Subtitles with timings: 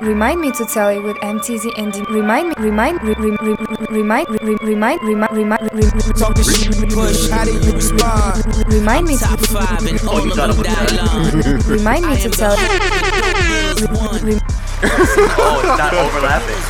[0.00, 3.86] Remind me to tell you with MTZ and remind me, remind, re, re, re, re-
[3.90, 6.44] remind, re, re- remind, remind, remind, re, re- re- Talking
[6.90, 8.46] push, how do you respond?
[8.72, 12.56] remind me, Top five and all of them die remind me to tell.
[12.56, 14.22] One.
[14.24, 14.38] Re,
[14.80, 16.62] Oh, it's not overlapping.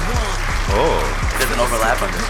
[0.70, 1.04] Oh,
[1.34, 2.22] It doesn't overlap on this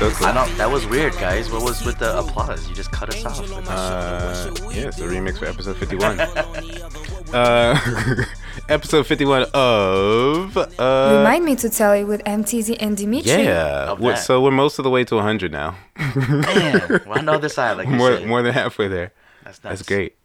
[0.00, 0.10] one.
[0.10, 0.26] so cool.
[0.28, 0.56] I don't.
[0.56, 1.50] That was weird, guys.
[1.50, 2.66] What was with the applause?
[2.68, 3.40] You just cut us off.
[3.68, 6.20] Uh, yeah, it's a remix for episode 51.
[7.34, 7.78] uh,
[8.68, 10.56] episode 51 of.
[10.56, 13.30] Uh, remind me to tell you with MTZ and Dimitri.
[13.44, 13.90] yeah.
[13.92, 15.76] Of What- so we're most of the way to 100 now.
[16.16, 19.12] Man, well, on the other side, like more, more than halfway there.
[19.44, 20.16] That's, That's great.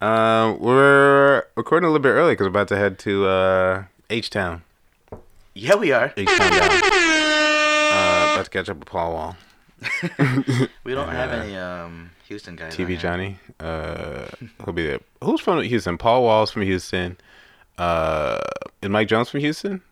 [0.00, 4.28] Um, we're recording a little bit early because we're about to head to uh, H
[4.30, 4.62] Town.
[5.54, 6.12] Yeah, we are.
[6.16, 6.70] H Town down.
[6.70, 9.36] Uh, about to catch up with Paul Wall.
[10.84, 12.76] We don't have any um Houston guys.
[12.76, 12.98] TV.
[12.98, 13.38] Johnny.
[13.60, 14.26] Uh,
[14.64, 15.00] he'll be there.
[15.22, 15.96] Who's from Houston?
[15.98, 17.16] Paul Wall's from Houston.
[17.78, 18.38] Uh,
[18.82, 19.82] is Mike Jones from Houston?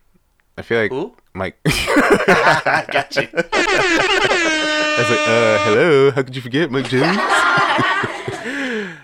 [0.57, 1.15] I feel like Who?
[1.35, 1.57] Mike.
[1.67, 3.29] I got you.
[3.33, 6.11] I was like, uh, hello.
[6.13, 7.19] How could you forget Mike Jones?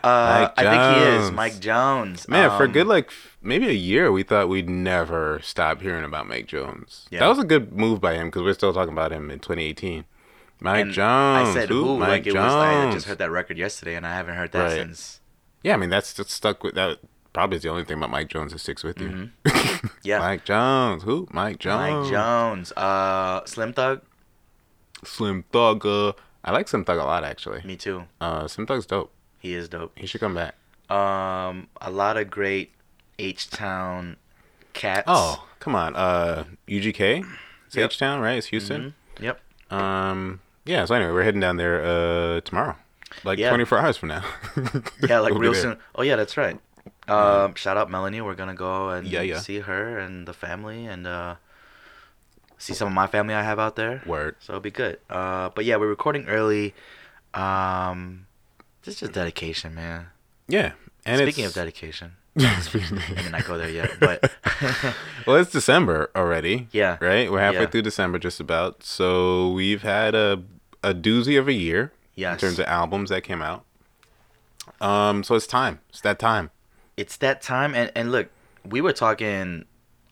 [0.04, 2.28] Uh, Mike I think he is Mike Jones.
[2.28, 3.10] Man, for a Um, good like
[3.42, 7.06] maybe a year, we thought we'd never stop hearing about Mike Jones.
[7.10, 7.18] Yeah.
[7.20, 10.04] That was a good move by him because we're still talking about him in 2018.
[10.60, 11.48] Mike and Jones.
[11.48, 11.84] I said Who?
[11.84, 11.96] who?
[11.98, 12.44] Mike Like it Jones.
[12.54, 12.54] was.
[12.54, 14.72] I just heard that record yesterday, and I haven't heard that Right.
[14.72, 15.20] since.
[15.64, 16.98] Yeah, I mean that's just stuck with that.
[17.38, 19.30] Probably is the only thing about Mike Jones that sticks with you.
[19.44, 19.86] Mm-hmm.
[20.02, 20.18] Yeah.
[20.18, 21.04] Mike Jones.
[21.04, 21.28] Who?
[21.30, 21.92] Mike Jones.
[22.02, 22.72] Mike Jones.
[22.72, 24.00] Uh, Slim Thug.
[25.04, 25.86] Slim Thug.
[25.86, 26.14] Uh,
[26.44, 27.62] I like Slim Thug a lot actually.
[27.64, 28.06] Me too.
[28.20, 29.12] Uh, Slim Thug's dope.
[29.38, 29.92] He is dope.
[29.96, 30.56] He should come back.
[30.90, 32.72] Um, a lot of great
[33.20, 34.16] H Town
[34.72, 35.04] cats.
[35.06, 35.94] Oh, come on.
[35.94, 37.24] Uh, UGK.
[37.68, 37.90] It's Yep.
[37.92, 38.38] H Town, right?
[38.38, 38.94] It's Houston.
[39.16, 39.22] Mhm.
[39.22, 39.40] Yep.
[39.72, 40.84] Um, yeah.
[40.86, 42.74] So anyway, we're heading down there uh tomorrow,
[43.22, 43.50] like Yeah.
[43.50, 44.24] 24 hours from now.
[45.08, 45.76] Yeah, like real soon.
[45.94, 46.58] Oh yeah, that's right.
[47.08, 48.20] Um, shout out Melanie.
[48.20, 49.38] We're gonna go and Yeah, yeah.
[49.40, 51.36] see her and the family and uh,
[52.58, 54.02] see some of my family I have out there.
[54.06, 54.36] Word.
[54.40, 54.98] So it'll be good.
[55.08, 56.74] Uh, but yeah, we're recording early.
[57.34, 58.26] Um,
[58.82, 60.06] this is just dedication, man.
[60.48, 60.72] Yeah.
[61.06, 62.60] And Speaking of dedication, I
[63.16, 64.30] did not go there yet, but
[65.26, 66.68] well, it's December already.
[66.72, 66.98] Yeah.
[67.00, 67.30] Right.
[67.30, 67.66] We're halfway Yeah.
[67.68, 68.82] through December, just about.
[68.82, 70.42] So we've had a
[70.84, 73.64] a doozy of a year yes, in terms of albums that came out.
[74.80, 75.22] Um.
[75.24, 75.80] So it's time.
[75.88, 76.50] It's that time.
[76.98, 77.74] It's that time.
[77.74, 78.28] And and look,
[78.68, 79.64] we were talking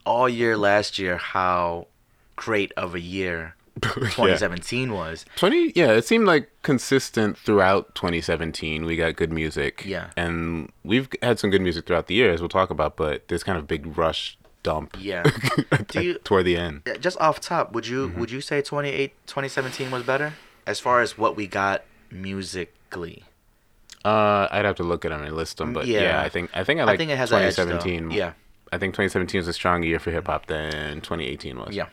[0.07, 1.89] all year last year how
[2.37, 5.25] great of a year 2017 was.
[5.37, 10.11] 20 yeah it seemed like consistent throughout 2017 we got good music Yeah.
[10.17, 13.43] and we've had some good music throughout the year as we'll talk about but this
[13.43, 15.25] kind of big rush dump Yeah.
[15.89, 18.21] Do you- toward the end just off top, would you Mm-hmm.
[18.21, 20.35] would you say 28 2017 was better
[20.67, 23.25] as far as what we got musically?
[24.07, 26.21] Uh i'd have to look at them and list them but yeah, Yeah.
[26.23, 28.33] i think i think i like I think it has an edge, 2017 Yeah.
[28.73, 31.89] i think 2017 was a stronger year for hip-hop than 2018 was Yeah.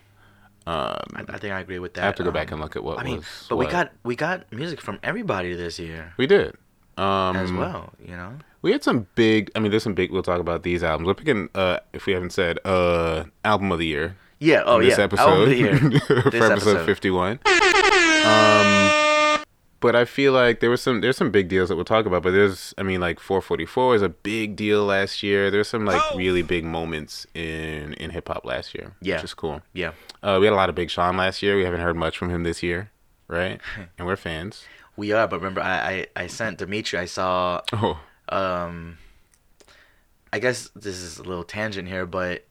[0.67, 2.03] um I, I think I agree with that.
[2.03, 3.65] i have to go Um, back and look at what I mean, was but we
[3.67, 6.55] got we got music from everybody this year we did
[6.97, 8.33] um as well, you know.
[8.61, 9.49] We had some big.
[9.55, 10.11] I mean, there's some big.
[10.11, 11.07] We'll talk about these albums.
[11.07, 11.49] We're picking.
[11.55, 14.15] Uh, if we haven't said, uh, album of the year.
[14.39, 14.61] Yeah.
[14.63, 15.03] Oh this yeah.
[15.05, 15.77] episode Album of the year.
[16.07, 16.85] for This episode, episode.
[16.85, 17.39] 51.
[18.25, 19.12] Um,
[19.83, 22.23] but I feel like there was some there's some big deals that we'll talk about.
[22.23, 25.51] But there's I mean like 444 is a big deal last year.
[25.51, 28.93] There's some like really big moments in in hip hop last year.
[29.01, 29.15] Yeah.
[29.15, 29.61] which is cool.
[29.73, 29.91] Yeah.
[30.23, 31.57] Uh, we had a lot of Big Sean last year.
[31.57, 32.91] We haven't heard much from him this year,
[33.27, 33.59] right?
[33.97, 34.63] and we're fans.
[34.95, 36.97] We are, but remember, I, I, I sent Dimitri.
[36.99, 38.97] I saw Oh, um
[40.31, 42.45] I guess this is a little tangent here, but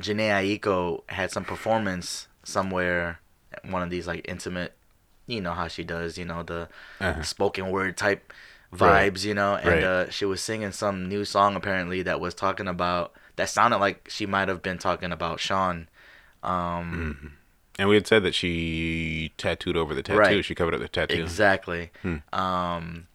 [0.00, 0.30] Jhené
[0.60, 3.18] Aiko had some performance somewhere
[3.52, 4.76] at one of these like intimate
[5.26, 6.68] you know how she does, you know, the
[7.00, 7.22] Uh-huh.
[7.22, 8.32] spoken word type
[8.72, 9.12] Right.
[9.12, 9.82] vibes, you know, and Right.
[9.84, 14.08] uh, she was singing some new song apparently that was talking about that sounded like
[14.10, 15.88] she might have been talking about Sean.
[16.42, 17.32] Um
[17.78, 20.18] and we had said that she tattooed over the tattoo.
[20.18, 20.44] Right.
[20.44, 21.22] She covered up the tattoo.
[21.22, 21.90] Exactly.
[22.02, 22.16] Hmm.
[22.32, 23.06] Um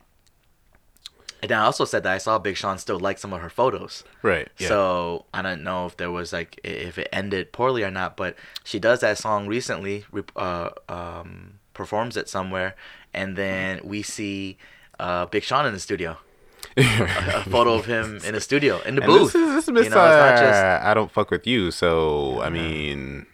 [1.43, 4.03] and I also said that I saw Big Sean still like some of her photos.
[4.21, 4.47] Right.
[4.59, 4.67] Yeah.
[4.67, 8.35] So I don't know if there was like if it ended poorly or not, but
[8.63, 10.05] she does that song recently,
[10.35, 12.75] uh, um, performs it somewhere,
[13.13, 14.57] and then we see
[14.99, 16.17] uh, Big Sean in the studio.
[16.77, 19.33] a, a photo of him in the studio in the And booth.
[19.33, 21.71] This is, this is You know, just I don't fuck with you.
[21.71, 23.25] So I mean,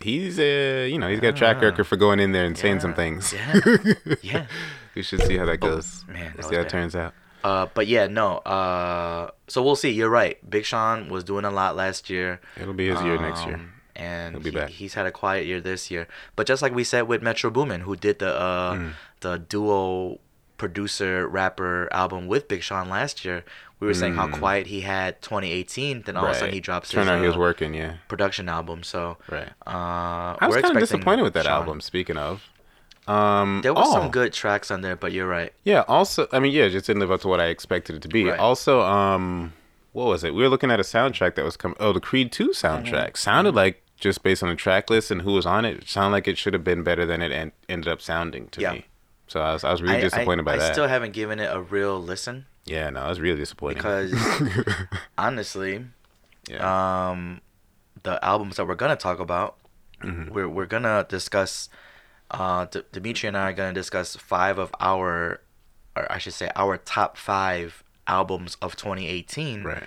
[0.00, 2.80] he's uh, you know, he's got a track record for going in there and saying
[2.80, 3.32] some things.
[3.32, 3.60] Yeah.
[4.22, 4.46] yeah.
[4.94, 6.04] we should see how that goes.
[6.08, 7.12] man, that see how it turns out.
[7.44, 8.38] Uh, but yeah, no.
[8.38, 9.90] Uh, so we'll see.
[9.90, 10.38] You're right.
[10.48, 12.40] Big Sean was doing a lot last year.
[12.60, 13.60] It'll be his year next year.
[13.96, 16.06] And he- he's had a quiet year this year.
[16.36, 18.92] But just like we said with Metro Boomin, who did the uh, Mm.
[19.20, 20.18] the duo
[20.58, 23.44] producer rapper album with Big Sean last year.
[23.78, 26.02] We were saying how quiet he had 2018.
[26.06, 27.74] Then all of a sudden he drops Turned out he was uh, working.
[27.74, 27.94] Yeah.
[28.08, 28.82] production album.
[28.82, 29.48] So Right.
[29.66, 31.52] uh, I was kind of disappointed with that Sean.
[31.52, 31.80] album.
[31.82, 32.42] Speaking of,
[33.06, 35.52] um, There were oh, some good tracks on there, but you're right.
[35.64, 35.84] Yeah.
[35.88, 38.08] Also, I mean, yeah, it just didn't live up to what I expected it to
[38.08, 38.24] be.
[38.24, 38.38] Right.
[38.38, 39.52] Also, um,
[39.92, 40.34] what was it?
[40.34, 41.76] We were looking at a soundtrack that was coming.
[41.78, 43.14] Oh, the Creed Two soundtrack Mm-hmm.
[43.16, 46.10] sounded like just based on the track list and who was on it, it sounded
[46.12, 48.72] like it should have been better than it en- ended up sounding to Yeah.
[48.74, 48.86] me.
[49.28, 50.72] So I was, I was really I- disappointed I, by I that.
[50.74, 54.12] still haven't given it a real listen yeah, no, I was really disappointed because
[55.18, 55.84] honestly,
[56.48, 57.10] yeah.
[57.10, 57.40] um,
[58.02, 59.56] the albums that we're gonna talk about,
[60.02, 60.34] Mm-hmm.
[60.34, 61.68] we're we're gonna discuss.
[62.30, 65.40] Uh, D- Dimitri and I are gonna discuss five of our,
[65.96, 69.62] or I should say, our top five albums of 2018.
[69.62, 69.84] right.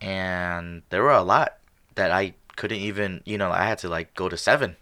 [0.00, 1.58] And there were a lot
[1.94, 4.76] that I couldn't even, you know, I had to like go to seven.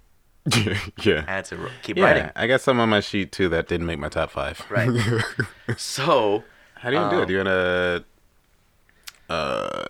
[1.03, 1.25] yeah.
[1.29, 2.31] I had to keep Yeah, writing.
[2.35, 4.65] I got some on my sheet too that didn't make my top five.
[4.71, 4.89] Right.
[5.77, 6.45] So,
[6.75, 7.27] How do you do Um, it?
[7.27, 8.05] Do you wanna?
[9.29, 9.85] Uh,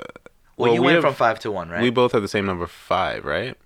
[0.56, 1.80] well, you we went have- from five to one, right?
[1.82, 3.56] We both have the same number five, right?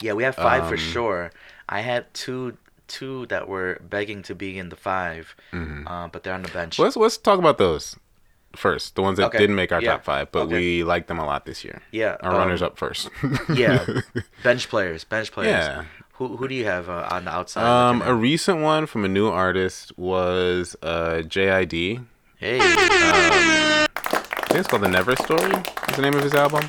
[0.00, 1.30] Yeah, we have five for Um, sure.
[1.68, 5.88] I had two two that were begging to be in the 5 Mm-hmm.
[5.88, 6.78] uh, but they're on the bench.
[6.78, 7.96] Let's let's talk about those
[8.58, 8.94] first.
[8.96, 10.54] The ones that Okay, didn't make our yeah, top five, but okay.
[10.56, 11.82] we liked them a lot this year.
[11.92, 13.10] Yeah, Our um, runners up first.
[13.54, 13.84] yeah,
[14.42, 15.50] bench players, bench players.
[15.64, 15.84] Yeah.
[16.14, 17.64] Who who do you have uh, on the outside?
[17.64, 22.04] Um, a recent one from a new artist was uh, JID.
[22.36, 23.86] hey, I
[24.48, 25.54] think it's called The Never Story.
[25.88, 26.68] Is the name of his album.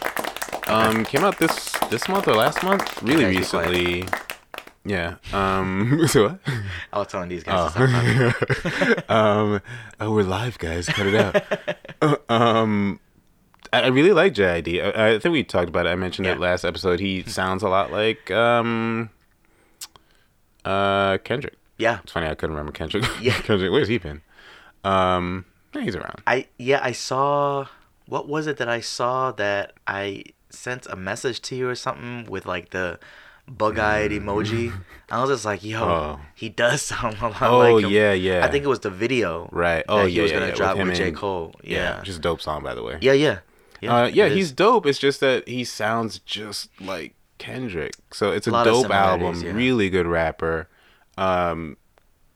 [0.67, 3.01] Um, came out this this month or last month?
[3.03, 4.03] Really recently.
[4.03, 4.24] quiet.
[4.85, 5.15] Yeah.
[5.33, 6.01] Um.
[6.07, 6.39] So what?
[6.93, 7.73] I was telling these guys.
[7.73, 9.03] to.
[9.09, 9.13] Oh.
[9.15, 9.61] um.
[9.99, 10.85] Oh, we're live, guys.
[10.87, 11.43] Cut it out.
[12.01, 12.99] Uh, um.
[13.73, 14.95] I I really like JID.
[14.95, 15.89] I, I think we talked about it.
[15.89, 16.99] I mentioned it last episode.
[16.99, 19.09] He sounds a lot like um.
[20.63, 21.55] Uh, Kendrick.
[21.77, 23.05] yeah, It's funny I couldn't remember Kendrick.
[23.21, 23.33] Yeah.
[23.41, 23.71] Kendrick.
[23.71, 24.21] Where's he been?
[24.83, 25.45] Um.
[25.73, 26.21] yeah, he's around.
[26.27, 27.65] I yeah I saw.
[28.07, 32.25] What was it that I saw that I sent a message to you or something
[32.29, 32.99] with like the
[33.47, 34.73] bug-eyed emoji?
[35.09, 35.83] I was just like, yo.
[35.83, 36.19] Oh.
[36.33, 37.91] he does sound a lot Oh like him.
[37.91, 38.43] yeah, yeah.
[38.45, 39.47] I think it was the video.
[39.51, 39.85] right.
[39.85, 41.53] that Oh he yeah, was gonna yeah, drop him with J Cole.
[41.63, 42.97] Yeah, Yeah, just dope song by the way.
[43.01, 43.39] yeah, yeah.
[43.87, 44.85] uh, yeah, he's dope.
[44.87, 47.93] It's just that he sounds just like Kendrick.
[48.11, 49.39] So it's a, A dope album.
[49.43, 49.51] yeah.
[49.51, 50.67] Really good rapper.
[51.17, 51.77] Um,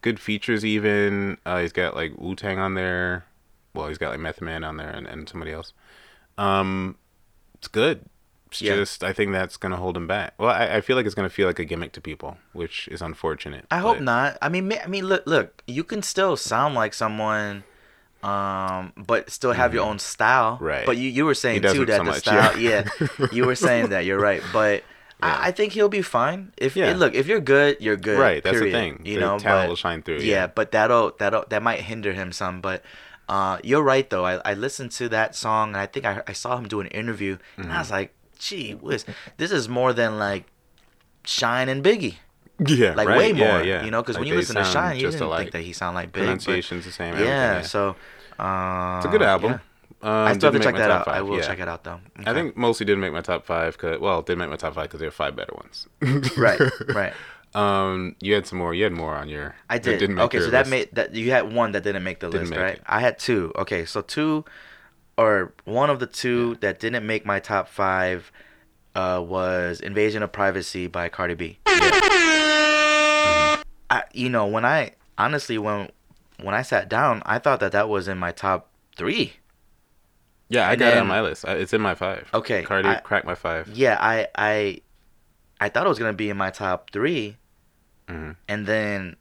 [0.01, 1.37] good features even.
[1.45, 3.25] Uh, he's got like Wu Tang on there.
[3.73, 5.73] Well, he's got like Method Man on there and, and somebody else.
[6.37, 6.97] Um,
[7.55, 8.05] it's good.
[8.51, 8.75] It's Yeah.
[8.75, 10.33] just I think that's gonna hold him back.
[10.37, 13.01] Well, I, I feel like it's gonna feel like a gimmick to people, which is
[13.01, 13.65] unfortunate.
[13.71, 14.37] I hope not.
[14.41, 15.63] I mean, I mean, look, look.
[15.67, 17.63] You can still sound like someone,
[18.23, 20.55] um, but still have your own style.
[20.55, 20.65] Mm-hmm.
[20.65, 20.85] Right.
[20.85, 22.57] But you, you were saying too that so the much, style.
[22.57, 22.87] yeah.
[22.99, 23.27] Yeah.
[23.31, 24.05] you were saying that.
[24.05, 24.41] You're right.
[24.53, 24.83] But
[25.21, 25.35] Yeah.
[25.37, 26.51] I, I think he'll be fine.
[26.57, 26.93] If Yeah.
[26.95, 28.17] look, if you're good, you're good.
[28.19, 29.01] Right, that's the thing.
[29.05, 30.47] You The know, talent but, will shine through, Yeah, yeah.
[30.47, 32.61] but that'll that'll that might hinder him some.
[32.61, 32.83] But
[33.29, 34.25] uh, you're right though.
[34.25, 36.87] I, I listened to that song and I think I I saw him do an
[36.87, 37.75] interview and Mm-hmm.
[37.75, 39.05] I was like, gee whiz,
[39.37, 40.45] this is more than like
[41.25, 42.15] Shyne and Biggie
[42.59, 43.47] Yeah, like right, way more.
[43.47, 43.61] yeah.
[43.61, 43.85] yeah.
[43.85, 45.39] You know, because Like, when you listen to Shyne, you just didn't alike.
[45.41, 46.21] think that he sound like Big.
[46.21, 47.13] but- pronunciation's the same.
[47.15, 47.23] yeah,
[47.57, 47.61] yeah.
[47.61, 47.95] so
[48.39, 49.51] uh, It's a good album.
[49.51, 49.59] yeah.
[50.01, 51.09] Um, I still have to check that out.
[51.09, 51.45] I will yeah.
[51.45, 51.99] check it out though.
[52.25, 53.77] I think mostly didn't make my top five.
[53.77, 55.87] Cause, well, didn't make my top five because there are five better ones.
[56.37, 56.57] right,
[56.87, 57.13] right.
[57.53, 58.73] Um, you had some more.
[58.73, 59.55] You had more on your.
[59.69, 59.99] I that did.
[59.99, 62.43] didn't make okay, so that made that you had one that didn't make the Didn't
[62.43, 62.75] list, make right?
[62.75, 62.83] it.
[62.87, 63.51] I had two.
[63.57, 64.45] Okay, so two,
[65.19, 68.31] or one of the two that didn't make my top five,
[68.95, 71.59] uh, was "Invasion of Privacy" by Cardi B.
[73.91, 75.89] I, you know, when I honestly when
[76.41, 79.33] when I sat down, I thought that that was in my top three.
[80.47, 81.45] Yeah, I and got it on my list.
[81.47, 82.27] It's in my five.
[82.33, 83.67] Okay, Cardi I- cracked my five.
[83.69, 84.81] Yeah, I I
[85.59, 87.35] I thought it was gonna be in my top 3
[88.07, 88.35] Mhm.
[88.47, 89.17] and then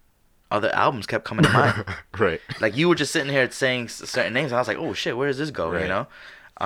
[0.51, 1.85] other albums kept coming to mind.
[2.19, 2.41] right.
[2.61, 5.17] like you were just sitting here saying certain names, and I was like, oh shit,
[5.17, 5.71] where does this go?
[5.73, 5.89] You Right.
[5.89, 6.07] know.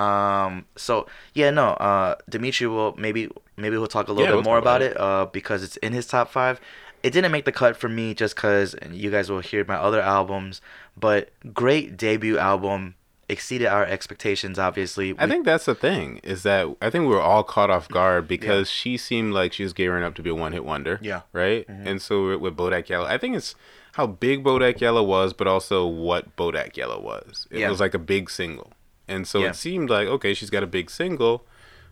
[0.01, 0.65] Um.
[0.75, 1.69] So yeah, no.
[1.71, 4.91] Uh, Dimitri will maybe maybe we'll talk a little Yeah, bit we'll more about about
[4.91, 4.99] it.
[4.99, 6.59] Uh, because it's in his top five.
[7.03, 9.99] It didn't make the cut for me just because, you guys will hear my other
[10.01, 10.61] albums.
[10.95, 12.95] But great debut album,
[13.33, 14.57] exceeded our expectations.
[14.57, 17.69] Obviously, I We- think that's the thing is that I think we were all caught
[17.69, 20.63] off guard because she seemed like she was gearing up to be a one hit
[20.63, 20.99] wonder.
[21.01, 21.21] Yeah.
[21.33, 21.67] Right.
[21.67, 21.87] Mm-hmm.
[21.87, 23.55] And so with, with Bodak Yellow, I think it's
[23.93, 27.47] how big Bodak Yellow was, but also what Bodak Yellow was.
[27.51, 27.69] It Yeah.
[27.69, 28.71] was like a big single,
[29.07, 29.49] and so Yeah.
[29.49, 31.45] it seemed like okay, she's got a big single.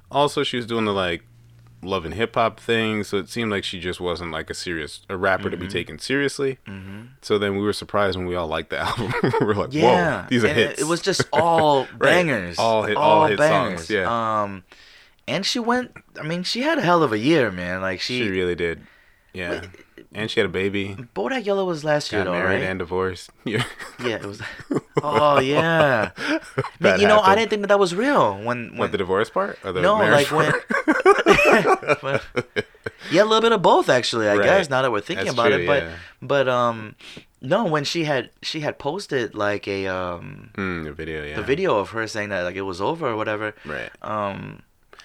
[0.10, 1.24] Also, she was doing the like
[1.84, 5.02] love and hip hop thing, so it seemed like she just wasn't like a serious
[5.10, 5.72] a rapper to be Mm-hmm.
[5.74, 6.58] taken seriously.
[7.22, 9.14] So then we were surprised when we all liked the album.
[9.40, 10.82] we were like, Yeah, whoa, these are and it- hits.
[10.82, 14.42] It, was just all bangers, All hit- all hit songs, yeah.
[14.44, 14.64] Um,
[15.28, 15.92] and she went.
[16.20, 17.82] I mean, she had a hell of a year, man.
[17.82, 18.82] Like she, she really did.
[19.34, 19.62] Yeah.
[20.14, 20.96] And she had a baby.
[21.16, 22.70] Bodak Yellow was last year Got though, married right?
[22.70, 23.30] and divorced.
[23.46, 23.64] Yeah.
[24.04, 24.42] Yeah, it was.
[25.04, 26.12] Oh yeah.
[26.82, 29.30] That you know, I didn't think that that was real when when What the divorce
[29.30, 30.52] part or the no, like when.
[33.12, 34.28] yeah, a little bit of both actually.
[34.28, 34.44] I Right.
[34.46, 35.96] guess now that we're thinking That's about true, it, but yeah.
[36.22, 36.96] but um,
[37.42, 41.36] no, when she had she had posted like a um Mm, the video, yeah.
[41.38, 43.54] the video of her saying that like it was over or whatever.
[43.66, 43.90] Right.
[44.02, 44.62] Um,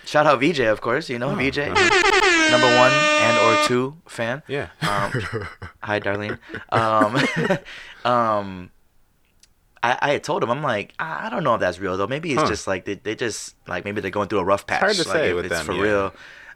[0.06, 1.10] shout out VJ, of course.
[1.10, 2.50] You know Oh, VJ, uh-huh.
[2.50, 4.42] number one and or two fan.
[4.48, 4.68] Yeah.
[4.80, 5.12] Um,
[5.82, 6.38] hi, Darlene.
[6.72, 7.16] Um,
[8.10, 8.70] um,
[9.82, 12.06] I, I had told him, I'm like, I I don't know if that's real though.
[12.06, 12.48] Maybe it's Huh.
[12.48, 14.80] just like they, they just like maybe they're going through a rough patch.
[14.80, 15.82] hard to like, say with it's them, for yeah.
[15.82, 16.14] real.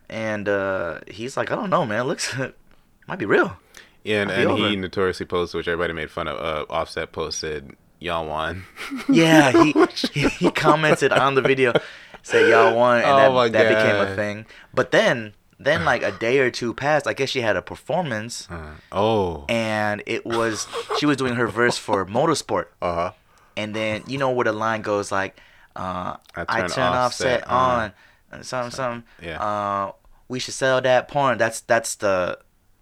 [0.09, 2.01] And uh, he's like, I don't know, man.
[2.01, 2.35] It looks
[3.07, 3.57] might be real.
[4.03, 6.39] Yeah, and, and he notoriously posted, which everybody made fun of.
[6.41, 8.65] Uh, Offset posted, "Y'all won."
[9.11, 9.75] Yeah, he,
[10.15, 11.75] he he commented on the video,
[12.23, 14.47] said y'all want, and Oh that, that became a thing.
[14.75, 17.07] But then then like a day or two passed.
[17.07, 19.45] I guess she had a performance, Uh, oh.
[19.49, 20.67] and it was
[20.99, 22.67] she was doing her verse for Motorsport.
[22.81, 23.13] Uh huh.
[23.57, 25.39] and then you know where the line goes like
[25.77, 27.81] uh I I turn turn, offset, Offset on.
[27.81, 27.93] on
[28.33, 29.39] and something something yeah.
[29.43, 29.93] uh
[30.29, 32.39] we should sell that porn that's that's the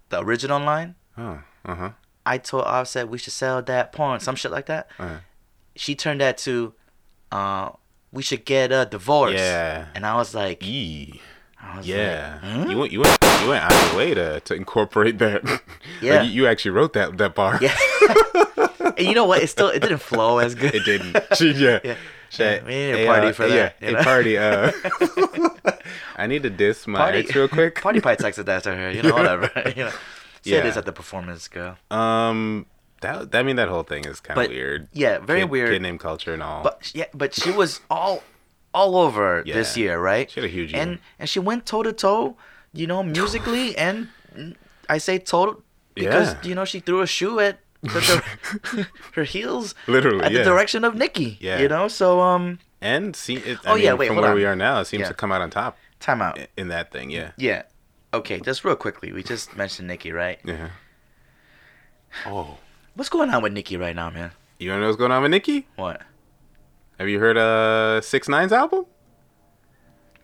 [0.09, 1.41] the original line Oh.
[1.65, 1.89] Uh huh.
[2.25, 5.17] I told Offset we should sell that porn some shit like that Uh,
[5.75, 6.73] she turned that to
[7.31, 7.71] uh
[8.11, 9.87] we should get a divorce Yeah.
[9.95, 11.21] and I was like Yee.
[11.75, 12.39] Was Yeah.
[12.41, 12.71] like, hmm?
[12.71, 12.91] You went.
[12.91, 13.17] You went.
[13.41, 15.43] You went out of your way to, to incorporate that.
[16.01, 16.19] Yeah.
[16.19, 17.59] Like, you, you actually wrote that that bar.
[17.61, 17.75] yeah
[18.97, 21.17] and you know what it still it didn't flow as good It didn't.
[21.35, 21.79] She, yeah.
[21.83, 21.95] Yeah.
[22.29, 23.89] She- Yeah, we need a hey, party uh, for that, Yeah.
[23.89, 24.03] you a know?
[24.03, 24.37] party.
[24.37, 24.71] Uh.
[26.15, 27.81] I need to diss my party ex real quick.
[27.81, 29.99] party pie texted that to her you know whatever you know said
[30.43, 30.61] Yeah.
[30.61, 32.65] this at the performance girl Um.
[33.01, 33.33] That.
[33.33, 34.87] I mean, that whole thing is kind of weird.
[34.93, 35.69] yeah, very Kid- weird.
[35.71, 36.63] Kid name culture and all.
[36.63, 38.23] But yeah, but she was all
[38.73, 40.29] all over this year, right?
[40.29, 40.99] She had a huge and year.
[41.19, 42.35] and she went toe to toe,
[42.73, 44.09] you know, musically and
[44.89, 45.63] I say toe
[45.95, 46.39] because Yeah.
[46.49, 48.21] you know she threw a shoe at her,
[49.13, 50.39] her, heels Literally, at yeah.
[50.39, 51.37] the direction of Nicki.
[51.39, 51.59] Yeah.
[51.59, 51.87] you know.
[51.87, 54.35] So um, and see, it, I Oh, mean, yeah, wait, from where on.
[54.35, 55.07] we are now, it seems Yeah.
[55.07, 56.37] to come out on top time out.
[56.57, 57.09] in that thing.
[57.09, 57.31] Yeah.
[57.37, 57.63] Yeah.
[58.13, 60.39] Okay, just real quickly, we just mentioned Nicki, right?
[60.43, 60.69] Yeah.
[62.25, 62.57] Oh,
[62.99, 64.31] What's going on with Nicki right now, man?
[64.59, 65.65] you wanna know what's going on with Nicki?
[65.77, 66.01] What?
[66.99, 68.87] Have you heard uh Six Nine's album?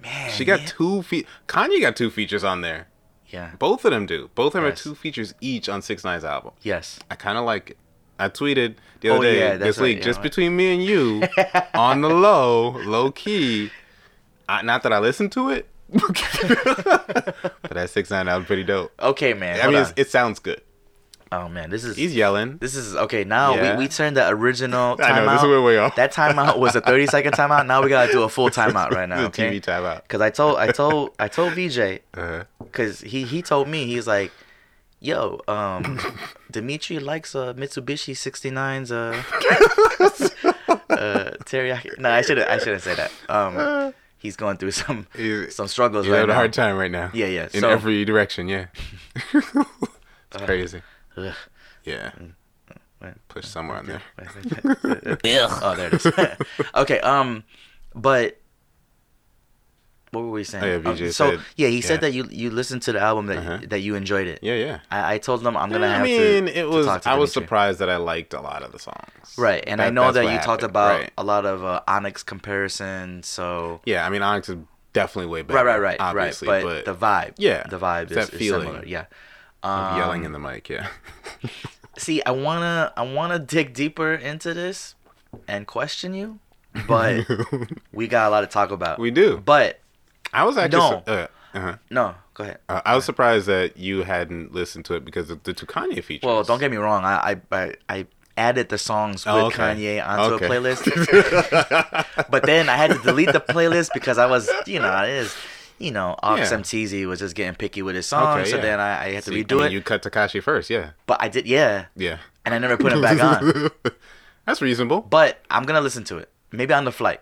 [0.03, 0.65] Man, She got yeah.
[0.67, 2.87] two fe- Kanye got two features on there.
[3.27, 3.51] Yeah.
[3.59, 4.29] Both of them do.
[4.35, 4.81] Both of them Yes.
[4.81, 6.51] are two features each on Six Nine's album.
[6.63, 6.99] Yes.
[7.09, 7.77] I kind of like it.
[8.19, 10.23] I tweeted the other Oh, day yeah, this week, right, just right.
[10.23, 11.23] between me and you,
[11.73, 13.71] on the low, low key.
[14.49, 18.91] I, not that I listened to it, but that Six Nine album pretty dope.
[19.01, 19.61] Okay, man.
[19.61, 20.61] I mean, it sounds good.
[21.37, 22.57] Oh man, this is He's yelling.
[22.57, 23.23] This is okay.
[23.23, 23.77] Now Yeah.
[23.77, 25.03] we, we turned the original timeout.
[25.11, 25.91] I know this is where we are.
[25.95, 27.65] That timeout was a thirty second timeout.
[27.67, 29.25] Now we gotta do a full timeout right now.
[29.25, 29.51] Okay.
[29.59, 30.03] TV timeout.
[30.03, 31.79] Because I told I told I told VJ
[32.13, 34.31] Uh, because he he told me he's like,
[34.99, 35.99] yo, um,
[36.51, 39.21] Dimitri likes uh Mitsubishi 69's uh
[40.89, 41.97] uh teriyaki.
[41.99, 43.11] No, I shouldn't I shouldn't say that.
[43.29, 46.39] Um, he's going through some He's- some struggles You're right having a now.
[46.39, 47.11] hard time right now.
[47.13, 48.67] Yeah, yeah, In so- every direction, yeah.
[49.33, 50.81] it's crazy.
[51.17, 51.33] Ugh.
[51.83, 52.11] Yeah.
[53.01, 53.13] Right.
[53.27, 54.01] Push somewhere on there.
[55.23, 56.05] oh, there it is.
[56.75, 57.43] okay, um,
[57.93, 58.39] but
[60.11, 60.63] what were we saying?
[60.63, 61.81] Oh, yeah, Um, so said- yeah, he yeah.
[61.85, 63.59] said that you you listened to the album that Uh-huh.
[63.67, 64.39] that you enjoyed it.
[64.41, 64.79] Yeah, yeah.
[64.89, 66.57] I, I told them I'm gonna Yeah, have I mean, to.
[66.59, 66.85] it was.
[66.85, 69.35] talk to I was surprised that I liked a lot of the songs.
[69.37, 71.11] Right, and I know that you talked about right.
[71.17, 73.23] a lot of uh, Onyx comparison.
[73.23, 74.57] So Yeah, I mean, Onyx is
[74.93, 75.57] definitely way better.
[75.57, 76.63] right, right, right, obviously, right.
[76.63, 78.85] But, But, the vibe, Yeah, the vibe is, that is feeling similar.
[78.85, 79.05] Yeah.
[79.65, 80.87] Of yelling Um, in the mic, yeah.
[81.97, 84.95] See, I wanna I wanna dig deeper into this
[85.47, 86.39] and question you,
[86.87, 87.25] but
[87.93, 88.99] we got a lot to talk about.
[88.99, 89.37] we do.
[89.43, 89.79] But
[90.33, 90.79] I was actually.
[90.79, 91.03] No.
[91.05, 91.75] su- Uh, uh-huh.
[91.89, 92.57] no, go ahead.
[92.67, 96.03] Uh, I was surprised that you hadn't listened to it because of the two Kanye
[96.03, 96.27] features.
[96.27, 97.05] Well, don't get me wrong.
[97.05, 99.63] I I I, I added the songs with Oh, okay.
[99.63, 100.45] Kanye onto Okay.
[100.47, 105.03] a playlist, but then I had to delete the playlist because I was, you know,
[105.03, 105.33] it is,
[105.79, 106.57] you know, Ox Yeah.
[106.59, 108.61] MTZ was just getting picky with his song, Okay, so yeah.
[108.61, 109.71] then I, I had to See, redo I mean, it.
[109.73, 112.17] You cut Tekashi first, yeah, But I did, yeah, yeah.
[112.45, 113.69] and I never put him back on.
[114.45, 115.01] That's reasonable.
[115.01, 116.29] But I'm gonna listen to it.
[116.51, 117.21] Maybe on the flight.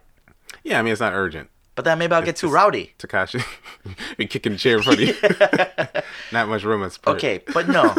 [0.64, 1.50] Yeah, I mean, it's not urgent.
[1.76, 2.94] But then maybe I'll get too rowdy.
[3.00, 3.44] Tekashi,
[4.18, 5.16] be kicking the chair in front of you.
[6.32, 7.16] not much room on Spirit.
[7.16, 7.96] Okay, but no,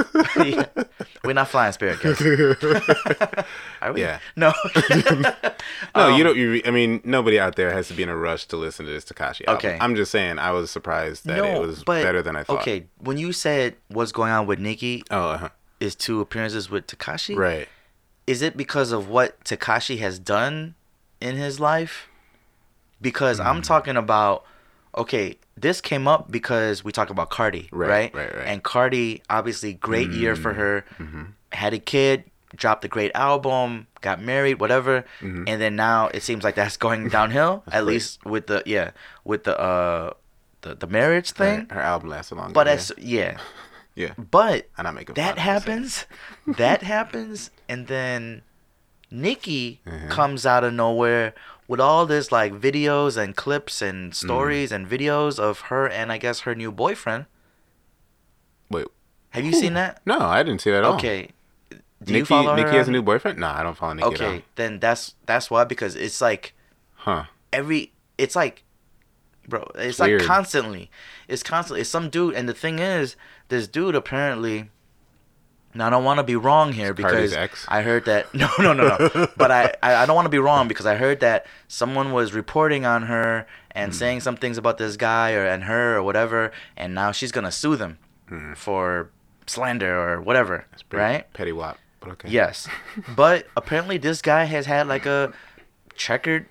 [1.24, 2.22] we're not flying Spirit, guys.
[3.82, 4.00] Are we?
[4.02, 4.20] Yeah.
[4.36, 4.52] No.
[5.10, 5.32] No,
[5.94, 6.36] Um, you don't.
[6.36, 8.92] You, I mean, nobody out there has to be in a rush to listen to
[8.92, 9.46] this Tekashi.
[9.48, 9.76] Okay.
[9.80, 12.60] I'm just saying, I was surprised that it was better than I thought.
[12.60, 15.48] Okay, when you said what's going on with Nicki, Oh, uh-huh.
[15.80, 17.68] is two appearances with Tekashi, right.
[18.26, 20.74] is it because of what Tekashi has done
[21.20, 22.08] in his life?
[23.04, 23.62] Because I'm Hmm.
[23.72, 24.44] talking about,
[24.96, 28.14] okay, this came up because we talk about Cardi, Right, right?
[28.14, 28.46] right, right.
[28.46, 30.84] And Cardi, obviously, great year for her.
[30.98, 31.34] Mhm.
[31.52, 32.24] Had a kid,
[32.56, 35.44] dropped a great album, got married, whatever, Mhm.
[35.48, 37.62] and then now it seems like that's going downhill.
[37.66, 37.92] at great.
[37.94, 38.90] least with the yeah,
[39.24, 40.10] with the uh,
[40.62, 41.66] the the marriage thing.
[41.70, 42.52] Her, her album lasted longer.
[42.54, 43.36] But as yeah,
[43.94, 46.06] yeah, but and I'm not that fun of it, I'm happens,
[46.46, 48.42] that happens, and then
[49.10, 50.10] Nicki Mhm.
[50.16, 51.34] comes out of nowhere
[51.66, 53.88] with all this like videos and clips Mm.
[53.90, 57.26] and stories and videos of her and I guess her new boyfriend.
[58.70, 58.86] Wait,
[59.30, 60.00] Have you seen that?
[60.06, 60.94] no, I didn't see that at all.
[60.94, 61.30] Okay.
[61.70, 61.78] Do
[62.12, 62.56] Nicki, you follow her?
[62.62, 63.38] Nicki has a new boyfriend?
[63.38, 64.28] No, I don't follow Nicki at all.
[64.28, 66.54] Okay, then that's that's why because it's like
[66.96, 67.24] Huh.
[67.52, 68.62] every it's like
[69.48, 70.22] bro it's, It's like weird.
[70.22, 70.90] constantly
[71.28, 73.16] it's constantly it's some dude and the thing is
[73.48, 74.70] this dude apparently
[75.74, 77.34] now i don't want to be wrong here It's because
[77.68, 80.68] i heard that no no no no but I, I don't want to be wrong
[80.68, 83.98] because i heard that someone was reporting on her and Hmm.
[83.98, 87.50] saying some things about this guy or and her or whatever and now she's gonna
[87.52, 87.98] sue them
[88.54, 89.10] for
[89.46, 91.78] slander or whatever right Petty wop.
[92.00, 92.28] But okay.
[92.30, 92.68] Yes,
[93.16, 95.32] but apparently this guy has had like a
[95.96, 96.46] checkered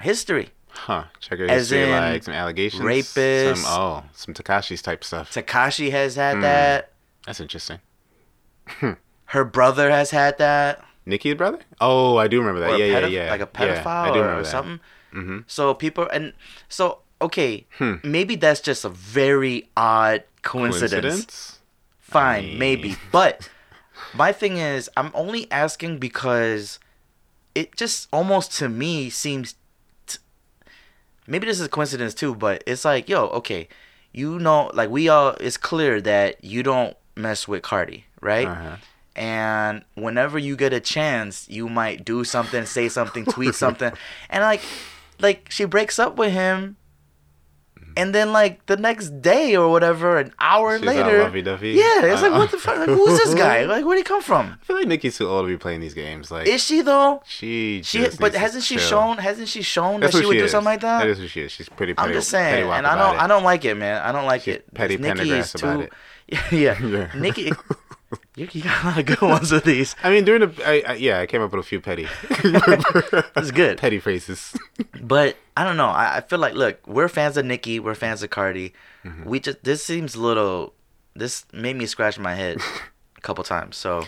[0.00, 0.50] history.
[0.68, 1.04] Huh.
[1.20, 2.82] Check history, in like some allegations.
[2.82, 3.62] rapist.
[3.62, 5.32] Some, oh, some Tekashi's type stuff.
[5.32, 6.40] Takashi has had Hmm.
[6.42, 6.92] that.
[7.26, 7.78] That's interesting.
[9.26, 10.84] Her brother has had that.
[11.06, 11.58] Nicki's brother?
[11.80, 12.78] Oh, I do remember that.
[12.78, 13.30] Yeah, yeah, yeah.
[13.30, 14.50] Like a Yeah, pedophile I do or, remember or that.
[14.50, 14.80] something.
[15.14, 15.38] Mm-hmm.
[15.46, 16.32] So people and
[16.68, 17.94] so okay, Hmm.
[18.02, 20.92] maybe that's just a very odd coincidence.
[21.02, 21.58] Coincidence?
[21.98, 22.96] Fine, mean- maybe.
[23.12, 23.48] But
[24.14, 26.78] my thing is, I'm only asking because
[27.54, 29.54] it just almost to me seems.
[30.06, 30.18] T-
[31.26, 33.68] maybe this is a coincidence too, but it's like, yo, okay,
[34.12, 38.46] you know, like we all, it's clear that you don't mess with Cardi, right?
[38.46, 38.76] Uh-huh.
[39.16, 43.92] And whenever you get a chance, you might do something, say something, tweet something,
[44.30, 44.60] and like,
[45.20, 46.76] like she breaks up with him.
[47.96, 52.30] And then, like the next day or whatever, an hour She's later, yeah, it's like
[52.32, 52.78] Uh, what the fuck?
[52.78, 53.64] Like, who's this guy?
[53.64, 54.56] Like, where'd he come from?
[54.62, 56.30] I feel like Nicki's too old to be playing these games.
[56.30, 57.20] Like, Is she though?
[57.26, 58.86] she, She, just but hasn't she chill.
[58.86, 59.18] shown?
[59.18, 61.00] Hasn't she shown That's that she would do something like that?
[61.00, 61.50] That is what she is.
[61.50, 61.94] She's pretty.
[61.94, 63.18] Petty, I'm just saying, and I don't.
[63.18, 64.00] I don't like it, man.
[64.00, 64.72] I don't like She's it.
[64.72, 65.80] petty Nicki is too.
[65.80, 65.92] it.
[66.52, 67.10] Yeah, Yeah.
[67.16, 67.52] Nikki,
[68.36, 69.94] you, you got a lot of good ones with these.
[70.02, 72.06] I mean, during the, I, I, yeah, I came up with a few petty.
[73.36, 73.78] It's good.
[73.78, 74.54] petty phrases.
[75.00, 75.86] But I don't know.
[75.86, 77.80] I, I feel like look, we're fans of Nicki.
[77.80, 78.72] We're fans of Cardi.
[79.04, 79.28] Mm-hmm.
[79.28, 80.74] We just this seems a little.
[81.14, 82.58] This made me scratch my head
[83.16, 83.76] a couple times.
[83.76, 84.04] So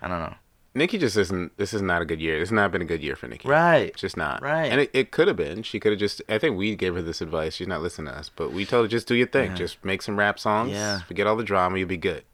[0.00, 0.34] I don't know.
[0.74, 1.56] Nicki just isn't.
[1.58, 2.38] This is not a good year.
[2.38, 3.46] This has not been a good year for Nicki.
[3.46, 3.88] Right.
[3.88, 4.42] It's just not.
[4.42, 4.72] Right.
[4.72, 5.62] And it, it could have been.
[5.62, 6.22] She could have just.
[6.28, 7.54] I think we gave her this advice.
[7.54, 9.50] She's not listening to us, but we told her just do your thing.
[9.50, 9.56] Yeah.
[9.56, 10.72] Just make some rap songs.
[10.72, 11.00] Yeah.
[11.02, 11.78] Forget all the drama.
[11.78, 12.24] You'll be good.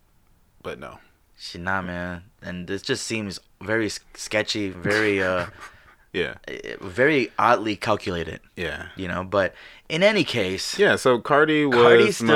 [0.62, 0.98] But no.
[1.38, 5.46] She not man, and this just seems very sketchy, very uh,
[6.12, 6.34] Yeah.
[6.48, 8.40] eh, very oddly calculated.
[8.56, 8.86] Yeah.
[8.96, 9.22] You know.
[9.22, 9.54] But
[9.88, 10.96] in any case, Yeah.
[10.96, 12.26] So Cardi was Cardi still-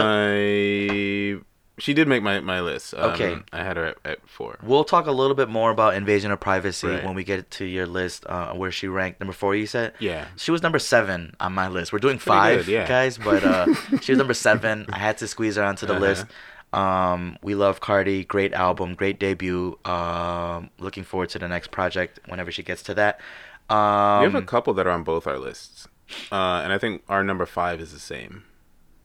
[1.37, 1.43] my.
[1.79, 2.95] She did make my my list.
[2.95, 3.37] Um, Okay.
[3.53, 4.59] I had her at, at four.
[4.63, 7.03] We'll talk a little bit more about invasion of privacy Right.
[7.05, 9.57] when we get to your list, uh, where she ranked number four.
[9.57, 10.27] You said, Yeah.
[10.37, 11.91] she was number seven on my list.
[11.93, 12.87] We're doing Pretty five, good, yeah.
[12.87, 13.67] guys, but uh,
[14.03, 14.87] she was number seven.
[14.93, 16.03] I had to squeeze her onto the Uh-huh.
[16.07, 16.27] list.
[16.73, 18.25] Um, we love Cardi.
[18.25, 19.79] Great album, great debut.
[19.85, 23.21] Um, looking forward to the next project whenever she gets to that.
[23.69, 25.89] Um, we have a couple that are on both our lists,
[26.31, 28.45] uh, and I think our number five is the same,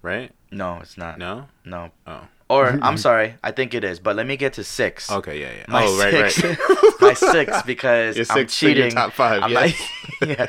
[0.01, 0.31] right?
[0.51, 1.17] no, it's not.
[1.19, 1.47] No.
[1.65, 1.91] no.
[2.05, 2.27] Oh.
[2.49, 3.99] Or I'm sorry, I think it is.
[3.99, 5.11] But let me get to six.
[5.11, 5.41] Okay.
[5.41, 5.51] Yeah.
[5.57, 5.65] Yeah.
[5.67, 6.31] My oh, right.
[6.31, 6.93] six, Right.
[7.01, 8.91] my six because I'm six, your cheating.
[8.91, 9.71] top five, I'm yeah.
[10.21, 10.47] not- yeah.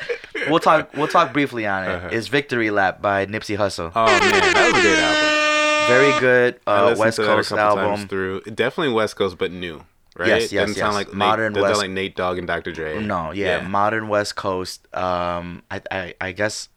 [0.49, 0.91] We'll talk.
[0.95, 1.87] We'll talk briefly on it.
[1.89, 2.09] Uh-huh.
[2.13, 3.91] It's "Victory Lap" by Nipsey Hussle.
[3.93, 5.38] oh man, that was a great album.
[5.89, 8.07] Very good uh, West to that a Coast album.
[8.07, 8.41] through.
[8.41, 9.83] Definitely West Coast, but new.
[10.17, 10.27] Right?
[10.27, 12.71] Yes, yes, Doesn't sound like Modern Nate, doesn't West- sound like Nate Dogg and Dr.
[12.73, 13.01] Dre.
[13.01, 14.85] No, yeah, modern West Coast.
[14.95, 16.67] Um, I, I, I guess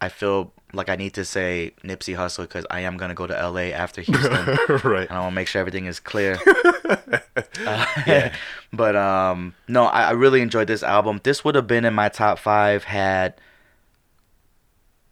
[0.00, 3.32] I feel like I need to say Nipsey Hussle because I am gonna go to
[3.34, 4.32] LA after Houston,
[4.84, 5.08] right.
[5.08, 6.38] and I want to make sure everything is clear.
[7.66, 8.30] Uh,
[8.72, 11.20] but um, no, I, I really enjoyed this album.
[11.24, 13.34] This would have been in my top five had.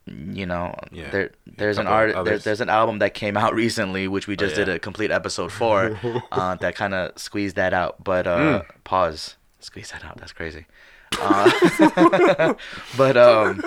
[0.06, 1.10] You know, Yeah.
[1.10, 4.56] there there's an art there, there's an album that came out recently, which we just
[4.56, 4.64] yeah.
[4.64, 5.96] did a complete episode for,
[6.32, 8.02] uh, that kind of squeezed that out.
[8.02, 10.18] But uh, pause, squeeze that out.
[10.18, 10.66] That's crazy.
[11.20, 12.54] Uh,
[12.96, 13.62] but um,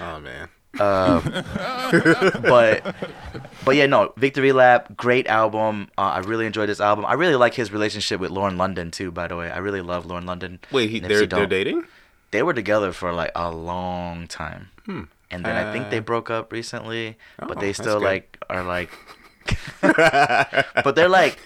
[0.00, 0.48] Oh man.
[0.80, 1.22] um,
[2.42, 2.94] but
[3.64, 5.88] but yeah, no, Victory Lap, great album.
[5.96, 7.04] Uh, I really enjoyed this album.
[7.06, 9.10] I really like his relationship with Lauren London too.
[9.12, 10.58] By the way, I really love Lauren London.
[10.72, 11.84] Wait, he, they're, they're dating?
[12.32, 15.02] They were together for like a long time, Hmm.
[15.30, 17.16] and then I think they Uh, broke up recently.
[17.40, 18.90] Oh, but they still like are like.
[19.80, 21.38] but they're like,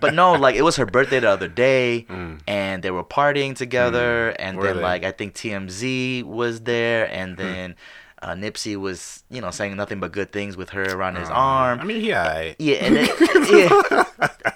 [0.00, 2.40] but no, like it was her birthday the other day, Mm.
[2.46, 4.82] and they were partying together, and Were then they?
[4.82, 7.14] like I think TMZ was there, Hmm.
[7.14, 7.74] and then
[8.22, 11.80] uh, Nipsey was you know saying nothing but good things with her around his arm.
[11.80, 12.52] I mean, yeah.
[12.58, 13.08] Yeah, and then,
[13.52, 14.50] yeah.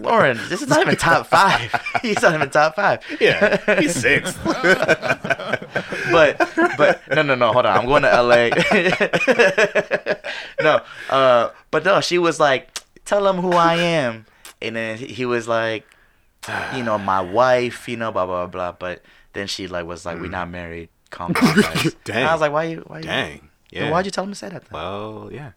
[0.00, 1.74] Lauren, this is not even top five.
[2.02, 3.00] He's not even top five.
[3.20, 4.36] Yeah, he's six.
[6.10, 6.38] But
[6.76, 7.78] but no no no hold on.
[7.78, 8.50] I'm going to LA.
[10.60, 14.26] no, uh, but no, she was like, tell him who I am,
[14.60, 15.86] and then he- was like,
[16.74, 18.72] you know, my wife, you know, blah blah blah.
[18.72, 19.02] But
[19.34, 20.88] then she like was like, we're not married.
[21.10, 21.84] Calm down, guys.
[21.86, 22.04] And Mm.
[22.04, 22.26] Dang.
[22.26, 23.02] I was like, why you why you?
[23.04, 23.48] Dang.
[23.70, 23.90] Yeah.
[23.90, 24.62] Why'd you tell him to say that?
[24.62, 24.70] Then?
[24.72, 25.52] Well, yeah.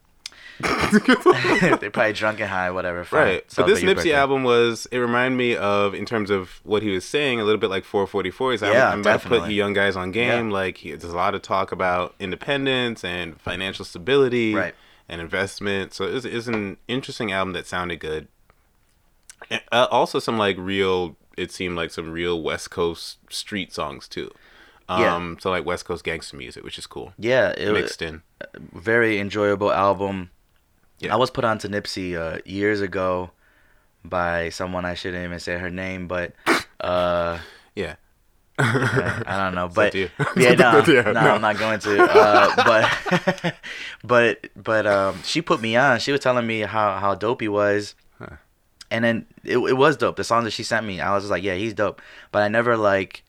[0.60, 3.04] They're probably drunk and high, whatever.
[3.04, 3.20] Fine.
[3.22, 3.44] Right.
[3.56, 4.14] But this Nipsey birthday.
[4.14, 7.60] album was, it reminded me of, in terms of what he was saying, a little
[7.60, 8.52] bit like 444.
[8.52, 10.48] He's like, Yeah, I'm, I'm about to put you young guys on game.
[10.50, 10.54] Yeah.
[10.54, 14.76] Like, he, there's a lot of talk about independence and financial stability Right.
[15.10, 15.94] and investment.
[15.94, 18.28] So it's, it's an interesting album that sounded good.
[19.50, 24.08] And, Uh, also, some like real, it seemed like some real West Coast street songs
[24.08, 24.32] too.
[24.90, 25.16] Yeah.
[25.16, 27.14] Um, So like West Coast gangster music, which is cool.
[27.18, 28.22] Yeah, it was Mixed in.
[28.72, 30.30] very enjoyable album.
[31.04, 31.14] Yeah.
[31.14, 33.32] I was put on to Nipsey uh, years ago
[34.06, 36.34] by someone I shouldn't even say her name, but
[36.82, 37.40] uh,
[37.76, 37.96] Yeah.
[38.60, 39.68] I don't know.
[39.68, 40.08] But yeah,
[40.56, 41.20] no, Yeah, no, no.
[41.36, 42.04] I'm not going to.
[42.04, 42.56] Uh,
[43.44, 43.56] but
[44.04, 46.00] but but um, she put me on.
[46.00, 47.96] She was telling me how how dope he was.
[48.92, 50.18] And then it, it was dope.
[50.18, 52.00] The songs that she sent me, I was just like, yeah, he's dope.
[52.32, 53.24] But I never like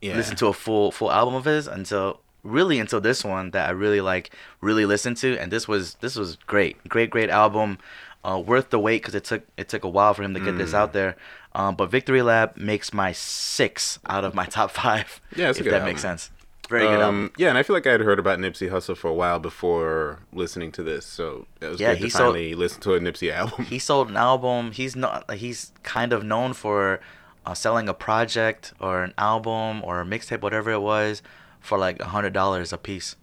[0.00, 0.16] Yeah.
[0.16, 3.72] listen to a full full album of his until really until this one that I
[3.72, 4.30] really like
[4.60, 6.76] really listened to and this was this was great.
[6.88, 7.78] Great great album.
[8.24, 10.58] Uh, worth the wait because it took it took a while for him to get
[10.58, 10.74] this Mm.
[10.78, 11.16] out there.
[11.54, 15.66] Um, but Victory Lap makes my six out of my top five Yeah, if that
[15.68, 15.84] album.
[15.84, 16.30] makes sense.
[16.68, 17.26] Very good album.
[17.26, 19.38] Um, yeah, and I feel like I had heard about Nipsey Hussle for a while
[19.38, 22.94] before listening to this, so it was Yeah, good he to sold- finally listen to
[22.94, 23.64] a Nipsey album.
[23.74, 24.72] he sold an album.
[24.72, 26.98] He's not he's kind of known for
[27.46, 31.22] uh, selling a project or an album or a mixtape whatever it was
[31.66, 33.16] for like a hundred dollars a piece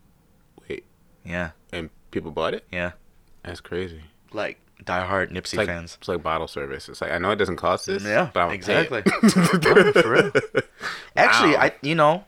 [0.67, 0.84] Wait,
[1.25, 2.65] yeah and people bought it?
[2.71, 2.91] yeah
[3.43, 4.01] That's crazy.
[4.32, 5.97] like diehard Nipsey It's like, fans.
[5.99, 6.89] it's like bottle service.
[6.89, 8.03] It's like I know it doesn't cost this.
[8.03, 9.01] Yeah, but I'm exactly.
[10.06, 10.32] real.
[11.15, 11.62] Actually, Wow.
[11.62, 12.25] I you know,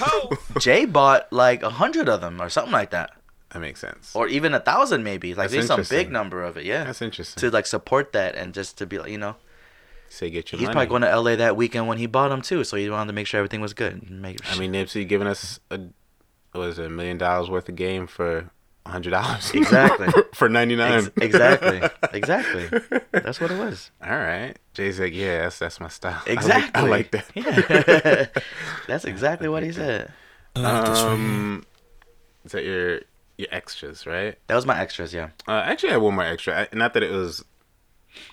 [0.58, 3.10] Jay bought like a hundred of them or something like that,
[3.52, 4.14] that makes sense.
[4.16, 5.34] or even a thousand maybe.
[5.34, 6.64] Like That's there's some big number of it.
[6.64, 7.40] Yeah, That's interesting.
[7.40, 9.36] to like support that and just to be like you know,
[10.12, 10.74] Say get your he's money.
[10.86, 13.12] probably going to LA that weekend when he bought them too, so he wanted to
[13.12, 14.10] make sure everything was good.
[14.10, 15.80] Make I mean, Nipsey giving us a
[16.52, 18.50] was a million dollars worth of game for
[18.84, 19.52] a hundred dollars.
[19.54, 20.08] Exactly.
[20.34, 20.98] for ninety nine.
[21.04, 21.80] Ex- exactly,
[22.12, 23.00] exactly.
[23.12, 23.92] That's what it was.
[24.04, 24.56] All right.
[24.74, 26.14] Jay's like, yeah, that's that's my style.
[26.26, 26.82] I like- Exactly.
[26.82, 27.24] I like, that.
[28.34, 28.42] Yeah.
[28.88, 30.12] That's exactly what he said.
[30.56, 31.64] Um,
[32.44, 33.00] is that your
[33.38, 34.36] your extras, right?
[34.48, 35.14] That was my extras.
[35.14, 35.30] Yeah.
[35.46, 36.62] Uh, actually, I had one more extra.
[36.72, 37.44] I, not that it was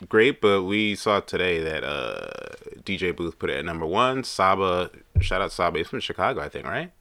[0.09, 2.29] great, but we saw today that uh,
[2.83, 4.23] DJ Booth put it at number one.
[4.23, 4.89] Saba,
[5.21, 5.77] shout out Saba.
[5.77, 6.91] He's from Chicago, I think, right?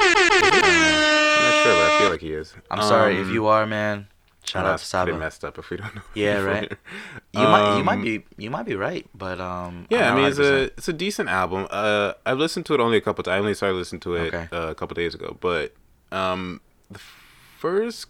[0.00, 2.54] I'm not sure, but I feel like he is.
[2.70, 4.08] I'm sorry if Um, you are, man.
[4.44, 5.12] Shout out to Saba.
[5.18, 6.00] messed up if we don't know.
[6.14, 6.72] Yeah, right.
[7.34, 10.22] You might you might Um, be you might be right, but um Yeah, I mean
[10.22, 11.66] not it's a it's a decent album.
[11.70, 13.34] Uh, I've listened to it only a couple times.
[13.36, 14.48] I only started listening to it Okay.
[14.50, 15.74] uh, a couple days ago, but
[16.12, 16.98] um, the
[17.58, 18.06] first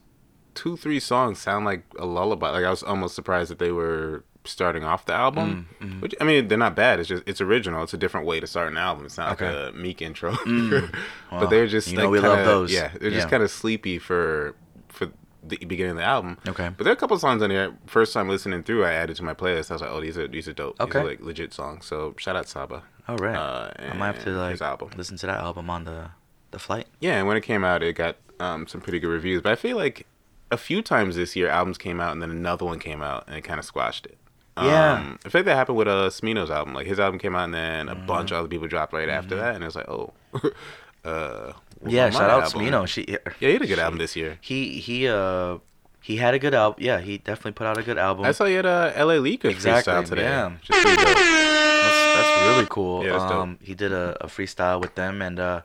[0.60, 2.50] two three songs sound like a lullaby.
[2.50, 5.68] Like I was almost surprised that they were starting off the album.
[5.80, 6.00] Mm, mm-hmm.
[6.00, 7.00] Which I mean, they're not bad.
[7.00, 7.82] It's just it's original.
[7.82, 9.04] It's a different way to start an album.
[9.06, 9.46] It's not Okay.
[9.46, 9.64] Mm.
[9.66, 10.30] like a meek intro.
[10.46, 10.88] Well,
[11.40, 12.72] but they're just you like know we love kinda- those.
[12.72, 13.30] Yeah, they're just Yeah.
[13.30, 14.54] kind of sleepy for
[14.88, 15.06] for
[15.44, 16.36] the beginning of the album.
[16.48, 16.68] Okay.
[16.76, 17.72] But there are a couple songs on here.
[17.86, 19.70] First time listening through, I added to my playlist.
[19.70, 20.78] I was like, oh, these are these are dope.
[20.78, 20.98] These Okay.
[21.00, 21.86] are like legit songs.
[21.86, 22.82] So shout out Saba.
[23.06, 23.36] All right.
[23.36, 24.90] Uh, I might have to like album.
[24.96, 26.10] listen to that album on the
[26.50, 26.86] the flight.
[27.00, 29.42] Yeah, and when it came out, it got um, some pretty good reviews.
[29.42, 30.06] But I feel like
[30.50, 33.36] a few times this year, albums came out and then another one came out and
[33.36, 34.16] it kind of squashed it.
[34.56, 34.94] Yeah.
[34.94, 36.74] Um, I like that happened with uh, Smino's album.
[36.74, 38.06] Like his album came out and then a Mm-hmm.
[38.06, 40.12] bunch of other people dropped right after that, and it was like, oh,
[41.04, 41.52] uh,
[41.86, 42.62] yeah, shout out album?
[42.62, 42.86] Smino.
[42.88, 44.38] She Yeah, he had a good album this year.
[44.40, 45.58] he he uh
[46.00, 46.82] he had a good album.
[46.82, 48.24] Yeah, he definitely put out a good album.
[48.24, 49.18] I saw you had uh, L.A.
[49.18, 50.22] Leakers Exactly, freestyle today.
[50.22, 50.46] yeah.
[50.48, 51.06] which is pretty dope.
[51.06, 53.04] that's, that's really cool.
[53.04, 55.60] Yeah, that's um, he did a, a freestyle with them, and uh,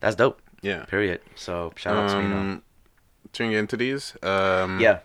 [0.00, 0.42] that's dope.
[0.62, 0.84] Yeah.
[0.86, 1.20] Period.
[1.34, 2.60] So shout out to Smino.
[3.36, 4.16] Turning into these.
[4.22, 5.00] Um, Yeah.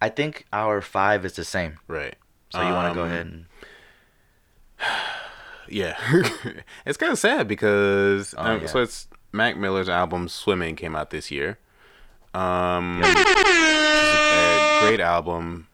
[0.00, 1.78] I think our five is the same.
[1.86, 2.16] Right.
[2.50, 3.46] So you want to go Um, ahead and
[5.68, 5.96] Yeah,
[6.84, 8.66] it's kind of sad because Oh, um, yeah.
[8.66, 11.58] so it's Mac Miller's album "Swimming" came out this year.
[12.34, 15.68] Um, a great album.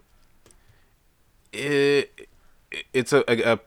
[1.53, 2.29] It
[2.93, 3.61] it's a, a, a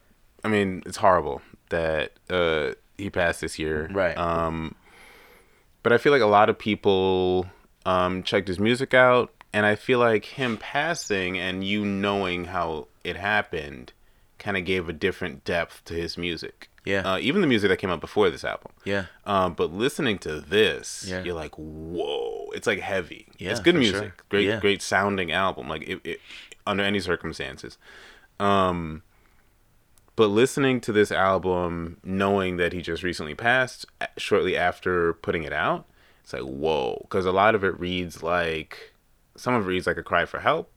[0.44, 3.90] I mean it's horrible that uh, he passed this year.
[3.92, 4.16] Right.
[4.18, 4.76] Um,
[5.84, 7.48] but I feel like a lot of people
[7.86, 12.88] um, checked his music out, and I feel like him passing and you knowing how
[13.04, 13.94] it happened
[14.40, 16.70] kind of gave a different depth to his music.
[16.84, 17.02] Yeah.
[17.14, 18.72] Uh, even the music that came out before this album.
[18.86, 19.06] Yeah.
[19.26, 21.24] Um, but listening to this, Yeah.
[21.24, 22.50] you're like, whoa!
[22.56, 23.28] It's like heavy.
[23.38, 24.02] Yeah, it's good music.
[24.02, 24.16] sure.
[24.30, 24.60] Great, Yeah.
[24.60, 25.68] great sounding album.
[25.70, 26.20] Like it, it,
[26.66, 27.78] under any circumstances.
[28.40, 29.04] Um,
[30.16, 33.86] but listening to this album, knowing that he just recently passed
[34.18, 35.86] shortly after putting it out,
[36.34, 38.94] it's like whoa, because a lot of it reads like
[39.36, 40.72] some of it reads like a cry for help.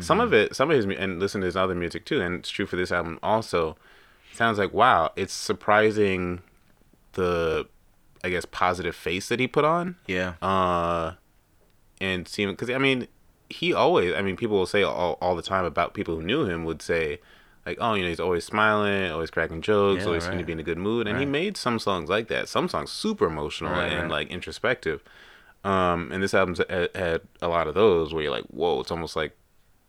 [0.00, 2.50] Some of it, some of his, and listen to his other music too, and it's
[2.50, 3.76] true for this album also.
[4.34, 6.42] Sounds like wow, it's surprising
[7.12, 7.66] the,
[8.22, 10.34] I guess, positive face that he put on Yeah.
[10.42, 11.12] uh,
[11.98, 13.08] and seem because I mean,
[13.48, 16.44] he always I mean, people will say all, all the time about people who knew
[16.44, 17.20] him would say
[17.66, 20.52] like, oh, you know, he's always smiling, always cracking jokes, Yeah, always seem to be
[20.52, 22.48] in a good mood, and he made some songs like that.
[22.48, 24.10] Some songs super emotional Right, and right.
[24.10, 25.02] like introspective.
[25.64, 28.90] Um, and this album's had, had a lot of those where you're like, whoa, it's
[28.92, 29.36] almost like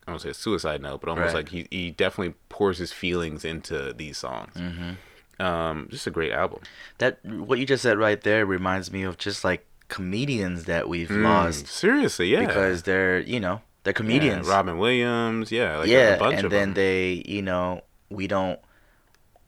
[0.07, 1.43] I don't say a suicide note, but almost Right.
[1.43, 4.53] like he he definitely pours his feelings into these songs.
[4.55, 5.43] Mm-hmm.
[5.45, 6.61] Um, just a great album.
[6.97, 11.09] That what you just said right there reminds me of just like comedians that we've
[11.09, 14.47] Mm, lost seriously, yeah, because they're you know they're Yeah, comedians.
[14.47, 16.73] Robin Williams, yeah, like yeah, a bunch and then them.
[16.75, 18.59] they you know we don't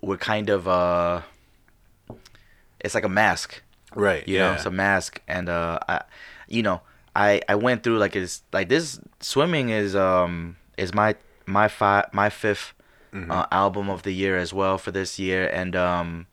[0.02, 1.22] we're kind of uh
[2.80, 3.62] it's like a mask
[3.96, 6.02] right, you yeah, know it's a mask and uh i
[6.48, 6.80] you know
[7.16, 12.06] i i went through like it's like this swimming is um is my my five
[12.14, 12.74] my 5th
[13.12, 13.32] Mm-hmm.
[13.32, 16.28] uh, album of the year as well for this year and um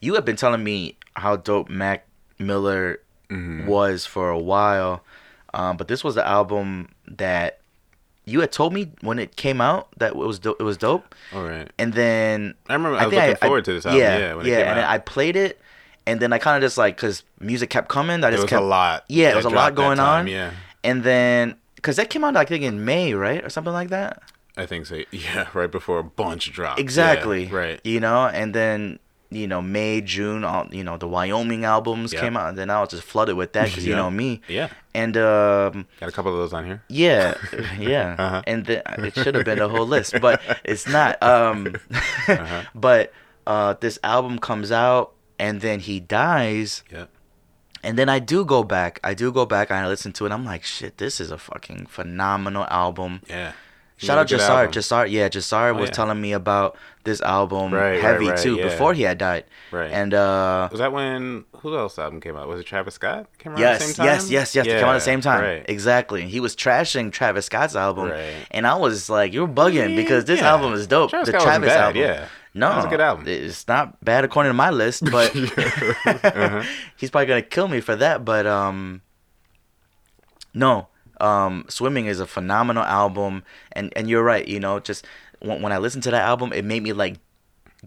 [0.00, 2.06] you have been telling me how dope mac
[2.38, 3.00] miller
[3.30, 3.66] Mhm.
[3.66, 5.04] was for a while
[5.56, 7.58] um but this was the album that
[8.28, 11.14] you had told me when it came out that it was do- it was dope
[11.32, 11.68] All right.
[11.78, 14.50] and then I remember I was think looking forward to this album, yeah, when it
[14.50, 14.80] yeah, came and.
[14.80, 15.60] I played it,
[16.06, 18.22] and then I kind of just like because music kept coming.
[18.24, 19.04] I just was kept a lot.
[19.08, 20.26] Yeah, it was a lot going time, on.
[20.26, 20.50] Yeah,
[20.82, 24.22] and then because that came out I think in May, right, or something like that.
[24.56, 25.02] I think so.
[25.12, 26.78] Yeah, right before a bunch dropped.
[26.78, 27.46] Yeah, Exactly.
[27.46, 27.78] right.
[27.84, 28.98] You know, and then
[29.30, 32.20] you know May, June, all you know the Wyoming albums Yeah.
[32.20, 33.96] came out, and then I was just flooded with that because you Yeah.
[34.02, 34.40] know me.
[34.48, 36.82] Yeah, And um, got a couple of those on here.
[36.88, 37.34] Yeah,
[37.78, 38.42] yeah, Uh-huh.
[38.46, 41.18] and then it should have been a whole list, but it's not.
[41.22, 41.74] Um,
[42.28, 42.62] Uh-huh.
[42.74, 43.12] but
[43.46, 47.06] uh, this album comes out, and then he dies, Yeah,
[47.82, 48.98] and then I do go back.
[49.04, 50.32] I do go back and I listen to it.
[50.32, 53.22] I'm like, shit, this is a fucking phenomenal album.
[53.28, 53.52] yeah.
[53.98, 54.50] Shout out Good Jasar.
[54.50, 54.72] album.
[54.72, 55.92] Jasar, yeah, Jasar was yeah.
[55.94, 58.64] telling me about this album Right, right, heavy right, too yeah.
[58.64, 59.44] before he had died.
[59.72, 59.90] Right.
[59.90, 62.46] And uh, Was that when who else album came out?
[62.48, 63.26] Was it Travis Scott?
[63.38, 64.06] Came out at the yes, same time?
[64.06, 65.40] yes, yes, yes, they came out at the same time.
[65.42, 65.64] Right.
[65.68, 66.28] Exactly.
[66.28, 68.34] He was trashing Travis Scott's album, Right.
[68.50, 70.50] and I was like, "You're bugging because this Yeah.
[70.52, 72.26] album is dope." Travis the Scott Travis bad, album, yeah.
[72.54, 73.24] No, That a good album.
[73.28, 76.62] It's not bad according to my list, but Uh-huh.
[76.96, 78.24] he's probably gonna kill me for that.
[78.24, 79.02] But um,
[80.54, 80.88] no,
[81.20, 83.42] um, swimming is a phenomenal album,
[83.72, 84.46] and and you're right.
[84.46, 85.06] You know, just
[85.40, 87.16] when, when I listened to that album, it made me like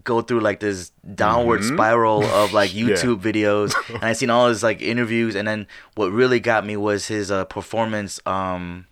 [0.04, 1.74] go through like this downward Mhm.
[1.74, 2.86] spiral of like Yeah.
[2.88, 6.76] YouTube videos, and I seen all his like interviews, and then what really got me
[6.76, 8.20] was his uh, performance.
[8.26, 8.86] Um,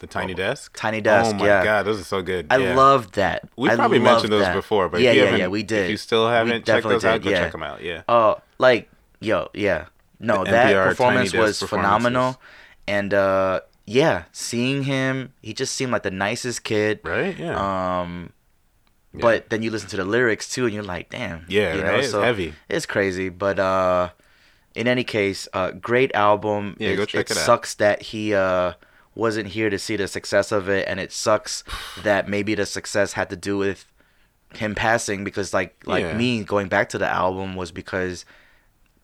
[0.00, 0.76] The Tiny Desk.
[0.76, 1.64] Tiny Desk, Oh my yeah.
[1.64, 2.46] god, those are so good.
[2.50, 2.74] I yeah.
[2.76, 3.48] loved that.
[3.56, 4.54] We probably mentioned those that.
[4.54, 5.84] before, but yeah, yeah, yeah, we did.
[5.86, 7.38] If you still haven't checked those out, did, go yeah.
[7.38, 7.82] check them out.
[7.82, 8.02] Yeah.
[8.08, 9.86] Oh, like yo, yeah.
[10.20, 12.40] No, The that NPR performance was phenomenal,
[12.86, 17.00] and uh, yeah, seeing him, he just seemed like the nicest kid.
[17.04, 17.36] Right?
[17.38, 17.54] Yeah.
[18.00, 18.32] Um,
[19.14, 19.20] Yeah.
[19.22, 21.46] but then you listen to the lyrics too, and you're like, damn.
[21.48, 22.00] Yeah, you right?
[22.00, 22.54] It's so heavy.
[22.68, 24.10] It's crazy, but uh,
[24.74, 26.76] in any case, uh, great album.
[26.78, 27.44] Yeah, go check it out.
[27.46, 28.72] sucks that he uh
[29.14, 31.64] wasn't here to see the success of it, and it sucks
[32.02, 33.86] that maybe the success had to do with
[34.54, 36.16] him passing because like like Yeah.
[36.16, 38.24] me going back to the album was because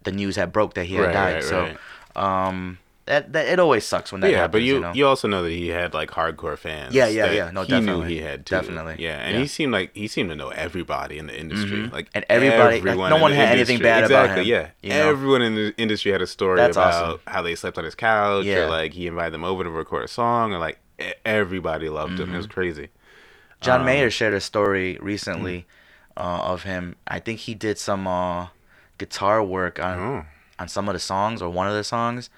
[0.04, 1.34] the news had broke that he had Right, died.
[1.34, 1.76] right, so
[2.20, 4.52] um that, that it always sucks when that yeah, happens.
[4.52, 4.92] but you you, know?
[4.92, 6.94] you also know that he had like hardcore fans.
[6.94, 7.50] Yeah, yeah, yeah.
[7.50, 8.08] No, he knew definitely.
[8.14, 8.54] he had too.
[8.54, 8.96] Definitely.
[8.98, 9.40] Yeah, and Yeah.
[9.40, 11.78] he seemed like he seemed to know everybody in the industry.
[11.78, 11.92] Mhm.
[11.92, 13.82] Like And everybody- like, no one had anything industry.
[13.82, 15.08] bad about him, Yeah, you know?
[15.10, 17.20] everyone in the industry had a story That's about awesome.
[17.26, 18.58] how they slept on his couch, Yeah.
[18.66, 20.78] or like he invited them over to record a song, or like
[21.24, 22.20] everybody loved him.
[22.20, 22.36] It Mm-hmm.
[22.36, 22.88] was crazy.
[23.60, 25.66] John Um, Mayer shared a story recently
[26.16, 26.96] uh, of him.
[27.06, 28.48] I think he did some uh,
[28.98, 30.24] guitar work on Oh.
[30.58, 32.28] on some of the songs or one of the songs,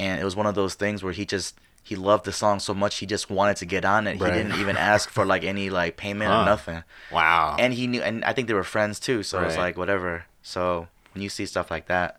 [0.00, 1.50] and it was one of those things where he just
[1.82, 4.20] he loved the song so much he just wanted to get on it.
[4.20, 4.32] Right.
[4.32, 6.40] He didn't even ask for like any like payment Huh.
[6.42, 7.56] or nothing, Wow.
[7.58, 8.02] and he knew.
[8.02, 9.62] And I think they were friends too, so it's Right.
[9.66, 10.24] like whatever.
[10.42, 12.16] So when you see stuff like that,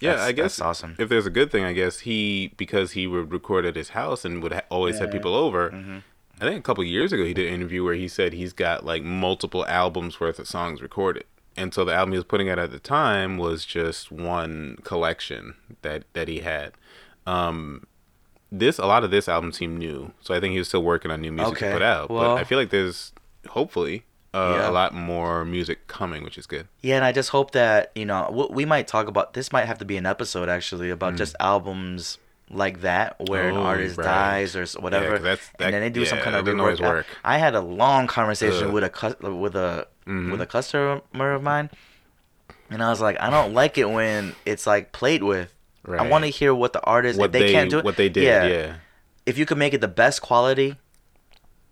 [0.00, 0.94] Yeah, I guess that's awesome.
[0.98, 4.24] If there's a good thing, I guess he because he would record at his house
[4.24, 5.70] and would ha- always have people over.
[5.70, 5.98] Mm-hmm.
[6.40, 8.86] I think a couple years ago he did an interview where he said he's got
[8.86, 11.24] like multiple albums worth of songs recorded,
[11.56, 15.54] and so the album he was putting out at the time was just one collection
[15.82, 16.74] that that he had.
[17.28, 17.86] Um,
[18.50, 21.10] this a lot of this album seemed new, so I think he was still working
[21.10, 22.10] on new music Okay, to put out.
[22.10, 23.12] well- but I feel like there's
[23.50, 24.70] hopefully uh, Yeah.
[24.70, 26.68] a lot more music coming, which is good.
[26.82, 29.52] Yeah, and I just hope that you know w- we might talk about this.
[29.52, 32.18] Might have to be an episode actually about just albums
[32.50, 33.58] like that where an Mm.
[33.58, 34.04] Oh, artist right.
[34.04, 36.80] dies or whatever, that's- that- and then they do some kind of rework.
[36.80, 37.06] I- work.
[37.24, 38.72] I, had a long conversation Ugh.
[38.74, 40.30] with a with a Mhm.
[40.32, 41.02] with a customer
[41.34, 41.68] of mine,
[42.70, 45.52] and I was like, I don't like it when it's like played with.
[45.96, 47.84] I want to hear what the artist What they, they, can't do it.
[47.84, 48.76] what they did, yeah.
[49.26, 50.76] If you can make it the best quality,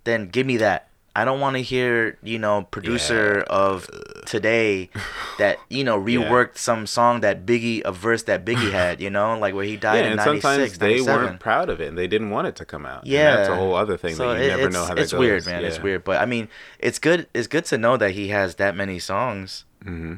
[0.05, 0.89] then give me that.
[1.15, 3.89] I don't want to hear, you know, producer of
[4.27, 4.91] today
[5.39, 6.21] that, you know, Yeah.
[6.29, 9.73] reworked some song that Biggie, a verse that Biggie had, you know, like where he
[9.81, 11.25] Yeah, died in and 96, sometimes they 97.
[11.25, 13.05] weren't proud of it and they didn't want it to come out.
[13.05, 15.01] And Yeah, that's a whole other thing So that you it- never know how that
[15.03, 15.19] it's goes.
[15.21, 15.65] weird, man.
[15.65, 16.49] It's weird, but I mean,
[16.79, 17.29] it's good.
[17.33, 19.65] It's good to know that he has that many songs.
[19.87, 20.17] Mm-hmm.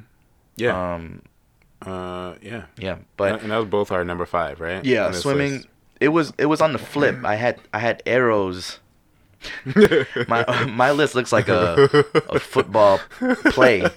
[0.56, 1.22] Yeah, Um,
[1.82, 2.64] uh, yeah.
[2.76, 4.84] yeah, but and that was both our number five, right?
[4.84, 5.52] yeah, swimming.
[5.52, 5.68] list.
[6.00, 7.24] It was it was on the flip.
[7.24, 8.78] I had I had arrows.
[10.28, 13.00] my my list looks like a, a football
[13.50, 13.82] play.
[13.82, 13.92] Um,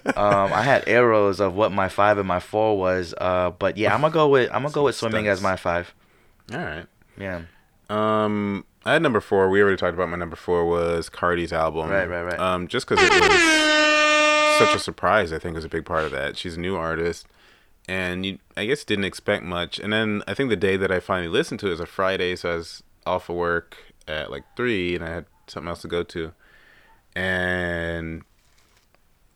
[0.54, 3.14] I had arrows of what my five and my four was.
[3.18, 5.94] Uh, but yeah, I'm gonna go with I'm gonna go with swimming as my five.
[6.54, 6.86] All right.
[7.18, 7.42] Yeah.
[7.90, 9.50] Um, I had number four.
[9.50, 11.90] We already talked about my number four was Cardi's album.
[11.90, 12.40] Right, right, right.
[12.40, 16.12] Um, just because it was such a surprise, I think was a big part of
[16.12, 16.38] that.
[16.38, 17.28] She's a new artist,
[17.92, 19.78] and you, I guess didn't expect much.
[19.78, 22.38] And then I think the day that I finally listened to it was a Friday,
[22.38, 23.76] so I was off of work
[24.08, 26.32] at like three, and I had something else to go to,
[27.16, 28.22] and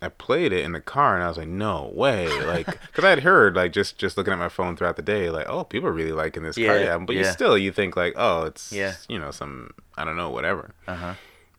[0.01, 3.09] I played it in the car, and I was like, "No way!" Like, because I
[3.09, 5.89] had heard, like, just just looking at my phone throughout the day, like, "Oh, people
[5.89, 8.71] are really liking this Yeah, Cardi album," but you still you think like, "Oh, it's
[8.71, 8.93] Yeah.
[9.09, 11.13] you know some I don't know whatever." Uh huh.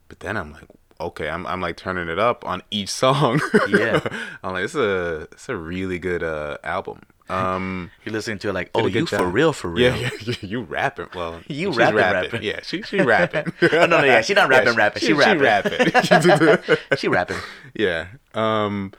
[0.09, 0.65] But then I'm like,
[1.01, 3.41] okay, I'm I'm like turning it up on each song.
[3.69, 4.01] Yeah.
[4.43, 7.01] I'm like, it's a it's a really good uh album.
[7.29, 9.95] Um, You're listening to it like, oh, you for real, for real.
[10.01, 11.09] Yeah, yeah, you rapping.
[11.15, 12.43] Well, You she's rapping, rapping.
[12.43, 13.53] Yeah, she she rapping.
[13.63, 15.03] Oh, no, no, yeah, she not rapping, rapping.
[15.03, 15.43] She rapping.
[15.43, 16.77] rapping.
[16.97, 17.37] she rapping.
[17.75, 18.07] yeah.
[18.35, 18.93] Um,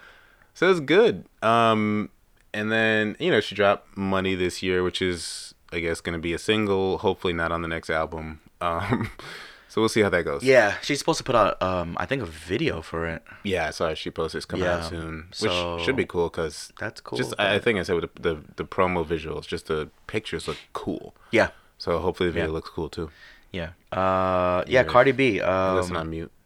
[0.54, 1.24] so it's good.
[1.42, 2.10] Um,
[2.54, 6.34] and then you know she dropped Money this year, which is I guess gonna be
[6.34, 6.98] a single.
[6.98, 8.42] Hopefully not on the next album.
[8.60, 9.12] Um,
[9.78, 10.42] so we'll see how that goes.
[10.42, 13.22] Yeah, she's supposed to put out, um, I think, a video for it.
[13.44, 16.74] Yeah, I saw she posted it's coming out soon, which so- should be cool because
[16.80, 17.16] That's cool.
[17.16, 20.48] Just I, I think I said with the, the the promo visuals, just the pictures
[20.48, 21.13] look cool.
[21.30, 22.54] Yeah, So hopefully the video Yeah.
[22.54, 23.12] looks cool too.
[23.52, 23.70] yeah.
[23.92, 24.84] Uh, yeah, Yeah.
[24.84, 25.42] Cardi B.
[25.42, 26.32] Um, Listen on mute.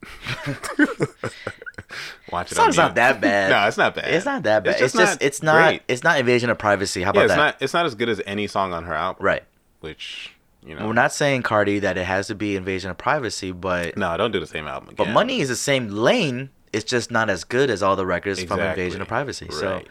[2.32, 2.56] Watch it.
[2.56, 3.50] song's not that bad.
[3.52, 4.14] No, it's not bad.
[4.14, 4.72] It's not that bad.
[4.72, 5.82] It's just just, not it's not great.
[5.88, 7.02] it's not invasion of privacy.
[7.04, 7.38] How Yeah, about it's that?
[7.38, 9.26] not it's not as good as any song on her album.
[9.26, 9.44] right.
[9.80, 10.34] Which
[10.66, 10.88] you know.
[10.88, 14.32] We're not saying Cardi that it has to be invasion of privacy, but No, don't
[14.32, 14.94] do the same album.
[14.96, 15.10] but.
[15.10, 16.50] Money is the same lane.
[16.74, 19.48] It's just not as good as all the records from Invasion of Privacy.
[19.48, 19.60] Right.
[19.60, 19.84] So,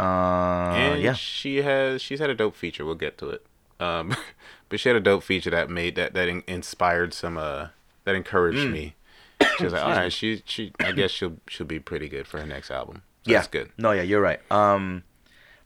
[0.00, 2.84] uh, and yeah, she has she's had a dope feature.
[2.86, 3.44] We'll get to it.
[3.78, 4.16] Um,
[4.70, 7.68] but she had a dope feature that made that that in, inspired some uh
[8.04, 8.72] that encouraged Mm.
[8.72, 8.94] me.
[9.58, 12.40] She was like, all right, she she I guess she'll she'll be pretty good for
[12.40, 13.02] her next album.
[13.24, 13.70] So yeah, that's good.
[13.76, 14.40] No, yeah, you're right.
[14.50, 15.02] Um,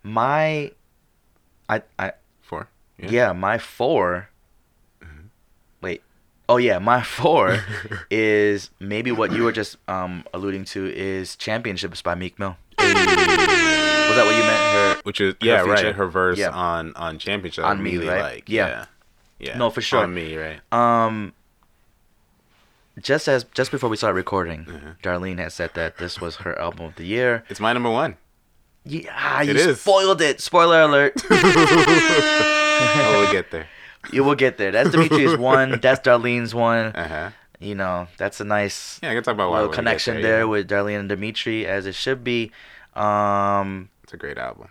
[0.03, 0.73] my,
[1.69, 4.36] I, I, For yeah, my 4 Mm-hmm.
[5.81, 6.03] Wait.
[6.49, 7.61] Oh yeah, my four
[8.11, 12.57] is maybe what you were just um alluding to is Championships by Meek Mill.
[12.79, 14.63] Was that what you meant?
[14.97, 15.71] Her which is yeah feature.
[15.73, 16.51] right her verse Yeah.
[16.51, 18.23] on on championship On Me, really right?
[18.37, 18.69] like Yeah.
[18.69, 18.85] yeah
[19.41, 20.03] yeah No, for sure.
[20.05, 21.33] on me right Um,
[23.01, 24.91] just as just before we started recording, Mm-hmm.
[25.03, 27.43] Darlene had said that this was her album of the year.
[27.49, 28.17] it's my number one
[28.85, 29.81] Yeah, you It is.
[29.81, 30.41] spoiled it.
[30.41, 31.15] Spoiler alert.
[31.31, 33.67] oh we'll get there
[34.13, 34.71] you will get there.
[34.73, 35.79] That's Dimitri's one.
[35.83, 36.87] That's Darlene's one.
[36.87, 39.73] uh huh You know, that's a nice yeah I can talk about little when we
[39.73, 40.45] get connection there, there yeah.
[40.45, 42.53] with Darlene and Dimitri, as it should be.
[42.95, 44.69] Um, it's a great album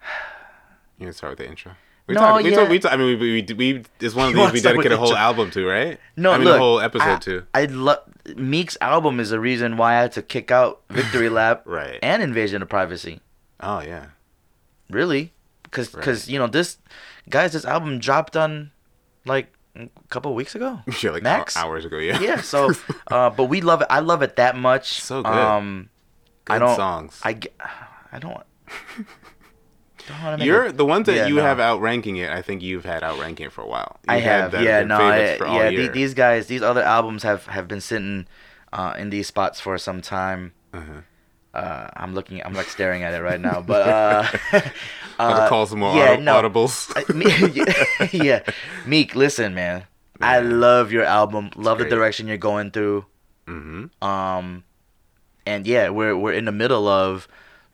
[0.98, 1.72] you can start with the intro
[2.06, 2.56] we No, talk, we yeah.
[2.56, 4.96] talk, we talk, I mean, we, we, we, it's one of these we dedicate a
[4.98, 5.98] whole album to, right?
[6.16, 7.46] no, I mean, look, a whole episode I, to.
[7.54, 8.00] I love
[8.36, 11.98] Meek's album is the reason why I had to kick out Victory Lap Right.
[12.02, 13.20] and Invasion of Privacy.
[13.60, 14.08] Oh, yeah.
[14.90, 16.28] Really, because Right.
[16.28, 16.76] you know this
[17.28, 18.70] guys, this album dropped on
[19.24, 20.80] like a couple of weeks ago.
[21.02, 21.56] Yeah, like Max?
[21.56, 22.20] hours ago, yeah.
[22.20, 22.40] yeah.
[22.40, 22.70] So,
[23.08, 23.88] uh, but we love it.
[23.90, 25.00] I love it that much.
[25.00, 25.32] So good.
[25.32, 25.90] Um,
[26.46, 26.76] I Good don't.
[26.76, 27.20] songs.
[27.24, 27.38] I,
[28.12, 28.42] I don't.
[30.22, 31.42] don't You're it- the ones that Yeah, you no.
[31.42, 32.30] have outranking it.
[32.30, 33.98] I think you've had outranking it for a while.
[34.06, 35.70] I You've had have, yeah, no, I, yeah.
[35.70, 38.26] the- these guys, these other albums have have been sitting
[38.72, 40.52] uh, in these spots for some time.
[40.72, 41.00] Uh-huh.
[41.54, 44.60] Uh, I'm looking, I'm like staring at it right now, but uh,
[45.18, 46.42] Have uh, to call some more yeah, aud- no.
[46.42, 46.88] audibles.
[47.14, 48.40] Me- yeah,
[48.86, 49.84] Meek, listen, man.
[50.20, 51.50] I love your album.
[51.56, 53.04] Love the direction you're going through.
[53.46, 54.04] mm-hmm.
[54.04, 54.64] Um,
[55.46, 57.28] and yeah, we're we're in the middle of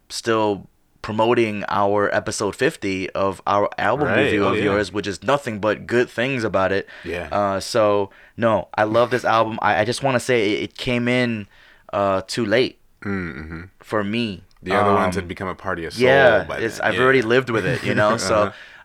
[0.08, 0.66] still
[1.02, 4.64] promoting our episode 50 of our album Right, review oh, of yeah.
[4.64, 6.86] yours, which is nothing but good things about it.
[7.04, 7.28] Yeah.
[7.32, 9.58] Uh, so no, I love this album.
[9.62, 11.46] I, I just want to say it, it came in
[11.92, 13.62] uh, too late Mm-hmm.
[13.80, 14.44] for me.
[14.62, 16.02] The other ones Um, had become a party of soul.
[16.04, 16.44] yeah.
[16.82, 17.00] I've Yeah.
[17.00, 18.16] already lived with it, you know.
[18.30, 18.36] So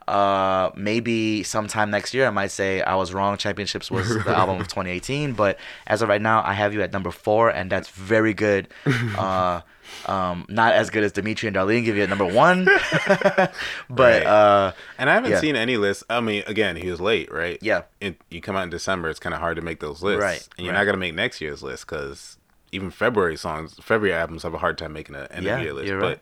[0.07, 0.11] Uh-huh.
[0.11, 3.37] uh, maybe sometime next year I might say I was wrong.
[3.37, 5.57] Championships was the album of 2018, but
[5.87, 8.67] as of right now, I have you at number four, and that's very good.
[9.17, 9.61] Uh,
[10.07, 12.65] um, not as good as Dimitri and Darlene give you at number one,
[13.25, 13.53] but
[13.89, 14.25] Right.
[14.25, 15.39] uh, And I haven't Yeah.
[15.39, 16.03] seen any lists.
[16.09, 17.57] I mean, again, he was late, right?
[17.61, 17.81] Yeah.
[17.99, 20.21] It, you come out in December, it's kind of hard to make those lists.
[20.21, 20.79] Right, And you're right.
[20.81, 22.37] not going to make next year's list because
[22.75, 25.87] even February songs, February albums have a hard time making an end Yeah, list.
[25.87, 26.19] you're but right.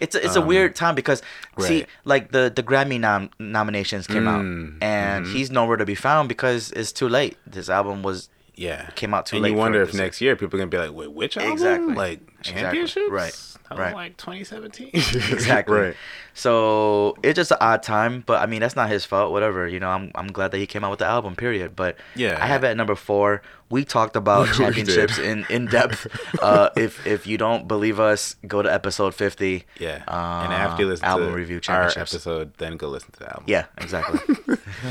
[0.00, 1.22] it's a, it's a weird time because
[1.58, 1.88] see right.
[2.04, 6.28] like the the Grammy nom- nominations came out Mm, and he's nowhere to be found
[6.28, 7.36] because it's too late.
[7.46, 8.90] This album was yeah.
[8.94, 10.82] came out too and late you wonder if next year people are going to be
[10.86, 11.52] like, wait, which album?
[11.52, 11.94] Exactly.
[11.94, 12.62] Like Exactly.
[12.62, 13.10] championships?
[13.10, 13.46] Right.
[13.70, 13.94] That Right.
[13.94, 14.90] like 2017.
[14.94, 15.78] exactly.
[15.78, 15.96] right.
[16.34, 19.30] So it's just an odd time, but I mean that's not his fault.
[19.30, 19.88] Whatever, you know.
[19.90, 21.36] I'm I'm glad that he came out with the album.
[21.36, 21.76] Period.
[21.76, 22.36] But Yeah.
[22.42, 23.42] I have it at number four.
[23.68, 26.06] We talked about championships in in depth.
[26.42, 29.64] Uh, if if you don't believe us, go to episode 50.
[29.78, 30.02] Yeah.
[30.08, 33.28] Uh, and after you listen album to review our episode, then go listen to the
[33.28, 33.44] album.
[33.46, 34.18] Yeah, exactly.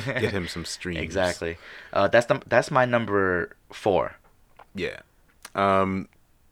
[0.06, 1.00] Get him some streams.
[1.02, 1.58] exactly.
[1.92, 4.16] Uh, that's the that's my number four.
[4.76, 5.00] Yeah.
[5.56, 6.08] Um,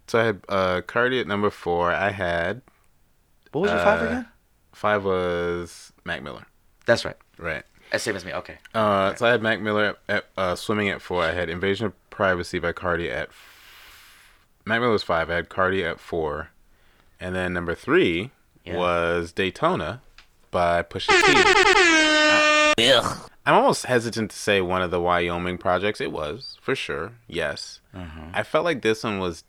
[0.08, 1.92] so I had uh, Cardi at number four.
[1.92, 2.62] I had
[3.52, 4.28] What was your five Uh, again?
[4.74, 6.46] five was Mac Miller.
[6.86, 7.18] That's right.
[7.38, 7.64] Right.
[7.92, 8.34] As same as me.
[8.34, 8.58] Okay.
[8.74, 11.24] Uh, so I had Mac Miller at uh, swimming at four.
[11.24, 13.30] I had Invasion of Privacy by Cardi at.
[13.30, 13.54] F-
[14.66, 15.30] Mac Miller was five.
[15.30, 16.50] I had Cardi at four,
[17.20, 18.32] and then number three
[18.66, 18.76] Yeah.
[18.78, 20.02] was Daytona
[20.52, 21.08] by Pusha
[22.78, 22.84] T.
[22.92, 23.30] Ugh.
[23.46, 26.02] I'm almost hesitant to say one of the Wyoming projects.
[26.02, 27.14] It was for sure.
[27.28, 27.80] Yes.
[27.96, 28.32] Mm-hmm.
[28.34, 29.46] I felt like this one was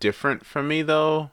[0.00, 1.30] different for me though.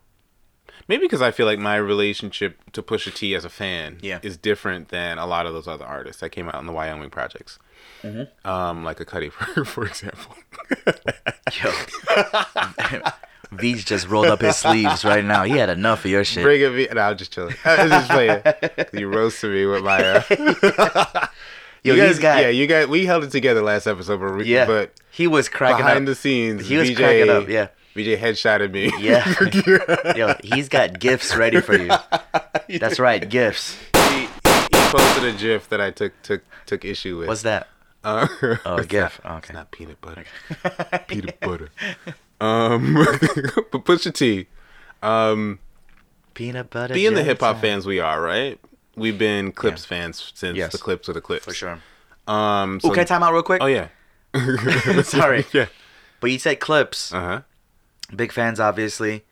[0.88, 4.20] Maybe because I feel like my relationship to Pusha T as a fan Yeah.
[4.22, 7.10] is different than a lot of those other artists that came out in the Wyoming
[7.10, 7.60] projects.
[8.04, 8.48] Mm-hmm.
[8.48, 10.36] Um, like a Cudi, for, for example.
[11.62, 11.72] Yo.
[13.52, 15.44] V's just rolled up his sleeves right now.
[15.44, 16.44] He had enough of your shit.
[16.44, 16.88] Bring it me.
[16.94, 17.56] No, I'm just chilling.
[17.64, 18.44] I was just playing.
[18.94, 20.04] You roasted me with my.
[20.04, 20.24] Uh,
[21.84, 22.88] Yo, you guys, he's got yeah, you guys.
[22.88, 24.66] We held it together last episode, but, we, yeah.
[24.66, 26.06] but he was cracking behind up.
[26.08, 27.68] the scenes, He was VJ, cracking up, yeah.
[27.98, 28.92] VJ headshotted me.
[29.00, 30.14] Yeah.
[30.16, 31.90] Yo, he's got gifts ready for you.
[32.80, 33.76] That's right, gifts.
[34.12, 34.28] he, he
[34.74, 37.28] posted a GIF that I took took took issue with.
[37.28, 37.68] What's that?
[38.04, 38.28] Uh,
[38.66, 39.20] Oh, it's GIF.
[39.24, 39.54] Not, Oh, It's okay.
[39.54, 40.24] not peanut butter.
[41.08, 41.70] peanut butter.
[42.40, 44.48] Um, but Pusha T.
[45.02, 45.60] Um,
[46.36, 46.94] Peanut butter.
[46.94, 48.60] being the hip hop fans we are, right?
[48.96, 49.90] We've been Clipse Yeah.
[49.98, 50.72] fans since Yes.
[50.72, 51.46] the Clipse of the Clipse.
[51.46, 51.80] For sure.
[52.28, 53.62] Um, Ooh, can I time out real quick?
[53.62, 53.88] Oh yeah.
[55.04, 55.46] Sorry.
[55.54, 55.66] yeah.
[56.20, 57.14] But you said Clipse.
[57.14, 57.42] Uh huh.
[58.16, 59.24] Big fans, obviously.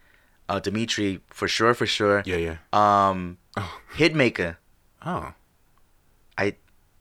[0.50, 2.22] Uh, Dimitri, for sure, for sure.
[2.26, 2.58] Yeah, yeah.
[2.74, 3.80] Um, Oh.
[3.96, 4.58] Hitmaker.
[5.06, 5.34] Oh,
[6.38, 6.56] I,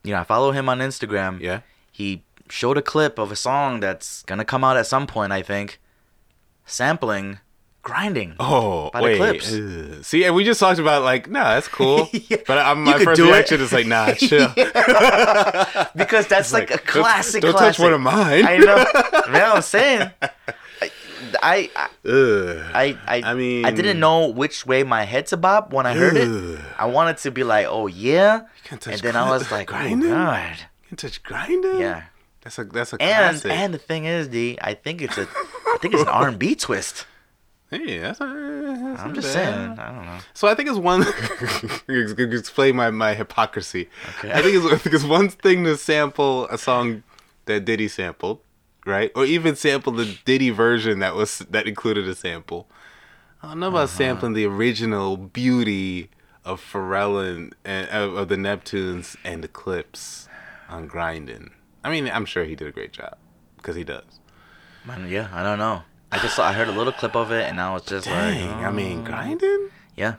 [0.04, 1.40] you know, I follow him on Instagram.
[1.40, 1.60] yeah.
[1.90, 5.42] He showed a clip of a song that's gonna come out at some point, I
[5.42, 5.80] think.
[6.66, 7.38] Sampling,
[7.82, 8.36] grinding.
[8.38, 9.16] Oh, By the wait.
[9.18, 9.52] Clipse.
[9.52, 10.04] Ugh.
[10.04, 12.08] See, and we just talked about like, nah, that's cool.
[12.12, 12.36] Yeah.
[12.46, 14.48] But I'm, You my first reaction is like, nah, chill.
[15.96, 17.42] because that's like, a Like, don't- classic.
[17.42, 17.76] Don't, classic.
[17.76, 18.44] touch one of mine.
[18.46, 18.84] I know.
[19.32, 20.10] Man, I'm saying.
[21.42, 21.88] I, I,
[22.74, 25.94] I I, I, mean- I didn't know which way my head to bob when I
[25.94, 26.60] heard it.
[26.78, 29.74] I wanted to be like, oh yeah, can't touch and then I was like, oh
[29.76, 31.78] god, You can touch grinding.
[31.80, 32.04] yeah.
[32.42, 33.50] That's a that's a And classic.
[33.52, 36.38] and the thing is, D, I think it's a, I think it's an R and
[36.38, 37.06] B twist.
[37.70, 39.54] hey, that's, not- that's I'm just bad.
[39.54, 39.78] saying.
[39.78, 40.18] I don't know.
[40.34, 41.04] So I think it's one.
[41.88, 43.88] explain my, my hypocrisy.
[44.18, 44.32] Okay.
[44.32, 47.02] I think it's I think it's one thing to sample a song
[47.46, 48.40] that Diddy sampled,
[48.84, 49.10] right?
[49.14, 52.68] Or even sample the Diddy version that was that included a sample.
[53.42, 53.86] I don't know about Uh-huh.
[53.98, 56.10] sampling the original beauty
[56.44, 60.28] of Pharrell and, and of, of the Neptunes and the Clipse
[60.68, 61.50] on grinding.
[61.82, 63.16] I mean, I'm sure he did a great job
[63.56, 64.20] because he does.
[64.86, 65.82] Man, yeah, I don't know.
[66.12, 68.46] I just saw, I heard a little clip of it, and I was just Dang,
[68.50, 69.04] like, I mean, oh.
[69.04, 70.14] grinding, yeah,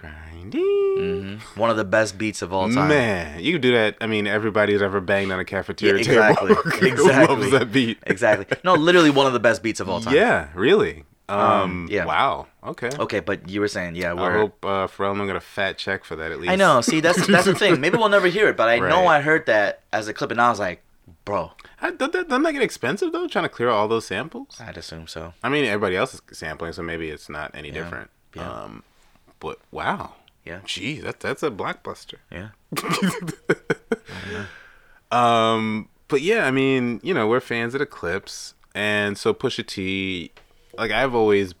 [0.00, 0.60] grinding.
[0.62, 2.88] hmm one of the best beats of all time.
[2.88, 3.96] Man, you could do that.
[4.00, 7.26] I mean, everybody who's ever banged on a cafeteria Yeah, exactly, table exactly.
[7.36, 7.98] loves that beat.
[8.06, 8.46] Exactly.
[8.64, 10.14] No, literally one of the best beats of all time.
[10.14, 11.04] Yeah, really.
[11.28, 12.04] Um, Um, yeah.
[12.06, 12.46] Wow.
[12.64, 12.90] Okay.
[12.98, 14.38] Okay, but you were saying, yeah, I we're.
[14.38, 16.50] hope uh, Pharrell got a fat check for that at least.
[16.50, 16.80] I know.
[16.80, 17.80] See, that's that's the thing.
[17.80, 20.40] Maybe we'll never hear it, but I know I heard that as a clip, and
[20.40, 20.82] I was like,
[21.24, 23.28] bro, I, doesn't that get expensive though?
[23.28, 24.56] Trying to clear all those samples.
[24.60, 25.34] I'd assume so.
[25.42, 27.74] I mean, everybody else is sampling, so maybe it's not any Yeah.
[27.74, 28.10] different.
[28.34, 28.50] Yeah.
[28.50, 28.82] Um,
[29.40, 30.14] but wow.
[30.44, 30.60] Yeah.
[30.64, 32.14] Gee, that that's a blockbuster.
[32.30, 32.50] Yeah.
[35.12, 39.66] Um, but yeah, I mean, you know, we're fans of the Clipse, and so Pusha
[39.66, 40.30] T,
[40.78, 41.54] like I've always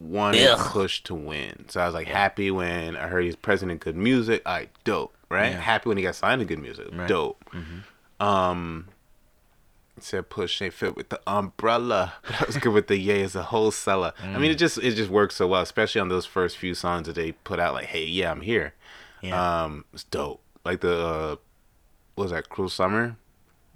[0.00, 0.70] wanted Ugh.
[0.70, 1.64] Push to win.
[1.68, 3.98] So I was like happy when I heard he's president G.O.O.D.
[3.98, 4.42] Music.
[4.46, 5.52] All right, dope, right?
[5.52, 5.60] Yeah.
[5.60, 6.62] Happy when he got signed to G.O.O.D.
[6.62, 7.08] Music, Right.
[7.08, 7.44] dope.
[8.20, 8.93] Um, It
[10.04, 13.34] said push ain't fit with the umbrella, but I was good with the yay as
[13.34, 14.12] a wholesaler.
[14.22, 17.06] I mean, it just it just works so well, especially on those first few songs
[17.06, 17.74] that they put out.
[17.74, 18.74] Like, hey, yeah, I'm here.
[19.22, 19.64] Yeah.
[19.64, 20.40] Um, it's dope.
[20.64, 21.36] Like the uh,
[22.14, 23.16] what was that Cruel Summer?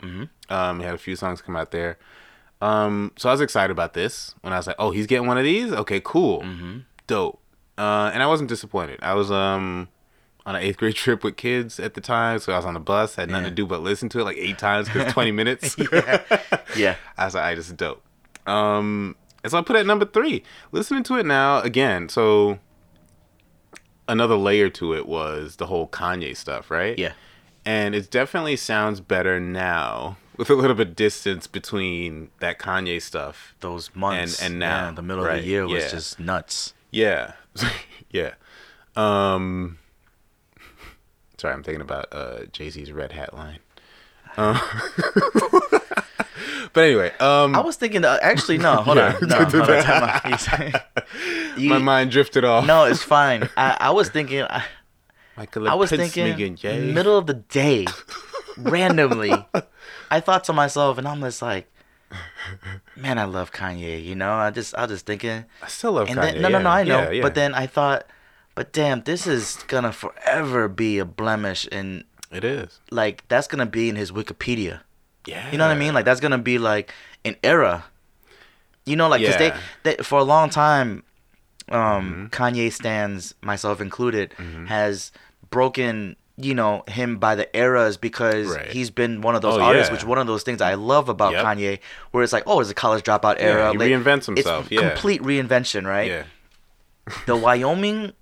[0.02, 0.52] Mm-hmm.
[0.52, 1.98] Um, he had a few songs come out there.
[2.60, 5.38] Um, so I was excited about this when I was like, oh, he's getting one
[5.38, 5.72] of these.
[5.72, 6.78] Okay, cool, mm-hmm.
[7.06, 7.40] dope.
[7.76, 8.98] Uh, and I wasn't disappointed.
[9.02, 9.88] I was um
[10.48, 12.80] on an eighth grade trip with kids at the time, so I was on the
[12.80, 13.50] bus, had nothing Yeah.
[13.50, 15.76] to do but listen to it like eight times because twenty minutes.
[16.76, 16.96] yeah.
[17.16, 18.02] I was like, "I is dope."
[18.46, 20.42] Um, and so I put it at number three.
[20.72, 22.58] Listening to it now again, so
[24.08, 26.98] another layer to it was the whole Kanye stuff, right?
[26.98, 27.12] Yeah.
[27.66, 33.02] And it definitely sounds better now with a little bit of distance between that Kanye
[33.02, 33.54] stuff.
[33.60, 35.90] Those months And- and now, yeah, the middle of the year was yeah.
[35.90, 36.72] just nuts.
[36.90, 37.32] Yeah,
[38.10, 38.34] yeah.
[38.96, 39.78] Um,
[41.38, 43.60] sorry, I'm thinking about uh, Jay Z's Red Hat line.
[44.36, 44.56] Uh,
[46.72, 49.82] but anyway, um, I was thinking, uh, actually, no, hold on, no, hold on,
[50.38, 50.74] time.
[51.56, 52.64] You- my mind drifted off.
[52.64, 53.48] no, it's fine.
[53.56, 54.64] I, I was thinking, I,
[55.36, 56.36] I was thinking,
[56.94, 57.86] middle of the day,
[58.58, 59.32] randomly.
[60.10, 61.66] I thought to myself, and I'm just like,
[62.94, 64.04] man, I love Kanye.
[64.04, 66.32] You know, I just, I was just thinking, I still love and Kanye.
[66.34, 67.22] then no, no, no, yeah, I know, yeah, yeah.
[67.22, 68.06] but then I thought,
[68.58, 72.02] but damn, this is gonna forever be a blemish, and
[72.32, 72.80] it is.
[72.90, 74.80] like that's gonna be in his Wikipedia.
[75.26, 75.94] Yeah, You know what I mean?
[75.94, 76.92] Like that's gonna be like
[77.24, 77.84] an era.
[78.84, 79.50] You know, like 'cause Yeah.
[79.50, 79.60] Mm-hmm.
[79.84, 81.04] they, they for a long time,
[81.70, 84.32] um, Kanye stands, myself included,
[84.66, 85.12] has
[85.50, 88.70] broken you know him by the eras because Right.
[88.70, 89.94] he's been one of those Oh, artists, yeah.
[89.96, 91.44] which one of those things I love about Yep.
[91.44, 91.78] Kanye,
[92.12, 93.72] where it's like, oh, it's a college dropout era.
[93.72, 94.88] he like, reinvents himself, It's yeah.
[94.88, 96.08] complete reinvention, right?
[96.10, 96.22] Yeah,
[97.26, 98.12] The Wyoming,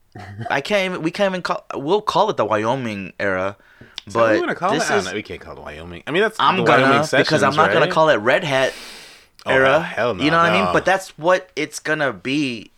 [0.50, 1.02] I can't even.
[1.02, 1.64] We can't even call.
[1.74, 3.56] We'll call it the Wyoming era.
[4.12, 4.92] But we're call this it?
[4.92, 5.12] I is.
[5.12, 6.02] We can't call it Wyoming.
[6.06, 7.12] I mean, that's I'm gonna Wyoming because
[7.42, 8.72] I'm Sessions, not gonna call it Red Hat
[9.44, 9.80] Oh, era.
[9.80, 10.72] hell no, you know what I mean?
[10.72, 12.70] But that's what it's gonna be.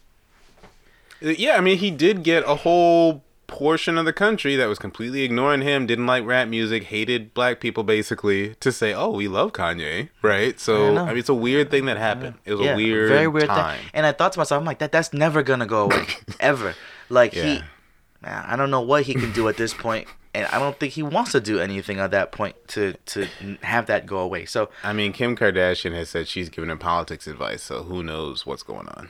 [1.22, 4.78] Uh, yeah, I mean, he did get a whole portion of the country that was
[4.78, 9.28] completely ignoring him, didn't like rap music, hated black people, basically, to say, "Oh, we
[9.28, 10.60] love Kanye," right?
[10.60, 11.04] So, know.
[11.04, 12.34] I, mean, it's a weird thing that happened.
[12.44, 13.78] It was yeah, a weird, very weird time.
[13.78, 13.86] thing.
[13.94, 16.06] And I thought to myself, I'm like, that that's never gonna go away
[16.40, 16.74] ever.
[17.08, 17.60] Like he,
[18.20, 20.92] man, I don't know what he can do at this point, and I don't think
[20.92, 23.26] he wants to do anything at that point to to
[23.62, 24.44] have that go away.
[24.44, 28.46] So I mean, Kim Kardashian has said she's giving him politics advice, so who knows
[28.46, 29.08] what's going on?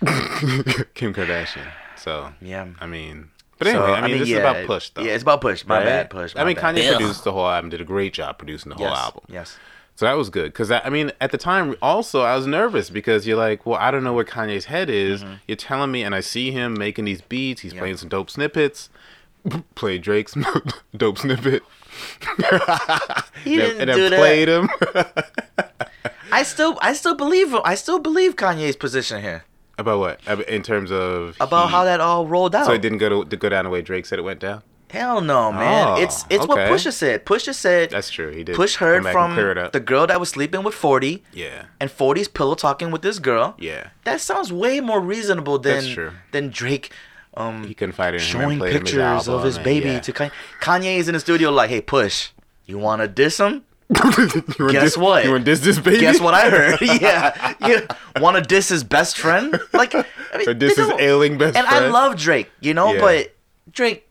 [0.94, 1.70] Kim Kardashian.
[1.96, 2.68] So, yeah.
[2.80, 3.30] I mean,
[3.60, 5.02] but So, anyway, I mean, this yeah, is about Push, though.
[5.02, 5.66] Yeah, it's about push.
[5.66, 5.84] My right?
[5.84, 6.34] bad, push.
[6.34, 6.76] I mean, bad.
[6.76, 6.96] Kanye Ugh.
[6.96, 9.22] produced the whole album, did a great job producing the whole yes, album.
[9.28, 9.58] Yes.
[10.00, 13.26] So that was good because I mean, at the time, also I was nervous because
[13.26, 15.22] you're like, well, I don't know where Kanye's head is.
[15.46, 17.60] You're telling me, and I see him making these beats.
[17.60, 17.80] He's Mm-hmm.
[17.80, 18.88] Playing some dope snippets.
[19.74, 20.34] Play Drake's
[20.96, 21.62] dope snippet.
[23.44, 24.18] He and, didn't and then do that.
[24.18, 24.70] played him.
[26.32, 27.54] I still, I still believe.
[27.56, 29.44] I still believe Kanye's position here
[29.76, 30.48] About what?
[30.48, 32.64] In terms of about he- how that all rolled out.
[32.64, 34.62] So it didn't go to, to go down the way Drake said it went down.
[34.90, 35.88] Hell no, man.
[35.88, 36.70] Oh, it's it's what okay.
[36.70, 37.24] Pusha said.
[37.24, 38.30] Pusha said That's true.
[38.30, 38.56] He did.
[38.56, 41.66] Push heard from the girl that was sleeping with 40 Yeah.
[41.80, 43.54] and 40's pillow talking with this girl.
[43.58, 43.88] Yeah.
[44.04, 46.90] That sounds way more reasonable than than Drake
[47.36, 50.00] um He confided in him and showing him his pictures of his baby yeah.
[50.00, 50.32] to Kanye.
[50.60, 52.30] Kanye's in the studio like, "Hey, Push,
[52.66, 53.62] you want to diss him?
[54.58, 55.24] You Guess what?
[55.24, 56.00] You want to diss this baby?
[56.00, 56.80] Guess what I heard?
[57.00, 57.54] yeah.
[57.66, 57.86] You
[58.22, 59.58] want to diss his best friend?
[59.72, 60.04] Like I
[60.38, 61.66] mean, Or diss his ailing best friend.
[61.68, 63.00] and I love Drake, you know, Yeah.
[63.00, 63.34] but
[63.72, 64.06] Drake,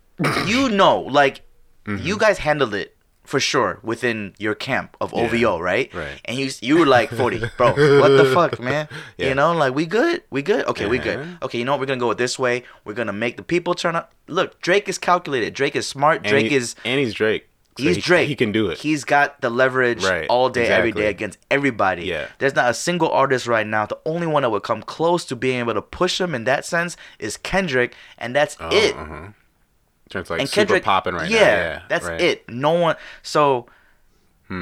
[0.47, 1.41] you know, like
[1.85, 2.05] Mm-hmm.
[2.05, 5.91] you guys handled it for sure within your camp of OVO, right?
[5.93, 6.21] right.
[6.25, 7.67] And you you were like forty, bro.
[8.01, 8.87] What the fuck, man?
[9.17, 9.29] Yeah.
[9.29, 10.65] You know, like we good, we good.
[10.67, 11.19] Okay, we good.
[11.19, 11.45] Uh-huh.
[11.45, 11.79] Okay, you know what?
[11.79, 12.63] We're gonna go this way.
[12.85, 14.13] We're gonna make the people turn up.
[14.27, 15.53] Look, Drake is calculated.
[15.55, 16.17] Drake is smart.
[16.17, 17.47] And Drake he- is and he's Drake.
[17.77, 18.27] So He's he, Drake.
[18.27, 18.77] He can do it.
[18.79, 21.01] He's got the leverage Right, all day, every exactly.
[21.03, 22.03] day against everybody.
[22.05, 22.27] Yeah.
[22.39, 23.85] There's not a single artist right now.
[23.85, 26.65] The only one that would come close to being able to push him in that
[26.65, 28.95] sense is Kendrick, and that's Oh, it.
[28.95, 29.27] uh-huh.
[30.09, 31.45] Turns like And super Kendrick popping right yeah, now.
[31.45, 32.19] Yeah, that's right.
[32.19, 32.25] Hmm.
[32.25, 32.49] it.
[32.49, 32.95] No one.
[33.23, 33.67] So.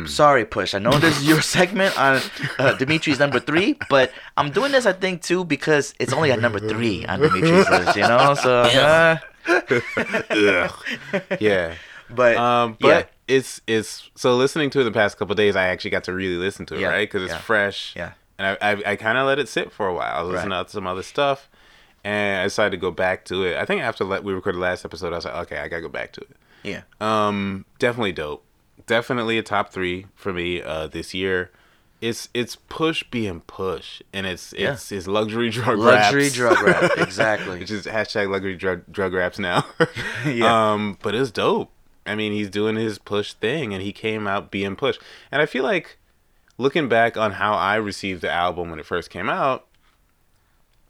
[0.06, 0.74] Sorry, Push.
[0.76, 2.18] I know this is your segment on
[2.60, 6.42] uh, Dimitri's number three, but I'm doing this, I think, too, because it's only at
[6.42, 8.34] number three on Dimitri's list, you know?
[8.34, 9.18] So, uh,
[11.40, 11.76] Yeah.
[12.10, 13.04] but, Um, but yeah.
[13.36, 16.36] it's it's so listening to it the past couple days, I actually got to really
[16.36, 17.08] listen to it, Yeah, right?
[17.08, 17.94] Because it's yeah, fresh.
[17.96, 18.12] yeah.
[18.38, 20.14] And I I, I kind of let it sit for a while.
[20.14, 20.66] I was listening Right.
[20.68, 21.50] to some other stuff,
[22.08, 23.58] and I decided to go back to it.
[23.58, 25.90] I think after we recorded the last episode, I was like, okay, I gotta go
[25.90, 26.38] back to it.
[26.64, 26.82] Yeah.
[27.02, 28.44] Um, definitely dope.
[28.86, 31.52] Definitely a top three for me uh, this year.
[32.00, 34.74] It's it's push being push, and it's Yeah.
[34.74, 36.36] it's it's luxury drug Luxury raps.
[36.36, 36.92] drug rap.
[36.98, 37.60] Exactly.
[37.60, 39.66] which is hashtag luxury drug drug raps now.
[40.26, 40.72] Yeah.
[40.74, 41.72] Um, but it's dope.
[42.06, 44.98] I mean, he's doing his push thing, and he came out being push.
[45.32, 45.98] And I feel like
[46.58, 49.66] looking back on how I received the album when it first came out,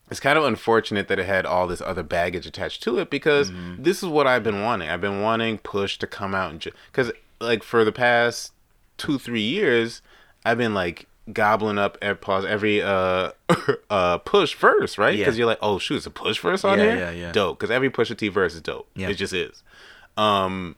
[0.10, 3.52] it's kind of unfortunate that it had all this other baggage attached to it because
[3.52, 3.84] Mm-hmm.
[3.84, 4.90] this is what I've been wanting.
[4.90, 8.54] I've been wanting Push to come out and because like for the past
[8.98, 10.02] two three years,
[10.46, 13.32] I've been like gobbling up every pause every uh
[13.90, 15.26] uh push verse right Yeah.
[15.26, 17.32] because you're like oh shoot it's a push verse on Yeah, here yeah, yeah.
[17.34, 19.10] dope because every Pusha T verse is dope Yeah.
[19.10, 19.62] it just is
[20.16, 20.78] um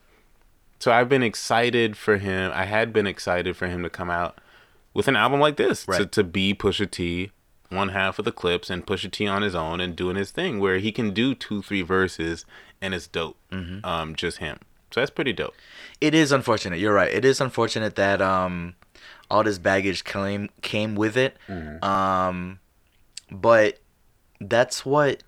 [0.80, 2.52] so I've been excited for him.
[2.56, 4.40] I had been excited for him to come out
[4.94, 6.12] with an album like this to, Right.
[6.14, 7.32] to be Pusha T,
[7.70, 10.60] one half of the Clipse, and Pusha T on his own and doing his thing
[10.60, 12.46] where he can do two, three verses
[12.82, 13.38] and it's dope.
[13.52, 13.86] Mm-hmm.
[13.86, 14.60] Um, just him.
[14.92, 15.54] So that's pretty dope.
[16.02, 16.80] It is unfortunate.
[16.80, 17.14] You're right.
[17.14, 18.76] It is unfortunate that um,
[19.30, 21.38] all this baggage came came with it.
[21.48, 21.84] Mm-hmm.
[21.84, 22.60] Um,
[23.32, 23.80] but
[24.42, 25.24] that's what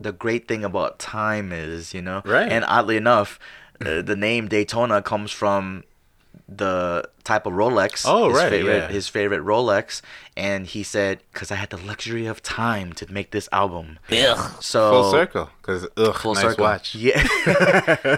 [0.00, 2.22] the great thing about time is, you know.
[2.24, 2.50] Right.
[2.50, 3.38] And oddly enough,
[3.84, 5.84] uh, the name Daytona comes from
[6.48, 8.04] the type of Rolex.
[8.06, 8.88] Oh, his right, Favorite, yeah.
[8.88, 10.00] His favorite Rolex,
[10.36, 13.98] and he said, "Cause I had the luxury of time to make this album."
[14.60, 15.50] So Full circle.
[15.60, 16.64] Because, ugh, full nice circle.
[16.64, 16.94] watch.
[16.94, 17.22] Yeah,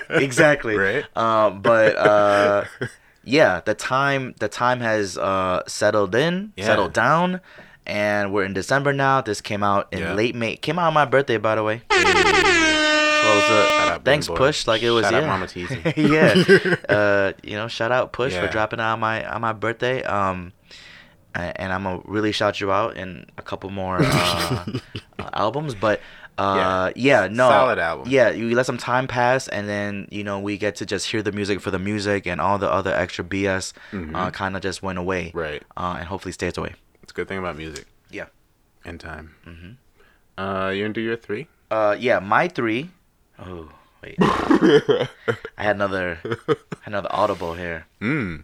[0.10, 0.76] exactly.
[0.76, 1.04] Right.
[1.16, 2.64] Um, but uh,
[3.24, 6.66] yeah, the time the time has uh, settled in, Yeah.
[6.66, 7.40] settled down,
[7.84, 9.20] and we're in December now.
[9.22, 10.14] This came out in Yeah.
[10.14, 10.54] late May.
[10.56, 11.82] Came out on my birthday, by the way.
[13.20, 14.04] Close Shout up.
[14.04, 14.36] Thanks, Boy.
[14.36, 14.66] Push.
[14.66, 15.26] Like it was Shout out yeah.
[15.26, 16.76] Mama yeah.
[16.88, 20.02] Uh, you know, shout out Push for dropping on my on my birthday.
[20.02, 20.52] Um,
[21.34, 24.64] and I'm gonna really shout you out in a couple more uh,
[25.18, 26.00] uh, albums, but.
[26.38, 27.26] Uh, yeah.
[27.26, 27.50] no.
[27.50, 28.08] Solid album.
[28.08, 31.22] Yeah, you let some time pass, and then you know we get to just hear
[31.22, 33.74] the music for the music, and all the other extra BS
[34.14, 35.26] uh, kind of just went away.
[35.26, 35.38] Mm-hmm.
[35.38, 35.62] Right.
[35.76, 36.76] Uh, and hopefully stays away.
[37.02, 38.26] It's a good thing about music Yeah.
[38.86, 39.34] and time.
[39.46, 40.42] Mm-hmm.
[40.42, 41.48] Uh, you going to do your three?
[41.70, 42.90] Uh, yeah, my three
[43.40, 43.68] oh
[44.02, 44.16] wait.
[44.20, 45.08] I
[45.56, 46.18] had another,
[46.86, 47.86] another audible here.
[48.00, 48.42] Mm.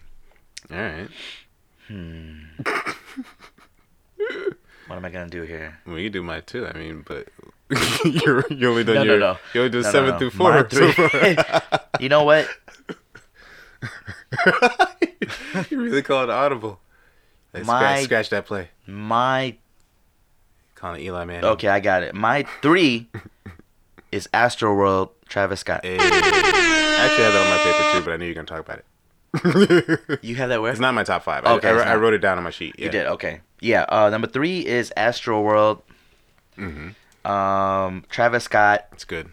[0.70, 1.09] All right.
[4.88, 5.78] What am I gonna do here?
[5.86, 6.66] Well, you do mine too.
[6.66, 7.26] I mean, but
[8.05, 9.38] you're you only done No, no, your no.
[9.55, 10.18] you only did No, no, seven no.
[10.18, 10.51] through four.
[10.53, 11.36] My three-
[12.01, 12.49] you know what?
[15.70, 16.78] you really call it audible.
[17.53, 18.68] Hey, My- scratch, scratch that play.
[18.86, 19.57] My
[20.76, 21.44] Calling Eli Manning.
[21.51, 22.14] okay, I got it.
[22.14, 23.09] My three
[24.17, 25.81] is Astroworld, Travis Scott.
[25.85, 25.99] Hey.
[26.01, 28.61] I actually had that on my paper too, but I knew you were gonna talk
[28.61, 30.19] about it.
[30.23, 30.71] You have that where?
[30.73, 31.45] It's not my top five.
[31.45, 32.75] Okay, I, it's I, wrote it down on my sheet.
[32.79, 32.87] Yeah.
[32.87, 33.41] You did okay.
[33.61, 33.85] Yeah.
[33.89, 35.83] Uh, number three is Astroworld.
[36.57, 37.31] Mm-hmm.
[37.31, 39.29] Um, Travis Scott, It's good.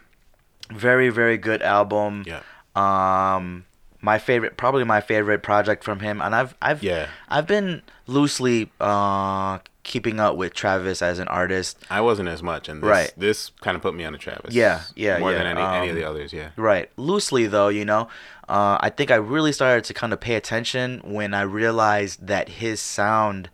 [0.72, 2.26] very very good album.
[2.28, 2.42] Yeah.
[2.76, 3.66] Um,
[4.02, 7.08] my favorite, probably my favorite project from him, and I've I've Yeah.
[7.30, 11.78] I've been loosely uh keeping up with Travis as an artist.
[11.90, 13.14] I wasn't as much, and this, Right.
[13.18, 14.56] this kind of put me on a Travis.
[14.56, 16.32] Yeah, yeah, More yeah, than any, any of um, the others.
[16.34, 16.50] Yeah.
[16.56, 16.90] Right.
[16.98, 18.08] Loosely though, you know.
[18.48, 22.50] Uh, I think I really started to kind of pay attention when I realized that
[22.50, 23.50] his sound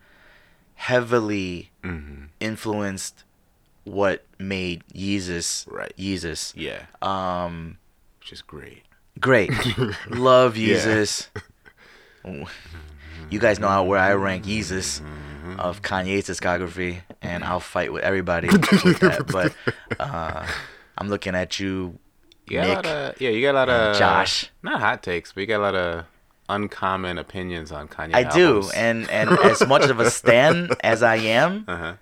[0.76, 2.26] heavily Mm-hmm.
[2.42, 3.24] influenced
[3.86, 5.94] what made Yeezus Right.
[5.98, 6.54] Yeezus.
[6.56, 6.84] Yeah.
[7.02, 7.78] Um
[8.20, 8.84] Which is great.
[9.20, 9.50] great.
[10.10, 10.56] Love.
[10.56, 11.28] Yeezus.
[13.30, 15.02] You guys know how where I rank Yeezus
[15.58, 18.47] of Kanye's discography, and I'll fight with everybody
[18.84, 19.26] with that.
[19.28, 19.54] But
[20.00, 20.45] uh,
[20.97, 21.97] I'm looking at you,
[22.47, 24.52] You got a lot Nick, of, yeah, you got a lot of Josh.
[24.62, 26.06] Not hot takes, but you got a lot of
[26.50, 28.14] uncommon opinions on Kanye.
[28.16, 31.93] I do, and and as much of a stan as I am, Uh-huh.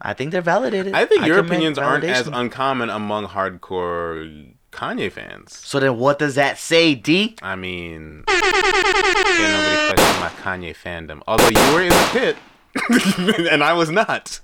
[0.00, 0.92] I think they're validated.
[0.94, 5.56] I think your opinions aren't as uncommon among hardcore Kanye fans.
[5.56, 7.36] So then, what does that say, D?
[7.40, 8.34] I mean, yeah,
[9.56, 11.22] nobody questioned my Kanye fandom.
[11.26, 12.36] Although you were in the pit,
[13.50, 14.40] and I was not.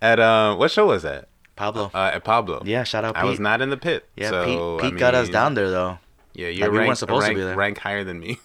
[0.00, 1.28] At uh, what show was that?
[1.56, 1.90] Pablo.
[1.94, 2.62] Uh, at Pablo.
[2.64, 3.30] yeah, shout out I Pete.
[3.30, 4.08] was not in the pit.
[4.16, 4.44] yeah, so,
[4.78, 5.98] Pete, I Pete got us down there though.
[6.34, 7.54] Yeah, you're we weren't ranked, supposed to be there.
[7.56, 8.38] rank higher than me.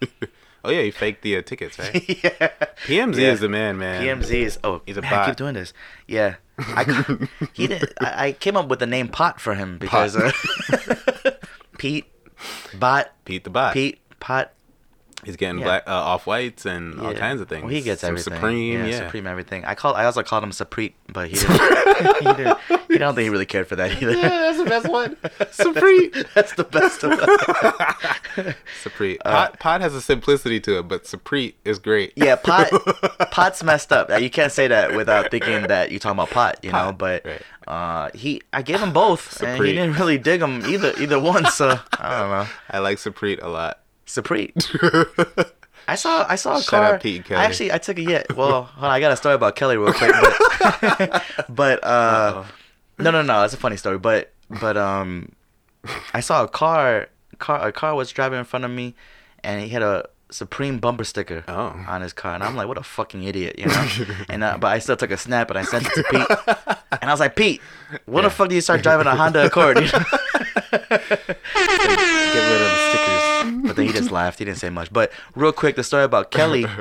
[0.64, 1.94] oh yeah, you faked the uh, tickets, right?
[2.24, 2.50] yeah.
[2.86, 3.32] PMZ Yeah.
[3.32, 4.02] is the man, man.
[4.02, 5.72] PMZ is oh He's a man, I keep doing this.
[6.08, 7.16] Yeah, I
[7.52, 7.92] he did.
[8.00, 10.32] I, I came up with the name Pot for him because uh,
[11.78, 12.06] Pete,
[12.78, 13.74] Bot, Pete the bot.
[13.74, 14.52] Pete, Pot.
[15.24, 15.64] He's getting Yeah.
[15.64, 17.62] black uh, off whites and all kinds of things.
[17.62, 18.34] Well, he gets Some everything.
[18.34, 19.04] Supreme, yeah.
[19.04, 19.64] Supreme everything.
[19.64, 19.94] I call.
[19.94, 21.60] I also called him Supreme, but he didn't.
[22.20, 22.58] he didn't.
[22.88, 24.12] He don't think he really cared for that either.
[24.12, 25.16] Yeah, that's the best one.
[25.50, 26.10] Supreme.
[26.34, 28.56] That's the best of it.
[28.82, 29.18] Supreme.
[29.24, 32.12] Pot, pot has a simplicity to it, but Supreme is great.
[32.16, 32.70] Yeah, pot
[33.30, 34.10] pot's messed up.
[34.20, 36.92] You can't say that without thinking that you're talking about pot, you know.
[36.92, 37.42] But right.
[37.68, 41.44] uh, he, I gave him both, and he didn't really dig them either, either one.
[41.46, 42.46] So I don't know.
[42.70, 43.80] I like Supreme a lot.
[44.10, 44.52] Supreme.
[45.88, 46.94] I saw, I saw a Shout car.
[46.94, 47.40] out Pete and Kelly.
[47.40, 48.22] I actually, I took a yeah.
[48.36, 52.44] Well, hold on, I got a story about Kelly real quick, but, but uh,
[52.98, 53.98] no, no, no, it's a funny story.
[53.98, 55.32] But, but um,
[56.14, 57.08] I saw a car,
[57.38, 58.94] car, a car was driving in front of me,
[59.42, 61.74] and he had a Supreme bumper sticker Oh.
[61.88, 63.88] on his car, and I'm like, what a fucking idiot, you know.
[64.28, 66.28] and uh, but I still took a snap and I sent it to Pete,
[67.02, 67.60] and I was like, Pete,
[68.06, 69.78] when the fuck do you start driving a Honda Accord?
[69.80, 70.04] You know?
[70.70, 72.99] Get rid of the stickers.
[73.86, 74.38] He just laughed.
[74.38, 74.92] He didn't say much.
[74.92, 76.66] But real quick, the story about Kelly.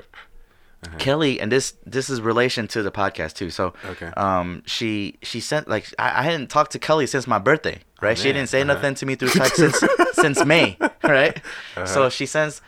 [0.81, 0.97] Uh-huh.
[0.97, 3.49] Kelly, and this this is relation to the podcast too.
[3.49, 4.05] So, Okay.
[4.15, 8.17] um, she she sent like I, I hadn't talked to Kelly since my birthday, right?
[8.17, 8.75] she didn't say Uh-huh.
[8.75, 9.83] nothing to me through text since
[10.13, 11.35] since May, right?
[11.75, 11.85] Uh-huh.
[11.85, 12.61] So she sends,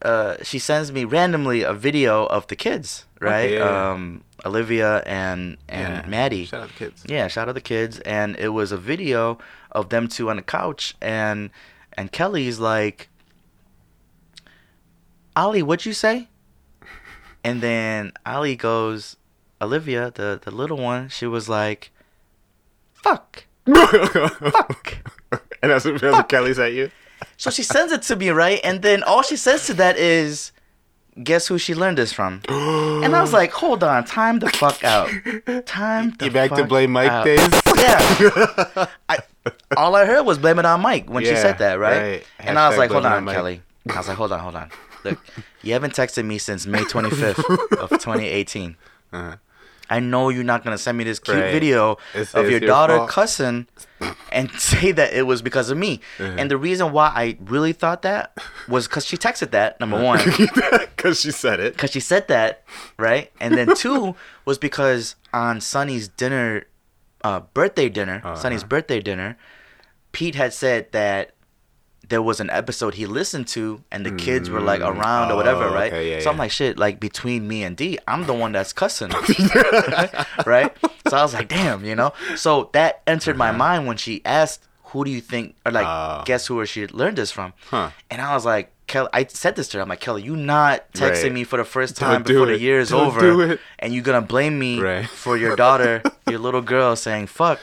[0.00, 3.50] uh, she sends me randomly a video of the kids, right?
[3.50, 3.90] yeah, yeah.
[3.90, 6.08] Um, Olivia and and Yeah.
[6.08, 6.46] Maddie.
[6.46, 7.04] Shout out the kids.
[7.06, 9.36] Yeah, shout out the kids, and it was a video
[9.72, 11.50] of them two on the couch, and
[11.92, 13.10] and Kelly's like,
[15.36, 16.28] Ali, what'd you say?
[17.42, 19.16] And then Ali goes,
[19.62, 21.90] Olivia, the the little one, she was like,
[22.92, 23.44] fuck.
[23.66, 24.98] Fuck.
[25.62, 26.90] and that's what, that's what Kelly's at you.
[27.36, 28.60] So she sends it to me, right?
[28.64, 30.52] And then all she says to that is,
[31.22, 32.42] guess who she learned this from?
[33.00, 35.08] And I was like, hold on, time the fuck out.
[35.64, 37.24] Time the You back to blame Mike out.
[37.24, 37.48] days?
[37.78, 38.86] Yeah.
[39.08, 39.18] I,
[39.74, 42.02] all I heard was blame it on Mike when she said that, right?
[42.02, 42.26] right.
[42.38, 43.62] And I was like, hold on, on Kelly.
[43.88, 44.70] I was like, hold on, hold on.
[45.04, 45.18] Look,
[45.62, 48.76] you haven't texted me since May 25th of 2018.
[49.12, 49.36] Uh-huh.
[49.92, 51.50] I know you're not gonna send me this cute Right.
[51.52, 53.10] video It's- of it's your your daughter fault.
[53.10, 53.66] cussing
[54.30, 56.00] and say that it was because of me.
[56.20, 56.36] Uh-huh.
[56.38, 58.36] And the reason why I really thought that
[58.68, 60.20] was because she texted that, number one.
[61.00, 61.72] Because she said it.
[61.72, 62.62] because she said that,
[62.98, 63.32] right?
[63.40, 66.66] And then two was because on Sonny's dinner,
[67.24, 68.36] uh, birthday dinner, Uh-huh.
[68.36, 69.38] Sonny's birthday dinner,
[70.12, 71.32] Pete had said that
[72.10, 75.64] there was an episode he listened to and the kids were like around or whatever,
[75.64, 75.92] Oh, right?
[75.92, 78.72] okay, yeah, so I'm like, shit, like between me and D, I'm the one that's
[78.74, 79.10] cussing,
[80.46, 80.72] right?
[81.08, 82.12] So I was like, damn, you know.
[82.36, 86.18] So that entered my mind when she asked, "Who do you think?" or like, Uh-huh.
[86.20, 86.24] Oh.
[86.24, 87.52] guess who she learned this from?
[87.68, 87.90] Huh.
[88.10, 89.82] And I was like, Kelly, I said this to her.
[89.82, 91.32] I'm like, Kelly, you not texting Right.
[91.32, 94.20] me for the first Don't time before the year is Don't over, and you're gonna
[94.20, 95.06] blame me Right.
[95.08, 97.60] for your daughter, your little girl, saying fuck.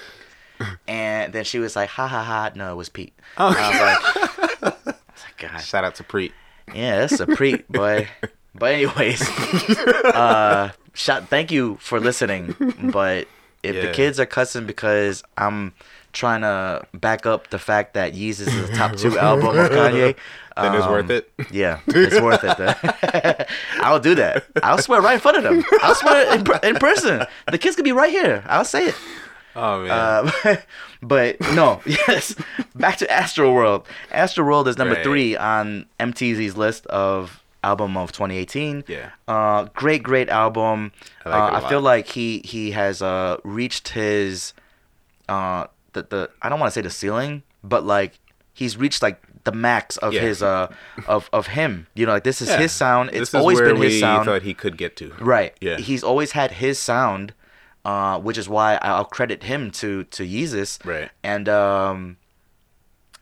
[0.87, 2.51] And then she was like, ha ha ha.
[2.55, 3.13] No, it was Pete.
[3.37, 3.47] Oh.
[3.49, 6.31] And I was like, I was like, God, Shout out to Preet.
[6.73, 8.07] yeah, that's a Preet, boy.
[8.59, 9.21] But anyways,
[10.05, 11.27] uh, shot.
[11.29, 12.55] Thank you for listening.
[12.91, 13.27] But
[13.61, 15.73] if the kids are cussing because I'm
[16.11, 20.15] trying to back up the fact that Yeezus is the top two album of Kanye,
[20.55, 21.31] Then it's um, worth it.
[21.51, 23.47] Yeah, it's worth it.
[23.79, 24.45] I'll do that.
[24.63, 25.63] I'll swear right in front of them.
[25.83, 27.27] I'll swear in, in person.
[27.51, 28.43] The kids could be right here.
[28.47, 28.95] I'll say it.
[29.57, 29.91] Oh man.
[30.45, 30.55] Uh,
[31.01, 32.35] but no, yes.
[32.75, 33.85] Back to Astroworld.
[34.11, 35.03] Astro World is number Right.
[35.03, 38.83] three on MTZ's list of album of 2018.
[38.87, 39.09] Yeah.
[39.27, 40.91] Uh, great, great album.
[41.25, 44.53] I like uh, I feel like he he has uh reached his
[45.27, 48.19] uh the the I don't want to say the ceiling, but like
[48.53, 50.21] he's reached like the max of Yeah.
[50.21, 50.71] his uh
[51.07, 51.87] of of him.
[51.95, 52.57] You know, like this is Yeah.
[52.57, 53.09] his sound.
[53.13, 54.25] It's always been his sound.
[54.25, 55.13] thought he could get to.
[55.19, 55.55] Right.
[55.59, 55.77] Yeah.
[55.77, 57.33] He's always had his sound,
[57.87, 60.83] uh, which is why I'll credit him to to Yeezus.
[60.85, 61.09] Right.
[61.23, 62.17] And um,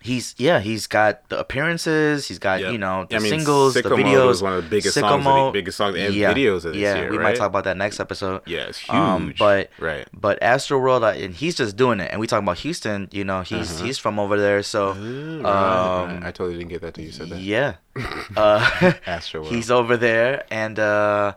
[0.01, 2.27] he's yeah, he's got the appearances.
[2.27, 2.71] He's got Yep.
[2.73, 4.27] you know the I mean, singles, the Sicko videos.
[4.27, 6.95] was one of the biggest songs the- biggest songs and yeah, videos of this yeah,
[6.95, 8.41] year, we might talk about that next episode.
[8.45, 9.39] Yeah, it's Um, huge.
[9.39, 10.07] but Right.
[10.13, 12.09] but Astroworld, uh, and he's just doing it.
[12.11, 13.07] And we talk about Houston.
[13.11, 15.01] You know, he's he's from over there, so Uh-huh.
[15.01, 16.23] Ooh, right, um, right.
[16.27, 17.39] I totally didn't get that till you said that.
[17.39, 17.75] yeah.
[18.35, 18.59] Uh,
[19.15, 19.49] Astroworld.
[19.53, 21.33] he's over there, and uh,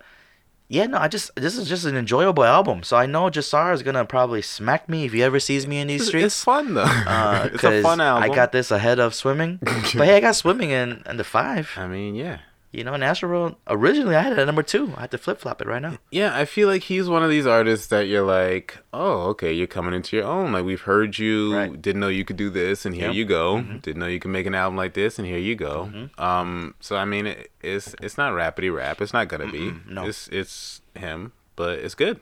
[0.68, 2.82] yeah, no, I just this is just an enjoyable album.
[2.82, 5.88] So I know Jasar is gonna probably smack me if he ever sees me in
[5.88, 6.26] these streets.
[6.26, 6.82] it's fun though.
[6.82, 8.30] Uh, it's a fun album.
[8.30, 11.70] I got this ahead of swimming, but hey, I got swimming in in the five.
[11.76, 12.38] I mean, yeah.
[12.78, 14.94] You know, in Astro originally I had it at number two.
[14.96, 15.98] I had to flip flop it right now.
[16.12, 19.66] Yeah, I feel like he's one of these artists that you're like, oh, okay, you're
[19.66, 20.52] coming into your own.
[20.52, 21.82] Like we've heard you, Right.
[21.82, 23.14] didn't know you could do this, and here Yep.
[23.16, 23.56] you go.
[23.56, 23.78] Mm-hmm.
[23.78, 25.90] Didn't know you could make an album like this, and here you go.
[26.18, 29.00] Um, so I mean, it, it's it's not rapidy rap.
[29.02, 29.74] It's not gonna be.
[29.88, 30.06] no.
[30.06, 32.20] It's it's him, but it's good.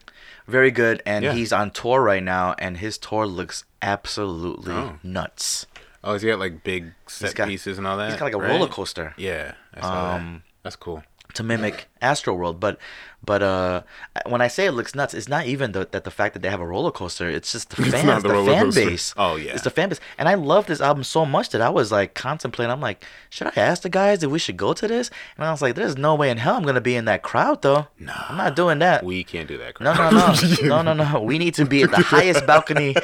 [0.49, 1.33] Very good, and Yeah.
[1.35, 4.99] he's on tour right now, and his tour looks absolutely Oh.
[5.03, 5.67] nuts.
[6.05, 8.11] Oh, he's got like big set got- pieces and all that.
[8.11, 8.51] He's got like a right?
[8.53, 9.13] roller coaster.
[9.17, 10.43] Yeah, Um.
[10.67, 11.05] That's cool.
[11.35, 12.79] to mimic Astroworld, but
[13.27, 13.83] but uh,
[14.27, 16.49] when I say it looks nuts, it's not even the, that the fact that they
[16.49, 17.29] have a roller coaster.
[17.29, 18.87] It's just the fans, the, the fan coaster.
[18.87, 19.15] base.
[19.17, 19.53] Oh, yeah.
[19.53, 22.15] it's the fan base, and I love this album so much that I was like
[22.15, 22.71] contemplating.
[22.71, 25.11] I'm like, should I ask the guys if we should go to this?
[25.37, 27.63] And I was like, there's no way in hell I'm gonna be in that crowd
[27.63, 27.89] though.
[27.99, 29.05] No, I'm not doing that.
[29.05, 29.81] We can't do that.
[29.81, 30.13] no, crap.
[30.13, 31.21] no, no, no, no, no.
[31.21, 32.95] We need to be at the highest balcony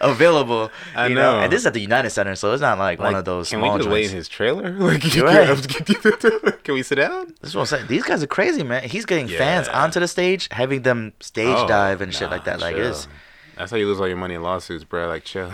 [0.00, 0.70] available.
[0.94, 1.40] I you know.
[1.40, 3.60] And this is at the United Center, so it's not like, one of those Can
[3.60, 4.70] we just wait in his trailer?
[4.92, 6.64] Like, right.
[6.64, 7.34] can we sit down?
[7.40, 7.88] That's what I'm saying.
[7.88, 8.82] These guys are crazy, man.
[8.88, 12.60] He's getting fans onto the stage, having them stage Oh, dive and shit like that.
[12.60, 12.90] Like chill.
[12.90, 13.08] it's
[13.56, 15.08] That's how you lose all your money in lawsuits, bro.
[15.08, 15.52] Like, chill.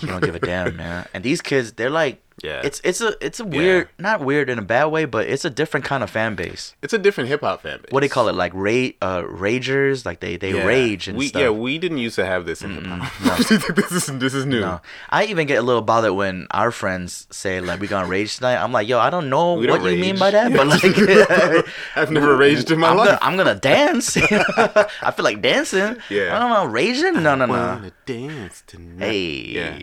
[0.00, 1.06] you don't give a damn, man.
[1.14, 2.60] And these kids, they're like Yeah.
[2.64, 5.50] It's it's a it's a weird not weird in a bad way, but it's a
[5.50, 6.74] different kind of fan base.
[6.82, 7.90] It's a different hip hop fan base.
[7.92, 8.34] What do you call it?
[8.34, 10.64] Like ra- uh, ragers, like they they Yeah.
[10.64, 11.42] rage and we, stuff.
[11.42, 13.12] Yeah, we didn't used to have this in hip hop.
[13.76, 14.60] this is this is new.
[14.60, 14.80] No.
[15.10, 18.56] I even get a little bothered when our friends say like we gonna rage tonight.
[18.62, 20.84] I'm like, yo, I don't know We what don't you mean by that, but like,
[21.96, 23.06] I've never raged in my I'm life.
[23.08, 24.16] Gonna, I'm gonna dance.
[24.16, 25.96] I feel like dancing.
[26.08, 26.34] Yeah.
[26.34, 27.14] I don't know, raging.
[27.22, 27.54] No, no, no.
[27.54, 29.04] I wanna dance tonight.
[29.04, 29.28] Hey.
[29.50, 29.78] Yeah.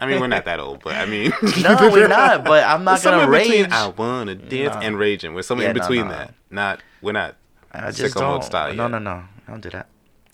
[0.00, 1.30] I mean, we're not that old, but I mean,
[1.62, 2.44] No, we're not.
[2.44, 3.48] But I'm not gonna rage.
[3.48, 4.80] between I wanna dance No.
[4.80, 5.34] and raging.
[5.34, 6.12] We're somewhere Yeah, in between no.
[6.12, 6.34] that.
[6.50, 7.36] Not we're not
[7.72, 8.44] I just sicko mode don't.
[8.44, 8.90] style no, yet.
[8.92, 9.10] no, no.
[9.46, 9.88] I don't do that.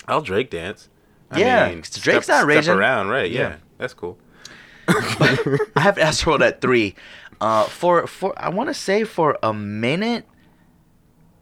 [0.08, 0.88] I'll Drake dance.
[1.30, 2.62] I Yeah, mean, 'cause Drake's step, not raging.
[2.64, 3.30] Step around, right?
[3.30, 3.56] Yeah, Yeah.
[3.78, 4.16] that's cool.
[4.88, 6.94] I have Astroworld at three.
[7.40, 10.24] Uh, for for I want to say for a minute.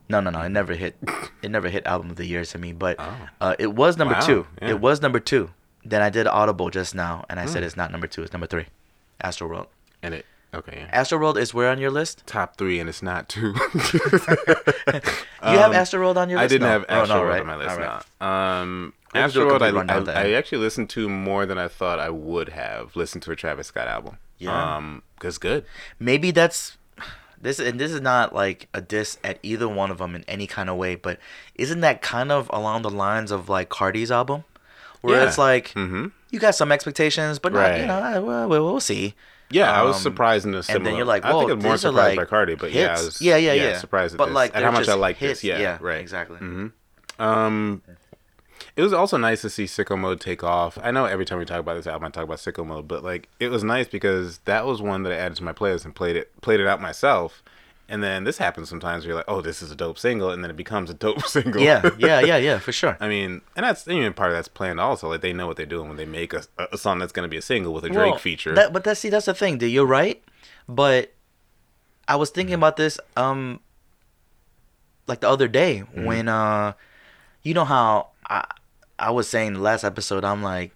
[0.08, 0.40] No, no, no.
[0.42, 0.96] It never hit.
[1.42, 2.72] It never hit album of the year to me.
[2.72, 3.16] But Oh.
[3.40, 4.46] uh, it was number Wow, two.
[4.60, 4.70] yeah.
[4.70, 5.50] It was number two.
[5.84, 7.66] Then I did Audible just now, and I said Hmm.
[7.66, 8.22] it's not number two.
[8.22, 8.66] It's number three.
[9.22, 9.66] Astroworld.
[10.02, 10.86] And it okay.
[10.88, 11.02] Yeah.
[11.02, 12.26] Astroworld is where on your list?
[12.26, 13.54] Top three, and it's not two.
[15.44, 16.44] You have Astroworld on your list?
[16.44, 16.68] I didn't No.
[16.68, 17.40] have Oh, Astroworld no, right?
[17.40, 17.76] on my list.
[17.76, 18.02] Right.
[18.20, 18.26] no.
[18.26, 20.16] Um, We have to do a Astroworld, complete I, rundown of that.
[20.16, 23.36] I, I actually listened to more than I thought I would have listened to a
[23.36, 24.16] Travis Scott album.
[24.38, 24.76] Yeah.
[24.76, 25.64] Um, cause good.
[25.98, 26.76] maybe that's
[27.40, 30.46] this and this is not like a diss at either one of them in any
[30.46, 31.18] kind of way but
[31.56, 34.44] isn't that kind of along the lines of like cardi's album
[35.04, 35.26] where Yeah.
[35.28, 36.06] it's like Mm-hmm.
[36.30, 39.14] you got some expectations but not, you know well, we'll, we'll see
[39.50, 40.76] Yeah, I was Um, surprised in a similar.
[40.78, 42.90] and then you're like I think I'm more surprised like by Cardi, but yeah, I
[42.90, 43.04] hits.
[43.04, 45.40] was yeah yeah yeah surprised at but this, like at how much I like hits.
[45.40, 45.44] this.
[45.50, 46.00] Yeah, yeah right.
[46.00, 46.66] exactly hmm
[47.18, 47.82] Um,
[48.76, 50.78] it was also nice to see Sicko Mode take off.
[50.82, 53.04] I know every time we talk about this album, I talk about Sicko Mode, but
[53.04, 55.94] like it was nice because that was one that I added to my playlist and
[55.94, 57.42] played it played it out myself.
[57.88, 60.42] And then this happens sometimes where you're like, oh, this is a dope single, and
[60.42, 61.62] then it becomes a dope single.
[61.62, 64.80] yeah yeah yeah yeah for sure I mean, and that's even part of that's planned
[64.80, 65.08] also.
[65.10, 67.30] Like they know what they're doing when they make a, a song that's going to
[67.30, 68.54] be a single with a Drake Well, feature.
[68.54, 69.70] That, but that's see, that's the thing, dude.
[69.70, 70.22] You're right,
[70.66, 71.12] but
[72.08, 73.60] I was thinking about this, um,
[75.06, 76.04] like the other day Mm-hmm.
[76.04, 76.72] when, uh,
[77.42, 78.44] you know how I,
[78.98, 80.72] I was saying the last episode, I'm like,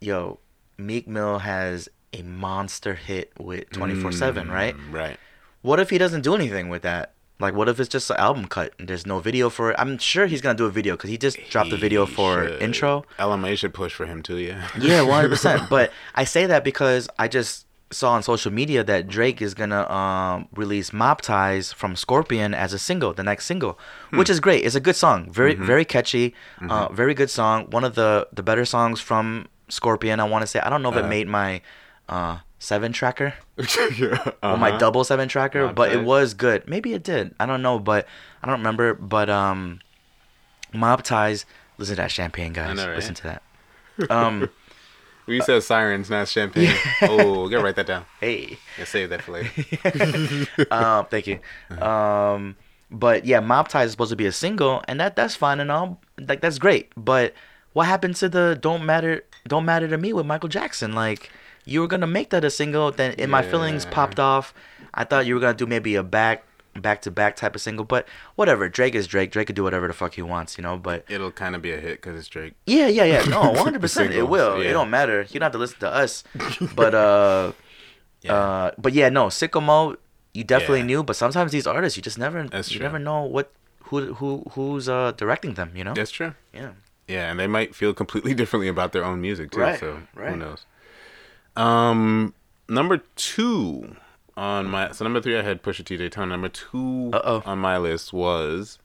[0.00, 0.38] yo,
[0.78, 4.74] Meek Mill has a monster hit with 24 seven, right?
[4.76, 5.18] Mm, Right.
[5.62, 7.12] What if he doesn't do anything with that?
[7.38, 9.76] Like, what if it's just an album cut and there's no video for it?
[9.78, 12.62] I'm sure he's gonna do a video because he just dropped a video for should.
[12.62, 13.04] intro.
[13.18, 14.36] LMA should push for him too.
[14.36, 14.68] Yeah.
[14.78, 15.62] Yeah, one hundred percent.
[15.70, 19.90] But I say that because I just saw on social media that Drake is gonna
[19.90, 23.78] um, release "Mob Ties" from Scorpion as a single, the next single,
[24.10, 24.64] which is great.
[24.64, 26.34] It's a good song, very very catchy,
[26.68, 27.70] uh, very good song.
[27.70, 30.20] One of the the better songs from Scorpion.
[30.20, 30.60] I want to say.
[30.60, 31.62] I don't know if it made my
[32.08, 33.34] uh, seven tracker
[33.96, 34.30] yeah.
[34.42, 34.78] or my uh-huh.
[34.78, 36.68] double seven tracker, Mob but it was good.
[36.68, 37.34] Maybe it did.
[37.40, 38.06] I don't know, but
[38.42, 38.94] I don't remember.
[38.94, 39.80] But um,
[40.72, 41.44] Mob Ties.
[41.78, 42.76] Listen to that champagne, guys.
[42.76, 42.96] know, right?
[42.96, 43.42] Listen to that.
[44.10, 44.50] Um,
[45.26, 46.74] We said sirens, not champagne.
[47.02, 48.04] oh, gotta write that down.
[48.20, 48.58] hey.
[48.76, 50.66] Yeah, save that for later.
[50.72, 51.38] um, thank you.
[51.80, 52.56] Um,
[52.90, 55.70] but yeah, Mob Ties is supposed to be a single, and that that's fine and
[55.70, 56.00] all.
[56.18, 56.90] Like that's great.
[56.96, 57.34] But
[57.74, 59.22] what happened to the "Don't Matter"?
[59.46, 60.94] Don't matter to me with Michael Jackson.
[60.94, 61.30] Like
[61.64, 64.52] you were gonna make that a single, then in my feelings popped off.
[64.94, 66.44] I thought you were gonna do maybe a back
[66.80, 68.06] back to back type of single, but
[68.36, 68.68] whatever.
[68.68, 69.32] Drake is Drake.
[69.32, 70.76] Drake could do whatever the fuck he wants, you know.
[70.78, 72.54] But It'll kind of be a hit because it's Drake.
[72.66, 73.22] yeah, yeah, yeah.
[73.24, 74.12] No, one hundred percent.
[74.14, 74.62] It will.
[74.62, 74.70] yeah.
[74.70, 75.22] It don't matter.
[75.30, 76.24] You don't have to listen to us.
[76.74, 77.52] But uh,
[78.22, 78.34] Yeah.
[78.34, 79.98] uh, but yeah, no, Sicko Mode.
[80.32, 80.86] You definitely Yeah.
[80.86, 82.84] knew, but sometimes these artists, you just never, That's you true.
[82.86, 83.50] never know what,
[83.84, 85.72] who, who, who's uh directing them.
[85.74, 85.94] You know.
[85.94, 86.34] That's true.
[86.54, 86.70] Yeah.
[87.08, 89.58] Yeah, and they might feel completely differently about their own music too.
[89.60, 90.30] Right, So right.
[90.30, 90.64] who knows?
[91.56, 92.34] Um,
[92.68, 93.96] number two
[94.36, 96.26] on my so number three I had Pusha T Daytona.
[96.28, 97.42] Number 2 Uh-oh.
[97.44, 98.78] on my list was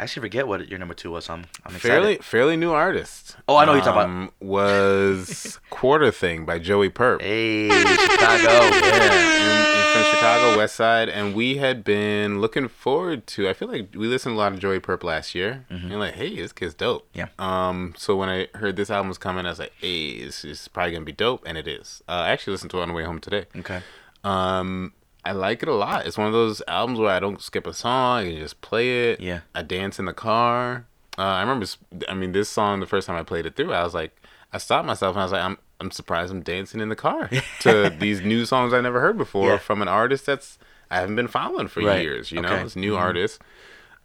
[0.00, 1.28] I actually forget what your number two was.
[1.28, 1.80] I'm, I'm excited.
[1.82, 3.36] fairly fairly new artist.
[3.46, 4.08] Oh, I know who you're talking about.
[4.08, 7.20] Um, Was Quarter Thing by Joey Purp.
[7.20, 8.48] Hey, Chicago.
[8.80, 13.46] Yeah, and from Chicago West Side, and we had been looking forward to.
[13.48, 16.14] I feel like we listened to a lot of Joey Purp last year, and like,
[16.14, 17.06] hey, this kid's dope.
[17.12, 17.26] Yeah.
[17.38, 17.92] Um.
[17.98, 20.92] So when I heard this album was coming, I was like, hey, this is probably
[20.92, 22.02] gonna be dope, and it is.
[22.08, 23.44] Uh, I actually listened to it on the way home today.
[23.54, 23.82] Okay.
[24.24, 24.94] Um.
[25.24, 26.06] I like it a lot.
[26.06, 28.20] It's one of those albums where I don't skip a song.
[28.26, 29.20] I just play it.
[29.20, 29.40] Yeah.
[29.54, 30.86] I dance in the car.
[31.18, 31.66] Uh, I remember.
[32.08, 32.80] I mean, this song.
[32.80, 34.16] The first time I played it through, I was like,
[34.52, 35.58] I stopped myself and I was like, I'm.
[35.82, 39.52] I'm surprised I'm dancing in the car to these new songs I never heard before
[39.52, 39.56] Yeah.
[39.56, 40.58] from an artist that's
[40.90, 42.02] I haven't been following for Right.
[42.02, 42.30] years.
[42.30, 42.62] You know, Okay.
[42.64, 42.98] it's a new Mhm.
[43.00, 43.40] artist.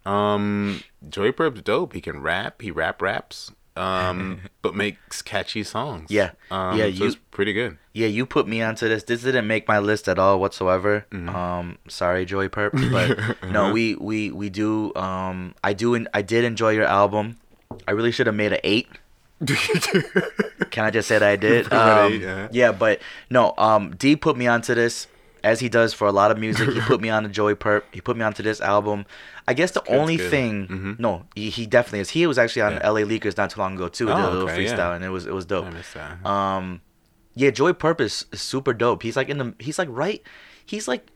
[0.06, 1.92] Um, Purp's dope.
[1.92, 2.62] He can rap.
[2.62, 3.52] He rap raps.
[3.76, 6.10] Um, but makes catchy songs.
[6.10, 6.30] Yeah.
[6.50, 7.78] Um, Yeah, so you- pretty good.
[7.92, 9.04] Yeah, you put me onto this.
[9.04, 11.06] This didn't make my list at all whatsoever.
[11.10, 11.28] Mm-hmm.
[11.34, 14.94] Um, sorry, Joey Purp, but no, we we we do.
[14.94, 16.06] Um, I do.
[16.12, 17.36] I did enjoy your album.
[17.88, 18.88] I really should have made an eight.
[20.70, 21.64] Can I just say that I did?
[21.64, 22.48] Put it at Um, yeah.
[22.52, 23.00] yeah, but
[23.30, 23.54] no.
[23.58, 25.06] Um, D put me onto this.
[25.46, 26.68] As he does for a lot of music.
[26.70, 27.84] he put me on to Joey Purp.
[27.92, 29.06] He put me onto this album.
[29.48, 30.30] I guess the only good.
[30.30, 30.98] thing, Mhm.
[30.98, 32.10] no, he, he definitely is.
[32.10, 32.80] He was actually on Yeah.
[32.82, 33.02] L.A.
[33.04, 34.10] Leakers not too long ago too.
[34.10, 34.74] Oh, did a little okay, yeah.
[34.76, 35.66] freestyle, and it was it was dope.
[35.66, 36.26] I missed that.
[36.26, 36.80] Um,
[37.34, 39.02] yeah, Joey Purpose is super dope.
[39.04, 39.54] He's like in the.
[39.60, 40.20] He's like right.
[40.64, 41.06] He's like,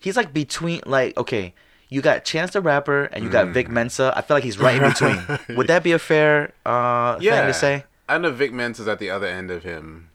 [0.00, 1.52] he's like between like okay.
[1.88, 3.52] You got Chance the Rapper and you got Mm.
[3.54, 4.12] Vic Mensa.
[4.16, 5.20] I feel like he's right in between.
[5.56, 7.84] Would that be a fair uh, thing to say?
[8.08, 10.08] I know Vic Mensa's at the other end of him.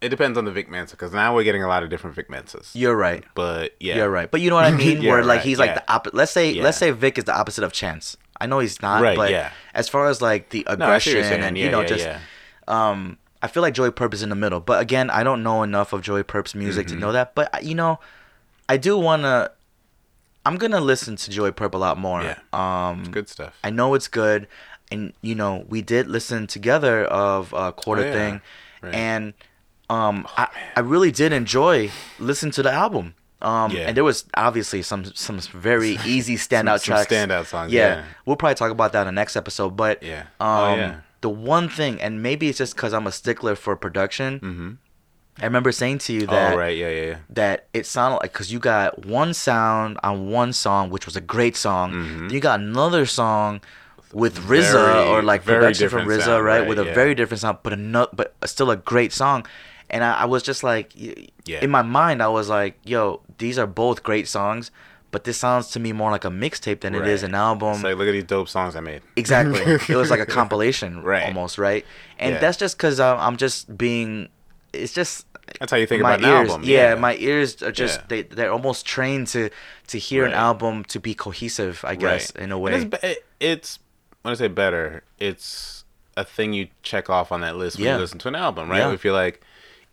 [0.00, 2.28] It depends on the Vic Mensa because now we're getting a lot of different Vic
[2.30, 2.70] Mensas.
[2.74, 3.22] You're right.
[3.34, 4.30] But yeah, You're right.
[4.30, 5.04] But you know what I mean?
[5.06, 5.74] Where like right, he's like yeah.
[5.74, 6.14] the opposite.
[6.16, 6.62] Let's say Yeah.
[6.62, 8.16] let's say Vic is the opposite of Chance.
[8.40, 9.02] I know he's not.
[9.02, 9.52] Right, But yeah.
[9.74, 12.20] as far as like the No, aggression what and you know just yeah.
[12.68, 14.60] um I feel like Joey is in the middle.
[14.60, 16.96] But again, I don't know enough of Joey Purp's music Mm-hmm.
[16.96, 17.34] to know that.
[17.34, 17.98] But you know,
[18.68, 19.50] I do wanna.
[20.46, 22.22] I'm gonna listen to Joey Perp a lot more.
[22.22, 22.38] Yeah.
[22.54, 23.58] Um, good stuff.
[23.62, 24.46] I know it's good,
[24.90, 28.40] and you know we did listen together of uh, quarter Oh, thing,
[28.82, 28.94] Right.
[28.94, 29.34] and
[29.90, 33.14] um, I I really did enjoy listening to the album.
[33.42, 33.86] Um, Yeah.
[33.88, 37.10] and there was obviously some some very easy standout some tracks.
[37.12, 37.80] standout songs, Yeah.
[37.88, 38.02] yeah.
[38.26, 39.70] we'll probably talk about that in the next episode.
[39.76, 40.24] But Yeah.
[40.40, 40.94] um, Oh, yeah.
[41.22, 44.40] the one thing, and maybe it's just because I'm a stickler for production.
[44.40, 44.76] Mhm.
[45.42, 47.16] I remember saying to you that oh right, yeah, yeah, yeah.
[47.30, 51.20] that it sounded like because you got one sound on one song, which was a
[51.34, 51.86] great song.
[52.28, 53.62] Then you got another song
[54.12, 54.74] with RZA Mm-hmm.
[54.74, 56.58] Very- or like very production from different RZA, sound, right?
[56.60, 59.46] right, With a very different sound, but another, but still a great song.
[59.90, 61.58] And I, I was just like, Yeah.
[61.60, 64.70] in my mind, I was like, yo, these are both great songs,
[65.10, 67.74] but this sounds to me more like a mixtape than it is an album.
[67.74, 69.02] It's like look at these dope songs I made.
[69.16, 69.60] Exactly.
[69.88, 71.24] it was like a compilation, Right.
[71.26, 71.84] almost, right?
[72.18, 72.40] And Yeah.
[72.40, 74.28] that's just because I'm, I'm just being.
[74.72, 75.26] It's just
[75.58, 76.50] That's how you think my about an ears.
[76.50, 76.68] album.
[76.68, 78.06] Yeah, my ears are just Yeah.
[78.06, 79.50] they they're almost trained to
[79.88, 81.84] to hear an album to be cohesive.
[81.84, 82.88] I guess in a way.
[83.02, 83.78] It's, it's
[84.22, 85.82] when I say better, it's
[86.16, 87.94] a thing you check off on that list when Yeah.
[87.96, 88.78] you listen to an album, right?
[88.78, 88.92] Yeah.
[88.92, 89.40] If you're like,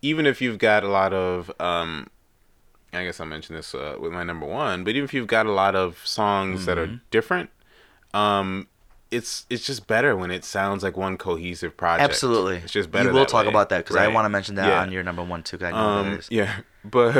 [0.01, 2.07] even if you've got a lot of, um,
[2.93, 5.45] I guess I'll mention this uh, with my number one, but even if you've got
[5.45, 6.93] a lot of songs that Mm-hmm.
[6.95, 7.49] are different,
[8.13, 8.67] um,
[9.09, 12.09] it's it's just better when it sounds like one cohesive project.
[12.09, 12.57] Absolutely.
[12.57, 13.07] it's just better.
[13.09, 13.49] You will talk way.
[13.49, 14.81] about that because I want to mention that Yeah.
[14.81, 15.57] on your number one too.
[15.61, 17.13] I know Um, yeah, but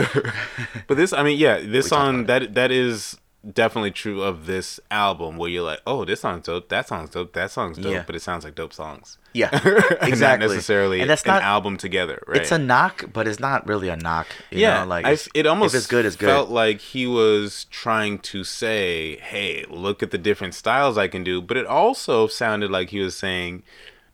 [0.88, 3.18] but this, I mean, yeah, this We song that that is
[3.54, 7.34] definitely true of this album, where you're like, oh, this song's dope, that song's dope,
[7.34, 8.04] that song's dope, Yeah.
[8.06, 9.18] but it sounds like dope songs.
[9.34, 9.50] Yeah,
[10.02, 10.48] exactly.
[10.48, 12.42] Not necessarily and that's not, an album together, right?
[12.42, 14.28] It's a knock, but it's not really a knock.
[14.50, 14.90] You yeah, know?
[14.90, 16.28] like I it almost if it's good, it's good.
[16.28, 21.24] felt like he was trying to say, "Hey, look at the different styles I can
[21.24, 23.62] do," but it also sounded like he was saying,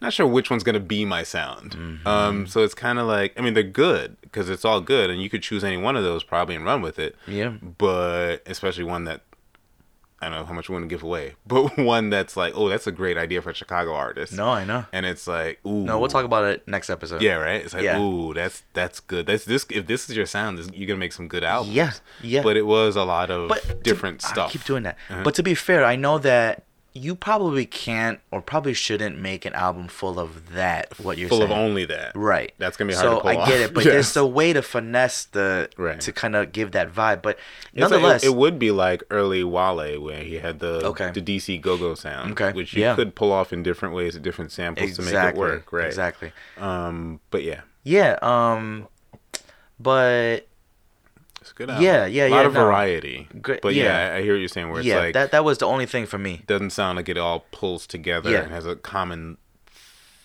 [0.03, 2.07] "Not sure which one's gonna be my sound." Mm-hmm.
[2.07, 5.19] Um, so it's kind of like, I mean, they're good because it's all good, and
[5.21, 7.15] you could choose any one of those probably and run with it.
[7.27, 7.49] Yeah.
[7.79, 9.21] but especially one that.
[10.21, 12.69] I don't know how much we want to give away, but one that's like, oh,
[12.69, 14.31] that's a great idea for a Chicago artist.
[14.31, 14.85] No, I know.
[14.93, 17.21] and it's like, ooh, No, we'll talk about it next episode.
[17.21, 17.61] yeah, right.
[17.61, 17.99] It's like, Yeah.
[17.99, 19.25] ooh, that's that's good.
[19.25, 19.65] That's this.
[19.69, 21.75] If this is your sound, this, you're gonna make some good albums.
[21.75, 21.91] Yeah,
[22.21, 22.41] yeah.
[22.41, 24.51] But it was a lot of but to- different I stuff.
[24.53, 24.95] keep doing that.
[25.09, 25.23] Uh-huh.
[25.25, 26.63] But to be fair, I know that
[26.95, 30.93] you probably can't or probably shouldn't make an album full of that.
[30.99, 31.51] What you're full saying.
[31.51, 32.11] of only that.
[32.15, 32.53] Right.
[32.59, 33.47] That's gonna be hard so to pull I off.
[33.47, 33.93] get it, but Yes.
[33.93, 35.99] there's a way to finesse the Right.
[36.01, 37.21] to kind of give that vibe.
[37.23, 37.37] But
[37.73, 41.09] like- nonetheless, it, it would be like early Wale, where he had the Okay.
[41.11, 42.95] the DC Go Go sound, Okay, which you yeah.
[42.95, 45.73] could pull off in different ways, at different samples exactly to make it work.
[45.73, 45.87] Right.
[45.87, 46.31] Exactly.
[46.59, 47.19] Um.
[47.31, 48.19] But yeah, Yeah.
[48.21, 48.87] Um.
[49.79, 50.47] But
[51.55, 51.69] good.
[51.69, 51.83] Album.
[51.83, 52.27] Yeah, yeah, yeah.
[52.27, 52.63] A lot yeah, of no.
[52.65, 53.27] variety.
[53.41, 54.09] Great- But yeah.
[54.11, 54.69] yeah, I hear what you're saying.
[54.69, 56.41] Where it's yeah, like that that was the only thing for me.
[56.47, 58.41] doesn't sound like it all pulls together Yeah.
[58.43, 59.37] and has a common.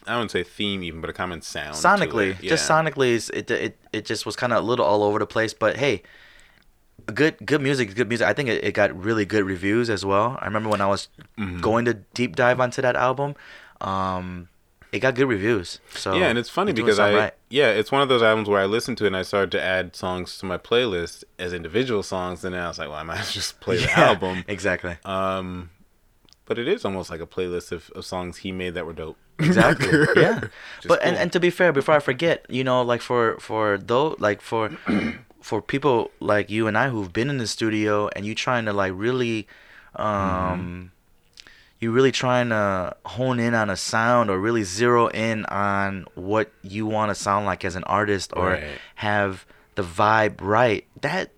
[0.06, 1.74] I wouldn't say theme even, but a common sound.
[1.76, 5.26] Sonically, just sonically, it it it just was kind of a little all over the
[5.26, 5.52] place.
[5.54, 6.02] But hey.
[7.14, 8.26] Good, good music, good music.
[8.26, 10.36] I think it, it got really good reviews as well.
[10.42, 11.08] I remember when I was
[11.38, 11.60] Mm-hmm.
[11.60, 13.34] going to deep dive onto that album,
[13.80, 14.48] um,
[14.92, 15.80] it got good reviews.
[15.90, 17.34] So yeah, and it's funny because I right.
[17.50, 19.62] yeah, it's one of those albums where I listened to it and I started to
[19.62, 23.02] add songs to my playlist as individual songs, and then I was like, well, I
[23.02, 24.44] might just play the Yeah, album.
[24.48, 24.96] exactly.
[25.04, 25.70] Um,
[26.46, 29.16] but it is almost like a playlist of, of songs he made that were dope.
[29.40, 30.40] exactly yeah
[30.80, 31.22] Just but and, cool.
[31.22, 34.70] and to be fair before i forget you know like for for though like for
[35.40, 38.72] for people like you and i who've been in the studio and you trying to
[38.72, 39.46] like really
[39.94, 40.90] um
[41.80, 46.50] you really trying to hone in on a sound or really zero in on what
[46.62, 48.64] you want to sound like as an artist or Right.
[48.96, 51.30] have the vibe right that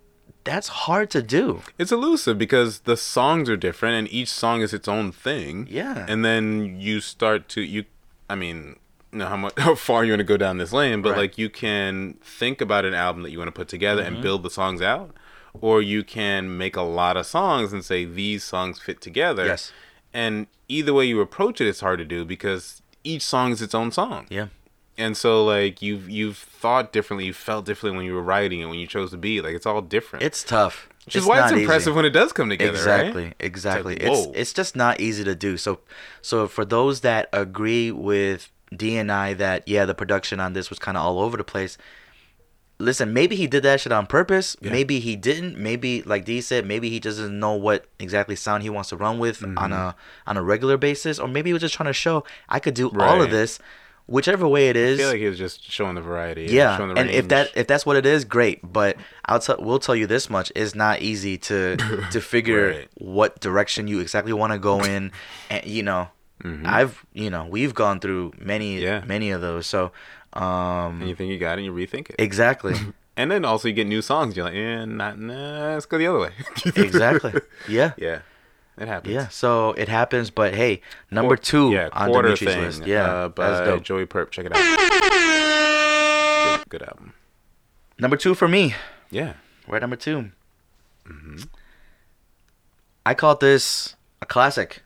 [0.43, 4.73] that's hard to do It's elusive because the songs are different and each song is
[4.73, 5.67] its own thing.
[5.69, 6.05] Yeah.
[6.09, 7.85] And then you start to you
[8.27, 8.77] I mean,
[9.11, 11.13] know how much how far you want to go down this lane, but Right.
[11.13, 11.21] Mm-hmm.
[11.21, 14.41] like you can think about an album that you want to put together and build
[14.41, 15.13] the songs out
[15.53, 19.45] or you can make a lot of songs and say these songs fit together.
[19.45, 19.71] Yes.
[20.13, 23.73] And either way you approach it it's hard to do because each song is its
[23.73, 24.27] own song.
[24.29, 24.47] yeah
[24.97, 28.65] and so like you've you've thought differently, you felt differently when you were writing it,
[28.65, 30.23] when you chose to be like it's all different.
[30.23, 30.89] It's tough.
[31.05, 31.95] which is why it's impressive easy.
[31.95, 32.71] when it does come together.
[32.71, 33.35] exactly right?
[33.39, 35.79] exactly like, it's it's just not easy to do so
[36.21, 40.69] so for those that agree with d and i that yeah the production on this
[40.69, 41.77] was kind of all over the place
[42.81, 44.71] listen maybe he did that shit on purpose Yeah.
[44.71, 48.69] maybe he didn't maybe like d said maybe he doesn't know what exactly sound he
[48.69, 49.57] wants to run with Mm-hmm.
[49.57, 49.95] on a
[50.27, 52.89] on a regular basis or maybe he was just trying to show i could do
[52.99, 53.59] all of this
[54.07, 56.45] whichever way it is, I feel like he was just showing the variety.
[56.47, 59.57] yeah showing the and if that if that's what it is great but i'll tell
[59.59, 61.77] we'll tell you this much it's not easy to
[62.11, 62.87] to figure Right.
[62.95, 65.11] what direction you exactly want to go in
[65.49, 66.09] and you know
[66.65, 68.83] i've you know we've gone through many Mm-hmm.
[68.83, 69.03] Yeah.
[69.05, 69.91] many of those so
[70.33, 72.15] um and you think you got it, and you rethink it.
[72.19, 72.75] exactly
[73.17, 74.37] And then also you get new songs.
[74.37, 76.31] You're like, eh, not, nah, let's go the other way.
[76.77, 77.33] exactly
[77.67, 78.19] yeah yeah,
[78.77, 79.13] it happens.
[79.13, 82.61] yeah so it happens but hey number Quar- two yeah, on Dimitri's thing.
[82.61, 84.31] list yeah uh, by Joey Purp.
[84.31, 84.61] Check it out.
[86.59, 87.13] Good, good album.
[87.99, 88.73] number two for me
[89.11, 89.33] Yeah.
[89.67, 90.31] we're at number 2
[91.07, 91.37] Mm-hmm.
[93.05, 94.83] i called this a classic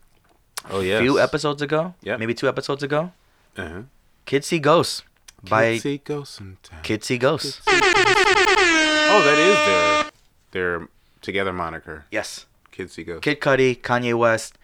[0.68, 0.98] Oh yeah.
[0.98, 2.16] A few episodes ago Yeah.
[2.16, 3.12] maybe two episodes ago
[3.56, 3.82] Uh-huh.
[4.26, 5.02] Kids See Ghosts
[5.48, 6.82] by Kids See Ghosts sometimes.
[6.82, 7.60] Kids See Ghosts.
[7.66, 10.12] Oh, that is
[10.52, 10.88] their their
[11.20, 12.04] together moniker.
[12.10, 12.46] Yes.
[12.70, 13.24] Kids See Ghosts.
[13.24, 14.58] Kid Cudi, Kanye West.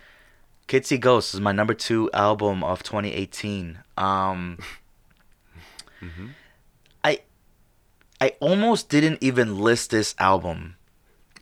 [0.67, 3.79] Kids See Ghosts is my number two album of 2018.
[3.97, 4.59] Um,
[6.03, 6.27] Mm-hmm.
[7.05, 7.21] I
[8.21, 10.77] I almost didn't even list this album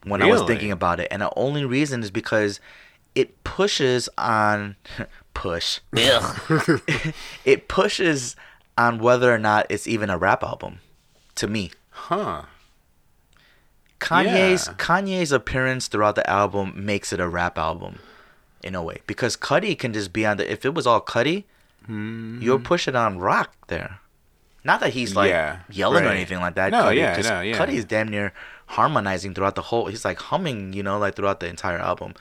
[0.04, 2.60] when I was thinking about it, and the only reason is because
[3.14, 4.76] it pushes on
[5.34, 5.80] push.
[7.44, 8.36] it pushes
[8.80, 10.80] on whether or not it's even a rap album.
[11.36, 12.42] To me, Huh.
[14.00, 14.74] Kanye's Yeah.
[14.74, 17.98] Kanye's appearance throughout the album makes it a rap album,
[18.62, 18.98] in a way.
[19.06, 20.50] Because Cudi can just be on the.
[20.50, 21.44] If it was all Cudi,
[21.84, 22.40] hmm.
[22.40, 24.00] you'll push it on rock there.
[24.64, 26.70] Not that he's like Yeah, yelling or anything like that.
[26.72, 27.58] No, Cudi, yeah, no, yeah.
[27.58, 28.32] Cudi's damn near
[28.66, 29.86] harmonizing throughout the whole.
[29.86, 32.14] He's like humming, you know, like throughout the entire album.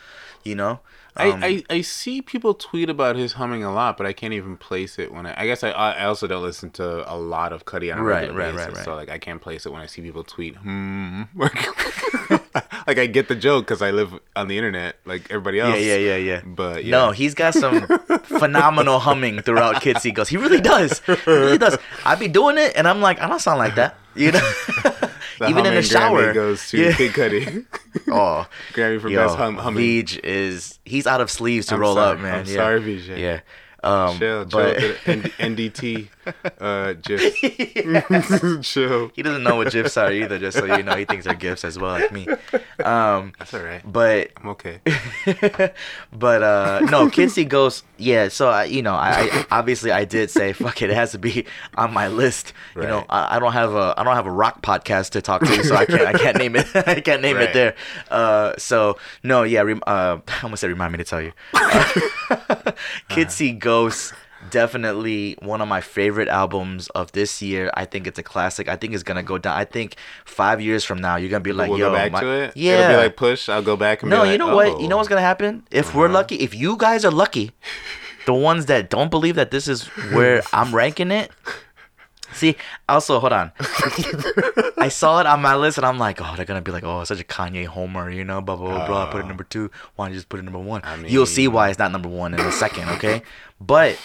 [0.44, 0.80] You know.
[1.18, 4.34] Um, I, I, I see people tweet about his humming a lot, but I can't
[4.34, 5.42] even place it when I.
[5.42, 8.22] I guess I I also don't listen to a lot of Cudi on a Right,
[8.22, 8.86] regular right, right, basis, right.
[8.86, 10.56] so like I can't place it when I see people tweet.
[10.56, 11.24] Hmm.
[12.88, 15.76] like I get the joke because I live on the internet like everybody else.
[15.80, 16.16] yeah, yeah, yeah.
[16.18, 16.42] yeah.
[16.46, 16.92] But yeah.
[16.92, 17.82] No, he's got some
[18.24, 20.30] phenomenal humming throughout Kids See Ghosts.
[20.30, 21.00] He really does.
[21.00, 21.78] He really does.
[22.06, 23.96] I be doing it, and I'm like, I don't sound like that.
[24.16, 24.52] You know,
[25.40, 26.32] The even in the shower.
[26.32, 26.94] Grammy goes to Yeah.
[26.94, 27.66] Kid Cudi.
[28.12, 30.08] Oh, Grammy for yo, best hum- humming.
[30.24, 32.16] Is he's out of sleeves to I'm roll sorry.
[32.18, 32.40] up, man.
[32.42, 32.54] I'm yeah.
[32.54, 33.18] sorry, Vijay.
[33.18, 33.40] Yeah.
[33.84, 34.60] Um, Chill, chill.
[34.60, 34.78] but
[35.08, 35.22] N-
[35.56, 36.10] NDT,
[36.60, 38.68] uh, gifs.
[38.70, 39.12] chill.
[39.16, 40.38] he doesn't know what gifs are either.
[40.38, 42.28] Just so you know, he thinks they're gifts as well, like me.
[42.84, 43.82] Um, That's all right.
[43.86, 44.82] but I'm okay.
[46.14, 50.06] but uh no kids see ghosts yeah so I, you know I, I obviously i
[50.06, 53.40] did say fuck it it has to be on my list you know I, I
[53.40, 56.02] don't have a i don't have a rock podcast to talk to so i can't
[56.02, 57.76] i can't name it i can't name it there
[58.10, 62.72] uh so no yeah rem- uh i almost said remind me to tell you uh,
[63.10, 63.69] kids see ghosts
[64.52, 68.76] definitely one of my favorite albums of this year i think it's a classic i
[68.76, 71.70] think it's gonna go down i think five years from now you're gonna be like
[71.70, 72.56] we'll yo go back my- to it.
[72.56, 73.50] yeah It'll be like push.
[73.50, 74.80] I'll go back and no, be like, you know what?
[74.82, 75.68] You know "Oh." what's gonna happen?
[75.72, 76.14] If we're uh-huh.
[76.14, 77.52] lucky, if you guys are lucky,
[78.26, 81.32] the ones that don't believe that this is where I'm ranking it.
[82.34, 82.56] See,
[82.88, 83.52] also hold on.
[84.78, 87.04] I saw it on my list and I'm like, oh, they're gonna be like, oh,
[87.04, 88.88] such a Kanye homer, you know, blah blah blah.
[88.88, 89.12] blah.
[89.12, 89.72] Put it number two.
[89.96, 90.82] Why don't you just put it number one?
[90.84, 93.24] I You'll see why it's not number one in a second, okay?
[93.60, 93.98] But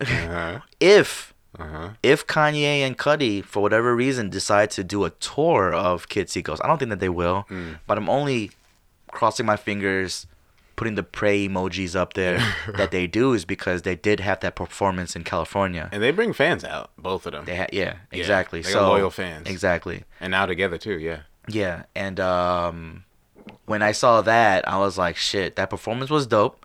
[0.00, 0.60] Uh-huh.
[0.80, 1.90] if Uh-huh.
[2.02, 6.62] if Kanye and Cudi, for whatever reason, decide to do a tour of Kid Ghosts,
[6.64, 7.46] I don't think that they will.
[7.48, 7.72] Hmm.
[7.86, 8.50] But I'm only
[9.10, 10.26] crossing my fingers,
[10.76, 12.38] putting the pray emojis up there
[12.76, 15.88] that they do is because they did have that performance in California.
[15.90, 17.44] And they bring fans out, both of them.
[17.46, 18.60] They had, yeah, Yeah, exactly.
[18.60, 19.48] they so loyal fans.
[19.48, 20.04] Exactly.
[20.20, 21.20] And now together too, yeah.
[21.48, 23.04] Yeah, and um,
[23.66, 26.64] when I saw that, I was like, shit, that performance was dope.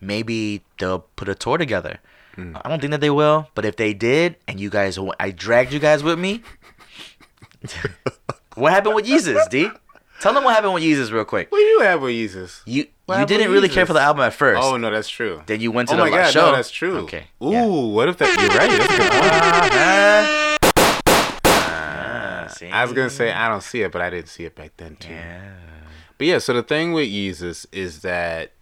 [0.00, 1.98] Maybe they'll put a tour together.
[2.34, 2.56] Hmm.
[2.62, 5.72] I don't think that they will, but if they did, and you guys, I dragged
[5.72, 6.42] you guys with me.
[8.54, 9.68] what happened with Yeezus, D?
[10.20, 11.50] Tell them what happened with Yeezus real quick.
[11.50, 12.60] What do you have with Yeezus?
[12.66, 14.62] You What you didn't really care for the album at first.
[14.62, 15.42] Oh no, that's true.
[15.46, 16.50] Then you went to oh the my god, show.
[16.50, 16.98] no, that's true.
[16.98, 17.24] Okay.
[17.42, 17.64] Ooh, yeah.
[17.64, 18.28] what if that?
[18.28, 18.70] You're right.
[18.70, 19.32] That's a good point.
[19.72, 20.46] Ah?
[22.72, 24.96] I was gonna say I don't see it, but I didn't see it back then
[24.96, 25.10] too.
[25.10, 25.54] Yeah.
[26.18, 28.52] But yeah, so the thing with Yeezus is that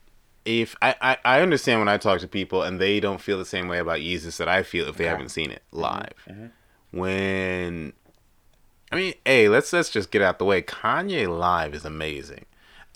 [0.44, 3.44] if I, I, I understand when I talk to people and they don't feel the
[3.44, 5.80] same way about Yeezus that I feel if they haven't seen it mm-hmm.
[5.80, 6.52] live.
[6.92, 7.94] When
[8.90, 10.62] I mean, hey, let's let's just get out the way.
[10.62, 12.46] Kanye live is amazing.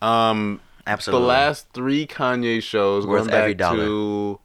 [0.01, 1.23] Um Absolutely.
[1.23, 3.85] the last three Kanye shows Worth every dollar.
[3.85, 4.41] to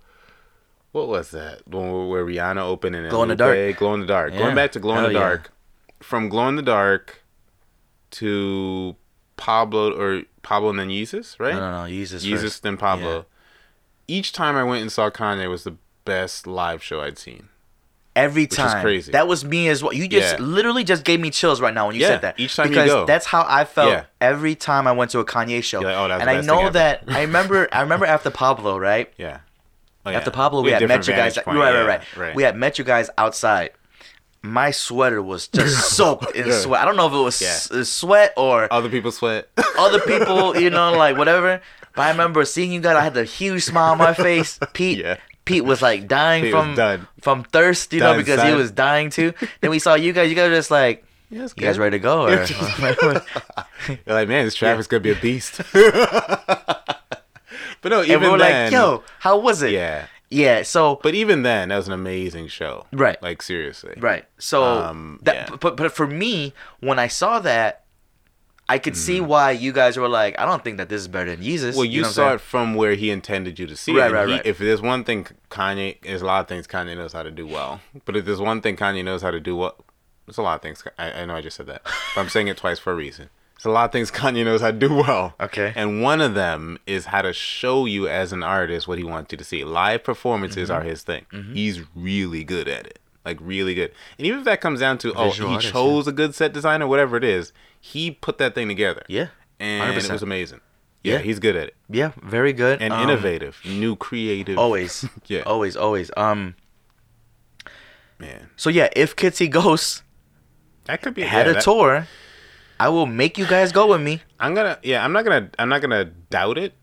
[0.91, 1.67] what was that?
[1.67, 3.77] Where Rihanna opened and Glow in the Dark.
[3.77, 4.33] Glow in the dark.
[4.33, 4.39] Yeah.
[4.39, 5.19] Going back to Glow in Hell the yeah.
[5.19, 5.51] dark.
[5.99, 7.23] From Glow in the dark
[8.11, 8.95] to
[9.35, 11.53] Pablo or Pablo and then Yeezus, right?
[11.53, 11.91] No, no, no.
[11.91, 12.27] Yeezus.
[12.41, 12.63] First.
[12.63, 13.17] then Pablo.
[13.17, 13.23] Yeah.
[14.07, 15.75] Each time I went and saw Kanye was the
[16.05, 17.49] best live show I'd seen.
[18.17, 18.81] Every time.
[18.81, 19.11] crazy.
[19.13, 19.93] That was me as well.
[19.93, 20.43] You just Yeah.
[20.45, 22.39] literally just gave me chills right now when you Yeah, said that.
[22.39, 23.05] each time you go.
[23.05, 24.03] that's how I felt Yeah.
[24.19, 25.79] every time I went to a Kanye show.
[25.79, 29.11] Like, oh, and I know that I remember I remember after Pablo, right?
[29.17, 29.39] Yeah.
[30.05, 30.31] Oh, After.
[30.31, 31.37] Pablo, we, had different met you guys.
[31.37, 33.71] point, Right, yeah, right, right, We had met you guys outside.
[34.41, 36.81] My sweater was just soaked in sweat.
[36.81, 39.49] I don't know if it was s- sweat or Other people sweat.
[39.77, 41.61] other people, you know, like whatever.
[41.93, 42.95] But I remember seeing you guys.
[42.95, 44.59] I had a huge smile on my face.
[44.73, 45.17] Pete, Yeah.
[45.47, 49.09] Pete was like dying Pete from from thirst, you know, Done, because he was dying
[49.09, 49.33] too.
[49.61, 50.29] then we saw you guys.
[50.29, 52.23] You guys were just like, Yes, you guys ready to go?
[52.27, 52.29] Or,
[53.89, 55.61] You're like, man, this traffic's gonna be a beast.
[55.73, 57.01] but
[57.85, 59.71] no, even we were then, like, yo, how was it?
[59.71, 60.05] yeah.
[60.29, 60.63] yeah.
[60.63, 62.85] So But even then, that was an amazing show.
[62.91, 63.21] Right.
[63.21, 63.93] Like seriously.
[63.97, 64.25] Right.
[64.37, 65.55] So Um, that yeah.
[65.59, 67.83] but but for me, when I saw that,
[68.69, 69.27] I could see Mm-hmm.
[69.27, 71.75] why you guys were like, I don't think that this is better than Yeezus.
[71.75, 74.13] Well, you, know saw it from where he intended you to see Right, it.
[74.13, 74.45] right, he- right.
[74.45, 77.47] If there's one thing Kanye, there's a lot of things Kanye knows how to do
[77.47, 77.79] well.
[78.05, 79.75] But if there's one thing Kanye knows how to do well,
[80.25, 80.83] there's a lot of things.
[80.99, 83.29] I, I know I just said that, but I'm saying it twice for a reason.
[83.55, 85.33] There's a lot of things Kanye knows how to do well.
[85.39, 85.71] Okay.
[85.75, 89.31] And one of them is how to show you as an artist what he wants
[89.31, 89.63] you to see.
[89.63, 90.77] Live performances Mm-hmm.
[90.77, 91.25] are his thing.
[91.53, 92.99] He's really good at it.
[93.25, 93.91] Like really good.
[94.17, 96.85] And even if that comes down to oh he artist, chose a good set designer,
[96.87, 99.03] whatever it is, he put that thing together.
[99.07, 99.27] Yeah.
[99.59, 100.11] And it 100%.
[100.11, 100.61] was amazing.
[101.03, 101.19] Yeah, Yeah.
[101.19, 104.57] he's good at it Yeah, very good and Um, innovative, new creative.
[104.57, 105.05] Always.
[105.27, 105.41] Yeah.
[105.45, 106.11] Always, always.
[106.17, 106.55] Um.
[108.19, 110.03] man, So yeah, if See Ghosts
[110.85, 112.07] that could be had yeah, a that- tour,
[112.79, 114.21] I will make you guys go with me.
[114.39, 116.73] I'm gonna, yeah, I'm not gonna, I'm not gonna doubt it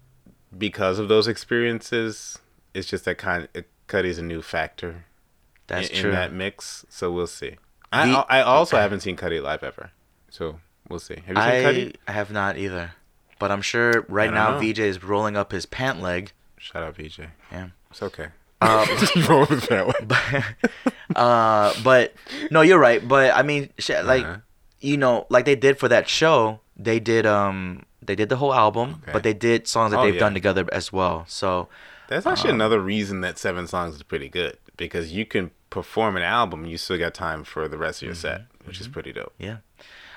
[0.56, 2.38] because of those experiences.
[2.74, 3.48] It's just that kind,
[3.88, 5.04] Cudi's a new factor
[5.68, 6.10] That's in, in true.
[6.12, 7.56] that mix, so we'll see.
[7.92, 9.90] I, The- I also haven't seen Cudi live ever,
[10.28, 10.58] so
[10.88, 11.16] we'll see.
[11.26, 11.96] Have you seen I Cudi?
[12.08, 12.92] I have not either,
[13.38, 14.58] but I'm sure right now know.
[14.60, 16.32] VJ is rolling up his pant leg.
[16.58, 17.20] Shout out VJ.
[17.52, 17.68] Yeah.
[17.90, 18.28] It's okay.
[18.60, 18.88] Um,
[19.28, 20.44] Roll with that way.
[21.16, 22.14] uh, but
[22.50, 23.06] no, you're right.
[23.06, 24.36] But I mean, like Uh-huh.
[24.80, 28.54] you know, like they did for that show, they did um they did the whole
[28.54, 29.12] album, Okay.
[29.12, 30.20] but they did songs that Oh, they've yeah.
[30.20, 31.24] done together as well.
[31.28, 31.68] So
[32.08, 36.16] That's actually Um, another reason that seven songs is pretty good because you can perform
[36.16, 39.12] an album you still got time for the rest of your set, which is pretty
[39.12, 39.32] dope.
[39.38, 39.56] yeah.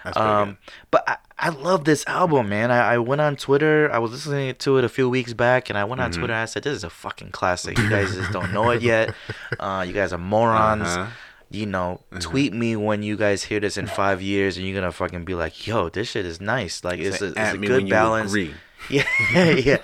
[0.06, 0.18] Mm-hmm.
[0.20, 0.58] Um,
[0.92, 2.72] but I, I love this album, man.
[2.72, 3.90] I, I went on Twitter.
[3.92, 6.20] I was listening to it a few weeks back, and I went on Mm-hmm.
[6.22, 6.34] Twitter.
[6.34, 7.78] and I said, "This is a fucking classic.
[7.78, 9.14] You guys just don't know it yet.
[9.60, 10.84] Uh, you guys are morons.
[10.88, 11.08] Uh-huh.
[11.50, 14.92] You know, tweet me when you guys hear this in five years, and you're gonna
[14.92, 16.84] fucking be like, "Yo, this shit is nice.
[16.84, 18.54] Like, it's a, it's a good balance." agree.
[18.90, 19.04] Yeah,
[19.50, 19.78] yeah.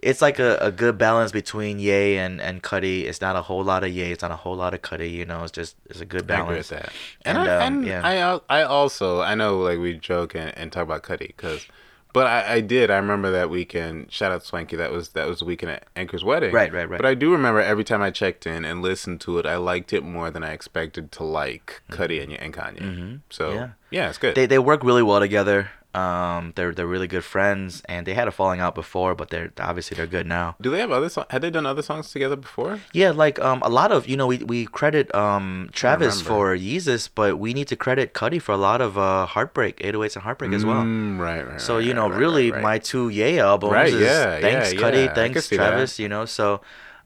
[0.00, 3.04] It's like a, a good balance between Yay and and Cudi.
[3.04, 4.12] It's not a whole lot of Yay.
[4.12, 5.10] It's not a whole lot of Cudi.
[5.10, 6.70] You know, it's just it's a good I agree balance.
[6.70, 6.92] with that.
[7.22, 8.40] And, And, I, um, and yeah.
[8.48, 11.66] I, I also, I know like we joke and, and talk about Cudi because,
[12.12, 12.90] but I, I did.
[12.90, 14.12] I remember that weekend.
[14.12, 14.76] Shout out Swanky.
[14.76, 16.52] That was that was the weekend at Anchor's wedding.
[16.52, 16.98] Right, right, right.
[16.98, 19.92] But I do remember every time I checked in and listened to it, I liked
[19.92, 23.20] it more than I expected to like Cudi and, and Kanye.
[23.30, 23.56] So Mm-hmm.
[23.56, 23.68] Yeah.
[23.90, 24.08] yeah.
[24.10, 24.34] it's good.
[24.36, 25.70] they they work really well together.
[25.98, 29.50] Um, they're they're really good friends, and they had a falling out before, but they're
[29.70, 30.46] obviously they're good now.
[30.64, 31.26] do they have other songs?
[31.34, 32.72] Had they done other songs together before?
[32.92, 37.08] Yeah, like um, a lot of you know we we credit um Travis for Yeezus,
[37.20, 40.52] but we need to credit Cudi for a lot of uh Heartbreak, 808s and Heartbreak
[40.52, 40.82] as well.
[40.84, 41.60] Mm, right, right.
[41.60, 42.62] So right, you know, right, right, really, right.
[42.62, 45.70] my two Yay albums Right, is yeah, thanks yeah, Cudi, yeah, thanks can see that.
[45.70, 45.98] Travis.
[45.98, 46.60] You know, so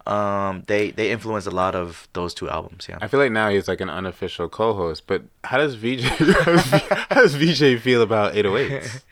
[0.06, 2.86] um, they they influenced a lot of those two albums.
[2.88, 2.98] Yeah.
[3.00, 6.02] I feel like now he's like an unofficial co-host, but how does VJ
[7.10, 9.02] how does, VJ feel about 808s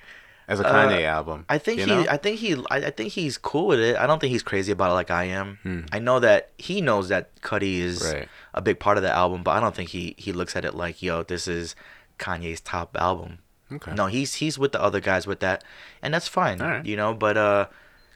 [0.48, 1.44] as a Kanye album?
[1.48, 2.06] Uh, I think you he, know?
[2.10, 3.96] I think he, I, I think he's cool with it.
[3.96, 5.86] I don't think he's crazy about it like I am.
[5.92, 8.14] I know that he knows that Cudi is Hmm.
[8.16, 8.28] Right.
[8.54, 10.74] a big part of the album, but I don't think he he looks at it
[10.74, 11.76] like, yo, this is
[12.18, 13.38] Kanye's top album.
[13.72, 13.94] Okay.
[13.94, 15.62] No, he's he's with the other guys with that,
[16.02, 16.58] and that's fine.
[16.58, 16.84] Right.
[16.84, 17.66] You know, but uh,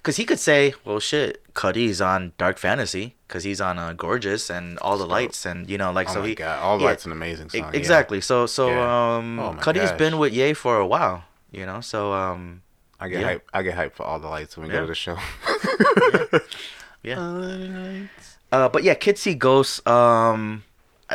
[0.05, 4.48] cause he could say, well, shit, Cudi's on Dark Fantasy, cause he's on uh, Gorgeous
[4.51, 6.89] and All the Lights, and you know, like oh so my he, god, all yeah,
[6.94, 7.70] that's an amazing e- song.
[7.72, 7.78] yeah.
[7.81, 8.20] exactly.
[8.20, 9.16] So so Yeah.
[9.18, 9.98] um, Oh Cudi's gosh.
[9.98, 11.24] been with Ye for a while.
[11.51, 12.62] You know, so um,
[13.01, 13.26] I get Yeah.
[13.26, 13.48] hype.
[13.52, 14.81] I get hype for all the lights when we Yeah.
[14.81, 15.16] go to the show.
[17.02, 17.18] yeah.
[17.18, 18.39] All the lights.
[18.52, 19.85] Uh, but yeah, Kids See Ghosts.
[19.86, 20.62] Um,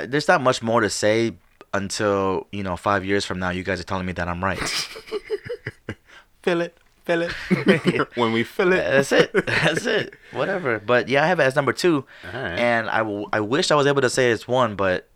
[0.05, 1.33] there's not much more to say
[1.73, 3.49] until you know five years from now.
[3.49, 4.59] You guys are telling me that I'm right.
[6.43, 6.77] Fill it,
[7.09, 8.07] fill it.
[8.21, 9.31] when we fill it, That's it.
[9.47, 10.13] That's it.
[10.31, 10.79] Whatever.
[10.79, 12.59] But yeah, I have it as number two, Alright.
[12.59, 15.09] and I, w- I wish I was able to say it's one, but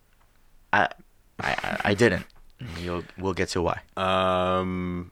[0.72, 0.88] I
[1.40, 2.26] I, I- I didn't.
[2.80, 3.80] You'll we'll get to why.
[3.98, 5.12] Um,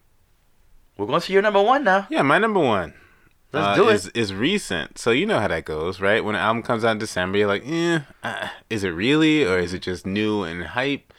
[0.98, 2.08] We're going to see your number one now.
[2.10, 2.94] yeah, my number one.
[3.54, 3.96] Let's uh, do it.
[3.96, 4.98] is is recent.
[4.98, 6.24] So you know how that goes, right?
[6.24, 9.60] When an album comes out in December, you're like, eh, uh, is it really, or
[9.60, 11.12] is it just new and hype?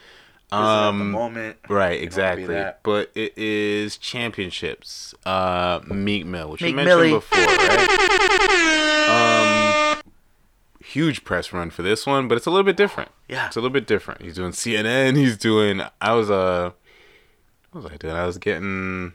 [0.52, 1.56] Um, moment.
[1.68, 2.46] Right, exactly.
[2.82, 5.14] But it is championships.
[5.24, 7.12] Uh, Meek Mill, which Meek you mentioned Millie.
[7.12, 9.08] before, right?
[9.08, 10.02] Um,
[10.84, 13.10] huge press run for this one, but it's a little bit different.
[13.28, 13.46] Yeah.
[13.46, 14.22] it's a little bit different.
[14.22, 15.16] He's doing CNN.
[15.16, 15.82] He's doing.
[16.00, 16.72] I was uh,
[17.70, 18.14] what was I doing?
[18.14, 19.14] I was getting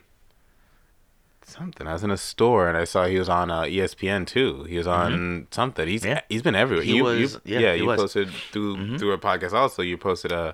[1.44, 1.88] something.
[1.88, 4.64] I was in a store and I saw he was on uh, ESPN too.
[4.64, 5.88] He was on something.
[5.88, 6.10] He's Mm-hmm.
[6.12, 6.22] Yeah.
[6.30, 6.84] he's been everywhere.
[6.84, 7.98] He you, was- you, yeah, yeah, he you was.
[8.00, 8.04] Mm-hmm.
[8.04, 9.82] posted through through a podcast also.
[9.82, 10.54] You posted uh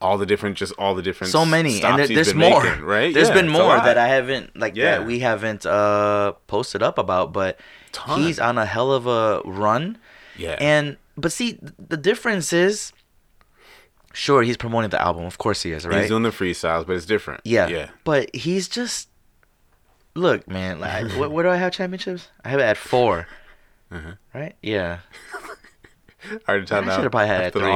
[0.00, 3.14] all the different just all the different so many and there, there's more making, right?
[3.14, 4.98] There's Yeah, been more that I haven't like Yeah.
[4.98, 7.58] that we haven't uh posted up about, but
[7.92, 8.20] Ton.
[8.22, 9.96] he's on a hell of a run.
[10.36, 11.58] yeah And but see,
[11.88, 12.92] the difference is,
[14.12, 15.24] sure, he's promoting the album.
[15.24, 16.00] Of course he is, right?
[16.00, 17.40] he's doing the freestyles, but it's different.
[17.44, 17.88] yeah, yeah.
[18.04, 19.08] But he's just
[20.14, 20.78] look, man.
[20.78, 22.28] Like, where, where do I have championships?
[22.44, 23.26] I have it at 4
[23.92, 24.10] Uh-huh.
[24.34, 24.54] Right?
[24.62, 24.98] Yeah.
[26.46, 26.96] Hard to tell I now.
[26.96, 27.72] should've probably had after the three.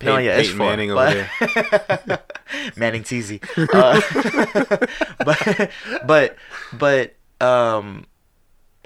[0.00, 0.04] Audibles.
[0.06, 2.18] No, Pey- yeah, it's Peyton four, Manning but- over there.
[2.76, 3.42] Manning Teezy.
[3.74, 4.86] Uh,
[5.24, 5.70] but
[6.06, 6.36] but
[7.40, 8.06] but um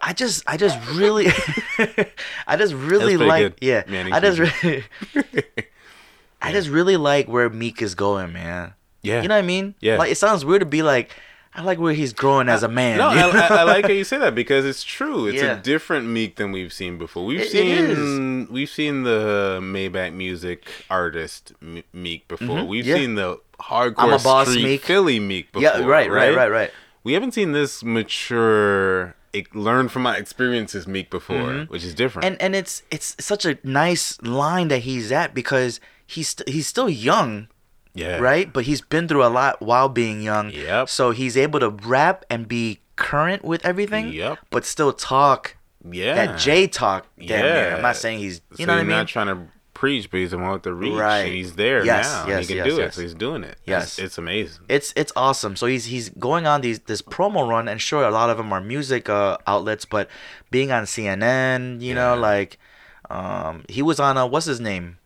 [0.00, 1.26] I just I just really
[2.46, 4.84] I just really like good, yeah Manning I just really
[6.40, 8.74] I just really like where Meek is going, man.
[9.02, 9.22] Yeah.
[9.22, 9.74] You know what I mean?
[9.80, 9.96] Yeah.
[9.98, 11.14] Like it sounds weird to be like
[11.54, 12.96] I like where he's growing as a man.
[12.98, 13.48] No, I?
[13.60, 15.26] I, like how you say that because it's true.
[15.26, 15.58] It's Yeah.
[15.58, 17.26] a different Meek than we've seen before.
[17.26, 21.52] We've It- it seen we've seen the Maybach music artist
[21.92, 22.64] Meek before.
[22.64, 22.90] We've Mm-hmm.
[22.90, 22.96] yeah.
[22.96, 24.82] seen the hardcore boss street Meek.
[24.84, 25.62] Philly Meek before.
[25.62, 26.70] yeah, right, right, right, right.
[27.04, 32.24] We haven't seen this mature, it, learn from my experiences Meek before, which is different.
[32.24, 32.32] Mm-hmm.
[32.34, 36.66] and and it's it's such a nice line that he's at because he's st- he's
[36.66, 37.48] still young
[37.94, 38.52] yeah, right?
[38.52, 40.50] But he's been through a lot while being young.
[40.50, 40.88] Yep.
[40.88, 44.12] So he's able to rap and be current with everything.
[44.12, 44.38] Yep.
[44.50, 45.56] But still talk
[45.88, 47.06] Yeah, that J talk.
[47.18, 47.38] Damn near.
[47.70, 47.76] Yeah.
[47.76, 48.40] I'm not saying he's.
[48.52, 48.96] You so know what I he's mean?
[48.98, 50.92] not trying to preach, but he's the one with the reach.
[50.94, 51.22] Right.
[51.22, 52.26] And he's there Yes, now.
[52.28, 52.94] yes, and he can yes, do it, yes.
[52.94, 53.56] so he's doing it.
[53.66, 53.82] Yes.
[53.84, 54.64] It's, it's amazing.
[54.68, 55.56] it's it's awesome.
[55.56, 58.52] So he's he's going on these this promo run, and sure, a lot of them
[58.52, 60.08] are music uh, outlets, but
[60.52, 62.58] being on CNN, you know, like,
[63.10, 64.98] um, he was on a what's his name?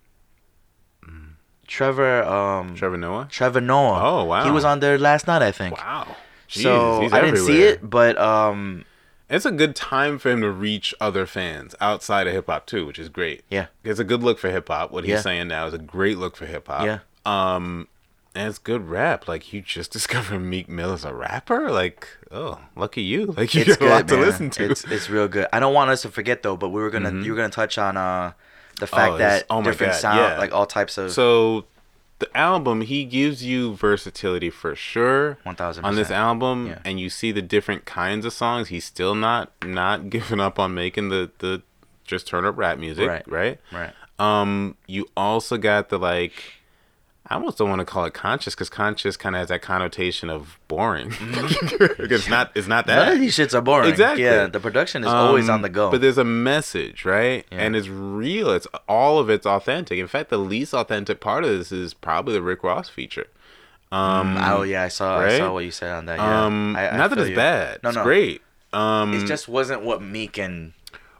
[1.66, 3.28] Trevor um Trevor Noah.
[3.30, 4.00] Trevor Noah.
[4.02, 4.44] Oh, wow.
[4.44, 5.76] He was on there last night, I think.
[5.76, 6.16] Wow.
[6.48, 8.84] Jeez, so I didn't see it, but um,
[9.28, 12.86] It's a good time for him to reach other fans outside of hip hop too,
[12.86, 13.42] which is great.
[13.50, 13.66] Yeah.
[13.82, 14.92] It's a good look for hip hop.
[14.92, 15.20] What he's Yeah.
[15.22, 16.84] saying now is a great look for hip hop.
[16.86, 16.98] Yeah.
[17.24, 17.88] Um
[18.36, 19.26] and it's good rap.
[19.26, 21.70] Like you just discovered Meek Mill as a rapper.
[21.70, 23.26] Like, oh, lucky you.
[23.36, 24.62] Like you it's got good, a lot to listen to.
[24.62, 24.72] Mm-hmm.
[24.72, 25.48] It's it's real good.
[25.52, 27.76] I don't want us to forget though, but we were gonna you were gonna touch
[27.78, 28.32] on uh
[28.78, 30.38] the fact Oh, that oh different God, sound yeah.
[30.38, 31.64] like all types of So
[32.18, 35.36] the album, he gives you versatility for sure.
[35.44, 35.84] 1000%.
[35.84, 36.78] on this album, Yeah.
[36.84, 38.68] and you see the different kinds of songs.
[38.68, 41.62] He's still not not giving up on making the the
[42.04, 43.26] just turn up rap music, Right.
[43.28, 43.60] right?
[43.72, 43.92] right.
[44.18, 46.32] Um, you also got the like.
[47.28, 50.30] I almost don't want to call it conscious because conscious kind of has that connotation
[50.30, 51.12] of boring.
[51.20, 52.52] it's not.
[52.54, 53.18] It's not None of that.
[53.20, 53.90] these shits are boring.
[53.90, 54.22] Exactly.
[54.24, 55.90] Yeah, the production is always Um, on the go.
[55.90, 57.44] But there's a message, right?
[57.50, 57.58] Yeah.
[57.58, 58.50] And it's real.
[58.50, 59.98] It's all of it's authentic.
[59.98, 63.26] In fact, the least authentic part of this is probably the Rick Ross feature.
[63.92, 65.32] Um, oh yeah, I saw Right?
[65.34, 66.18] I saw what you said on that.
[66.18, 66.44] Yeah.
[66.46, 67.36] um, I, I not that it's you.
[67.36, 67.80] bad.
[67.82, 68.02] No, it's no.
[68.04, 68.42] great.
[68.72, 70.72] Um, It just wasn't what Meek and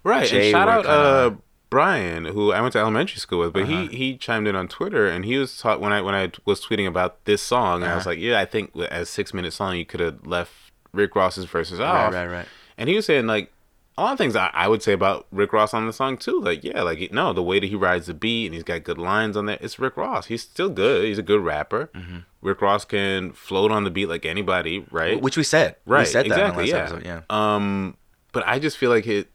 [0.05, 0.28] right.
[0.28, 1.31] Jay and shout were out kinda- uh,
[1.77, 3.89] Brian, who I went to elementary school with, but Uh-huh.
[3.89, 6.65] he he chimed in on Twitter and he was taught when I when I was
[6.65, 8.11] tweeting about this song, and I was Uh-huh.
[8.11, 10.53] like, yeah, I think as six minute song, you could have left
[10.93, 12.12] Rick Ross's verses off.
[12.12, 12.32] right, right.
[12.39, 12.47] right.
[12.78, 13.53] And he was saying like
[13.98, 16.40] a lot of things I, I would say about Rick Ross on the song too.
[16.40, 18.98] Like yeah, like no, the way that he rides the beat and he's got good
[18.98, 19.59] lines on there.
[19.61, 20.27] It's Rick Ross.
[20.27, 21.05] He's still good.
[21.05, 21.89] He's a good rapper.
[21.94, 22.19] Mm-hmm.
[22.43, 25.20] Rick Ross can float on the beat like anybody, right?
[25.20, 25.77] Which we said.
[25.86, 26.65] right, We said that exactly.
[26.65, 26.82] in the yeah.
[26.82, 27.05] episode.
[27.05, 27.20] Yeah.
[27.31, 27.97] Um,
[28.32, 29.31] but I just feel like it.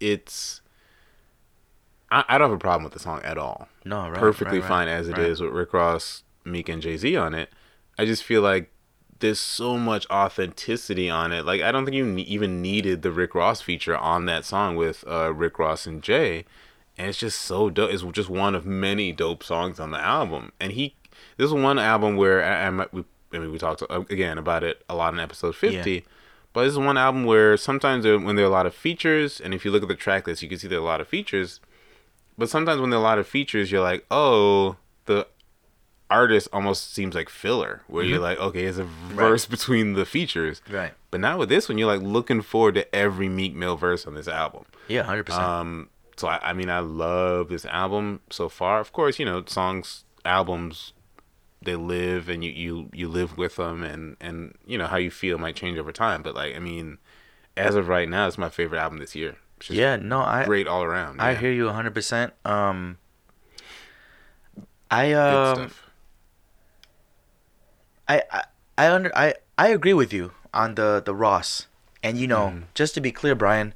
[0.00, 0.60] It's.
[2.10, 3.68] I, I don't have a problem with the song at all.
[3.84, 4.18] No, right.
[4.18, 7.34] Perfectly right, right, fine as it is with Rick Ross, Meek, and Jay Z on
[7.34, 7.50] it.
[7.98, 8.70] I just feel like
[9.18, 11.44] there's so much authenticity on it.
[11.44, 14.76] Like I don't think you ne- even needed the Rick Ross feature on that song
[14.76, 16.44] with uh, Rick Ross and Jay,
[16.98, 17.92] and it's just so dope.
[17.92, 20.52] It's just one of many dope songs on the album.
[20.60, 20.94] And he,
[21.36, 24.62] this is one album where I, I, we, I mean, we talked uh, again about
[24.62, 25.92] it a lot in episode fifty.
[25.92, 26.00] Yeah.
[26.52, 29.52] But this is one album where sometimes when there are a lot of features, and
[29.52, 31.08] if you look at the track list, you can see there are a lot of
[31.08, 31.60] features.
[32.38, 34.76] But sometimes when there are a lot of features, you're like, oh,
[35.06, 35.26] the
[36.10, 40.60] artist almost seems like filler, where you're like, okay, there's a verse between the features.
[40.70, 40.92] Right.
[41.10, 44.14] But now with this one, you're like looking forward to every Meek Mill verse on
[44.14, 44.64] this album.
[44.88, 45.42] Yeah, hundred percent.
[45.44, 48.80] Um, so I, I mean, I love this album so far.
[48.80, 50.92] Of course, you know, songs, albums,
[51.62, 55.10] they live and you you you live with them, and and you know how you
[55.10, 56.22] feel might change over time.
[56.22, 56.98] But like, I mean,
[57.56, 59.36] as of right now, it's my favorite album this year.
[59.68, 61.20] Yeah, no, I great all around.
[61.20, 61.38] I yeah.
[61.38, 62.32] hear you 100%.
[62.44, 62.98] Um
[64.90, 65.70] I um.
[68.08, 68.42] I I
[68.78, 71.66] I under I I agree with you on the the Ross.
[72.02, 72.60] And you know, Mm-hmm.
[72.74, 73.74] just to be clear, Brian,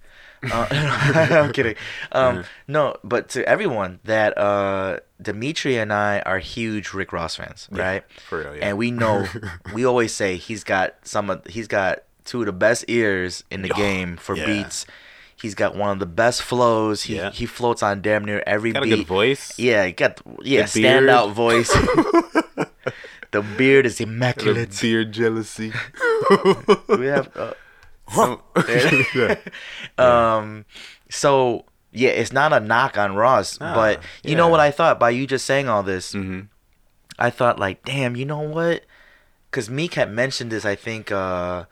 [0.53, 1.75] uh, I'm kidding.
[2.13, 2.49] Um, Mm-hmm.
[2.69, 7.83] No, but to everyone that uh, Dimitri and I are huge Rick Ross fans, Yeah,
[7.83, 8.05] right?
[8.29, 8.69] for real, yeah.
[8.69, 9.27] And we know,
[9.75, 13.63] we always say he's got some of, he's got two of the best ears in
[13.63, 14.47] the Oh, game for yeah.
[14.47, 14.87] beats.
[15.43, 17.05] He's got one of the best flows.
[17.05, 17.31] He Yeah.
[17.31, 19.59] he floats on damn near every Got a good voice.
[19.59, 21.03] Yeah, he got yeah Good beard.
[21.05, 21.71] standout voice.
[23.31, 24.79] the beard is Got immaculate.
[24.81, 25.73] beard jealousy.
[26.89, 27.31] we have.
[27.37, 27.55] Uh,
[28.19, 28.43] Um,
[29.15, 29.37] yeah.
[29.97, 30.65] um
[31.09, 34.99] so yeah it's not a knock on ross Nah, but you know what i thought
[34.99, 36.49] by you just saying all this Mhm.
[37.21, 38.83] i thought like damn you know what
[39.49, 41.67] because meek had mentioned this i think uh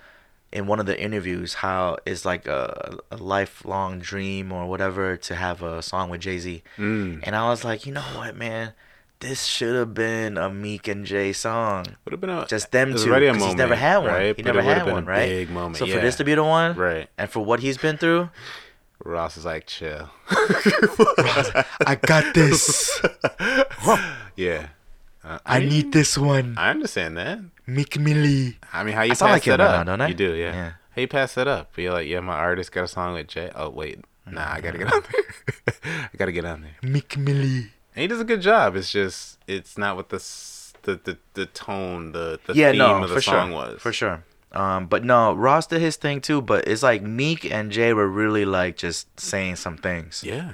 [0.53, 5.35] in one of the interviews how it's like a, a lifelong dream or whatever to
[5.35, 7.21] have a song with jay-z Mm.
[7.23, 8.73] and i was like you know what man
[9.21, 12.95] this should have been a meek and jay song Would have been a just them
[12.97, 14.37] two already a because he's never had one Right?
[14.37, 15.77] he But never had one right Big moment.
[15.77, 15.97] so yeah.
[15.97, 18.31] for this to be the one right, and for what he's been through
[19.05, 20.11] Ross is like chill.
[21.87, 23.01] I got this.
[24.37, 24.69] yeah,
[25.25, 26.55] uh, I mean, need this one.
[26.59, 27.39] I understand that.
[27.69, 28.57] Mick Millie.
[28.73, 29.87] I mean, how you I sound pass like that right up?
[29.87, 30.09] now, don't I?
[30.09, 30.53] You do, yeah.
[30.53, 30.73] Yeah.
[30.95, 31.77] How you pass that up?
[31.77, 33.51] You're like, yeah, my artist got a song with Jay.
[33.55, 35.75] Oh wait, nah, I gotta get on there.
[36.13, 36.77] I gotta get on there.
[36.83, 37.71] Mick Millie.
[37.95, 38.75] And he does a good job.
[38.77, 42.79] It's just, it's not what the s- the the, the tone, the the Yeah, theme
[42.79, 43.55] no, of the for song sure.
[43.57, 43.81] was.
[43.83, 44.25] For sure.
[44.53, 46.41] Um, but no, Ross did his thing too.
[46.41, 50.25] But it's like Meek and Jay were really like just saying some things.
[50.25, 50.53] Yeah.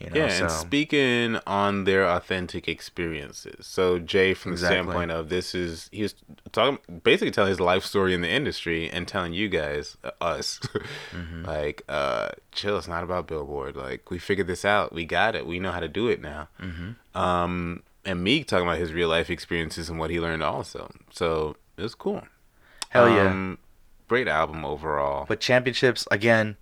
[0.00, 3.66] You know, Yeah, so and speaking on their authentic experiences.
[3.66, 4.76] So Jay, from Exactly.
[4.76, 6.14] the standpoint of this is he was
[6.52, 10.60] talking basically telling his life story in the industry and telling you guys, uh, us,
[11.12, 11.44] Mm-hmm.
[11.44, 12.76] like, uh, chill.
[12.76, 13.76] It's not about Billboard.
[13.76, 14.92] Like we figured this out.
[14.92, 15.46] We got it.
[15.46, 16.48] We know how to do it now.
[16.60, 17.16] Mm-hmm.
[17.18, 20.90] Um, and Meek talking about his real life experiences and what he learned also.
[21.12, 22.22] So it was cool.
[22.90, 23.30] hell yeah.
[23.30, 23.58] Um,
[24.08, 25.24] great album overall.
[25.28, 26.56] but championships again.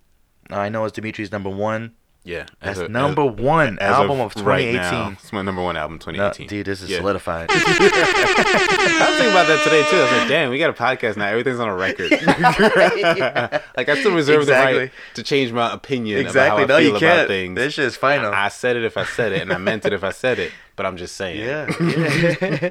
[0.49, 1.93] I know it's Dimitri's number one.
[2.25, 4.73] Yeah, That's as a- number as- one as album of right 2018.
[4.75, 6.47] now, it's my number one album, No, 2018.
[6.47, 6.97] dude, this is Yeah.
[6.99, 7.49] solidified.
[7.53, 9.97] I was thinking about that today too.
[9.97, 11.25] I was like, "Damn, we got a podcast now.
[11.27, 12.11] Everything's on a record."
[13.77, 16.63] like I still reserve the right to change my opinion exactly.
[16.63, 17.27] about No, how I feel you about can't.
[17.27, 17.55] things.
[17.55, 18.31] This shit's final.
[18.33, 20.51] I said it if I said it, and I meant it if I said it.
[20.75, 21.39] But I'm just saying.
[21.41, 21.71] yeah.
[21.79, 22.69] yeah.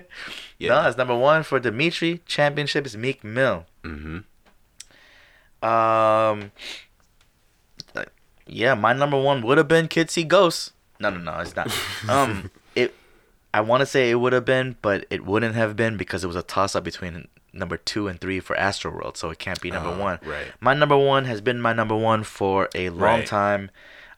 [0.59, 0.69] Yeah.
[0.83, 2.21] No, it's number one for Dimitri.
[2.27, 3.67] Championship is Meek Mill.
[3.85, 4.19] hmm
[5.63, 6.53] Um,
[8.47, 10.73] yeah, my number one would have been Kid See Ghosts.
[11.01, 11.73] No, no, no, it's not.
[12.09, 12.95] Um, it.
[13.55, 16.27] I want to say it would have been, but it wouldn't have been because it
[16.27, 19.71] was a toss up between number two and three for Astroworld, so it can't be
[19.71, 20.19] number Oh, one.
[20.25, 20.47] right.
[20.61, 23.27] My number one has been my number one for a long Right.
[23.27, 23.71] time.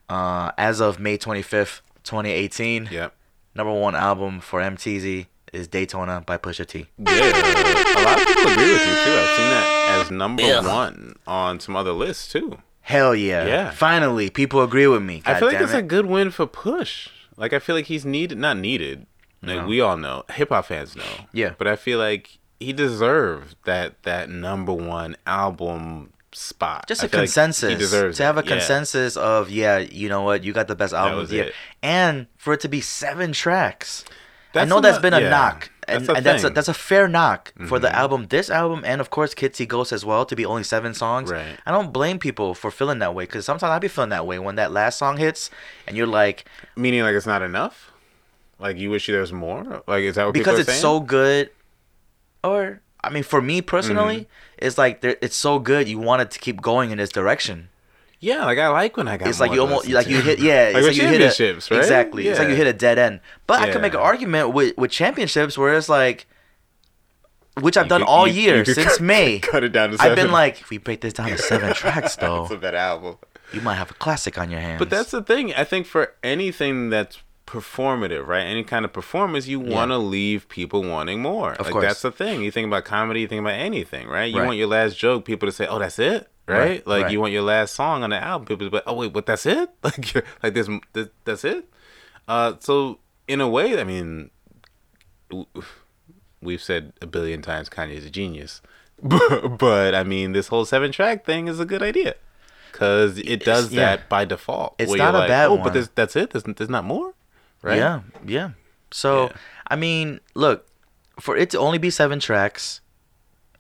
[0.09, 3.13] Uh, as of May twenty fifth, twenty eighteen, Yep.
[3.55, 6.87] number one album for MTZ is Daytona by Pusha T.
[6.99, 7.05] Yeah.
[7.07, 9.15] A lot of people agree with you too.
[9.19, 12.59] I've seen that as number one on some other lists too.
[12.85, 13.47] Hell yeah!
[13.47, 13.71] Yeah.
[13.71, 15.23] Finally, people agree with me.
[15.25, 15.79] I God feel like it's it.
[15.79, 17.09] a good win for Push.
[17.37, 19.07] Like I feel like he's needed, not needed.
[19.43, 19.67] Like No.
[19.67, 21.03] we all know, hip hop fans know.
[21.33, 21.55] Yeah.
[21.59, 26.87] But I feel like he deserved that that number one album spot.
[26.89, 28.47] just I a like consensus he deserves to have a it.
[28.47, 28.53] Yeah.
[28.53, 32.27] consensus of yeah you know what you got the best album of the year and
[32.37, 34.05] for it to be seven tracks
[34.53, 36.75] i know that's been a yeah, knock and that's a and that's a, that's a
[36.75, 37.93] fair knock for the Mhm.
[38.03, 40.95] album this album and of course Kids See Ghost as well to be only seven
[40.95, 41.57] songs Right.
[41.67, 44.39] i don't blame people for feeling that way because sometimes i be feeling that way
[44.39, 45.51] when that last song hits
[45.87, 46.45] and you're like
[46.77, 47.91] Meaning like it's not enough.
[48.59, 49.83] Like you wish there was more.
[49.87, 50.81] Like is that what because people are it's saying?
[50.83, 51.51] so good
[52.43, 54.67] or i mean for me personally Mm-hmm.
[54.67, 57.69] it's like it's so good you want it to keep going in this direction
[58.25, 59.29] Yeah, like I like when I got.
[59.29, 61.81] it's like you almost like you hit yeah like it's like you hit a, right?
[61.83, 64.77] exactly it's like you hit a dead end but i can make an argument with
[64.79, 66.27] with championships where it's like
[67.61, 69.91] which i've You done could- all you- year you since cut- may Cut it down
[69.91, 69.97] to.
[69.99, 70.11] seven.
[70.11, 70.33] i've been seven.
[70.33, 73.17] like if we break this down to seven tracks though it's a better album.
[73.53, 75.55] you might have a classic on your hands But that's the thing.
[75.55, 78.43] I think for anything that's performative, right?
[78.43, 79.75] Any kind of performance, you Yeah.
[79.77, 81.53] want to leave people wanting more.
[81.53, 81.85] Of like course.
[81.85, 82.43] that's the thing.
[82.43, 84.25] You think about comedy, you think about anything, right?
[84.33, 84.47] You Right.
[84.47, 86.59] want your last joke, people to say, "Oh, that's it." Right?
[86.59, 87.13] Right, Like right.
[87.13, 89.71] you want your last song on the album, people like, "Oh, wait, but That's it?"
[89.83, 91.67] Like, you're, like this, this, that's it.
[92.29, 94.31] Uh, so in a way, I mean,
[96.43, 98.61] we've said a billion times Kanye's a genius,
[99.03, 102.15] but, but I mean, this whole seven track thing is a good idea
[102.73, 103.97] because it does yeah.
[103.97, 104.75] that by default.
[104.79, 106.31] It's not a like, bad oh, one." but there's, that's it.
[106.31, 107.15] There's, there's not more,
[107.63, 107.79] right?
[107.79, 108.51] Yeah, yeah.
[108.91, 109.33] So Yeah.
[109.69, 110.69] I mean, look,
[111.19, 112.81] for it to only be seven tracks,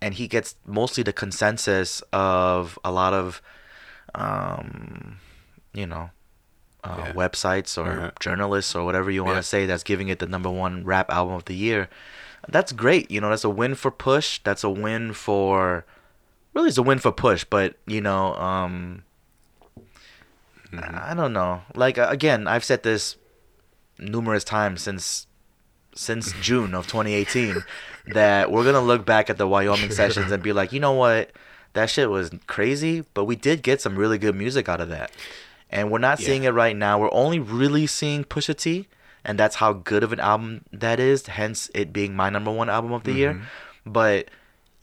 [0.04, 3.40] and he gets mostly the consensus of a lot of
[4.14, 5.18] um,
[5.72, 6.10] you know,
[6.84, 7.12] uh, Yeah.
[7.22, 8.10] websites or Uh-huh.
[8.20, 9.52] journalists or whatever you want to Yeah.
[9.54, 11.88] say that's giving it the number one rap album of the year.
[12.46, 13.10] That's great.
[13.10, 14.40] You know, that's a win for Push.
[14.44, 15.84] That's a win for,
[16.54, 17.42] really, it's a win for Push.
[17.56, 19.02] But you know, um,
[20.72, 20.98] Mm-hmm.
[21.10, 21.62] I don't know.
[21.74, 23.16] Like uh, again, I've said this
[23.98, 25.26] numerous times since
[25.94, 27.62] since June of 2018
[28.08, 31.30] that we're gonna look back at the Wyoming sessions and be like, you know what,
[31.72, 35.10] that shit was crazy, but we did get some really good music out of that,
[35.70, 36.26] and we're not Yeah.
[36.26, 36.98] seeing it right now.
[36.98, 38.86] We're only really seeing Pusha T,
[39.24, 41.26] and that's how good of an album that is.
[41.26, 43.32] Hence, it being my number one album of the year.
[43.34, 43.92] Mm-hmm.
[43.92, 44.28] But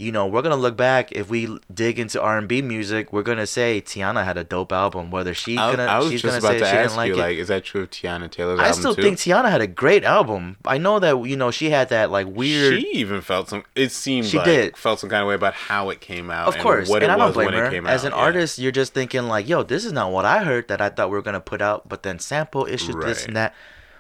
[0.02, 3.14] you know, we're gonna look back if we dig into R and B music.
[3.14, 5.12] We're gonna say Teyana had a dope album.
[5.12, 7.08] Whether she's I, gonna, I was she's just gonna about say to she ask like
[7.10, 7.18] you, it.
[7.18, 9.02] like, is that true of Teyana Taylor's I album still too?
[9.04, 10.58] think Teyana had a great album.
[10.66, 12.80] I know that you know she had that like weird.
[12.82, 13.64] She even felt some.
[13.76, 14.78] It seemed She like did.
[14.78, 16.48] felt some kind of way about how it came out.
[16.50, 17.88] of and course, what and it I don't blame her.
[17.88, 18.12] As out.
[18.12, 18.24] an yeah.
[18.24, 21.10] artist, you're just thinking like, "Yo, this is not what I heard that I thought
[21.10, 23.28] we were gonna put out." But then sample issues, this Right.
[23.28, 23.54] and that.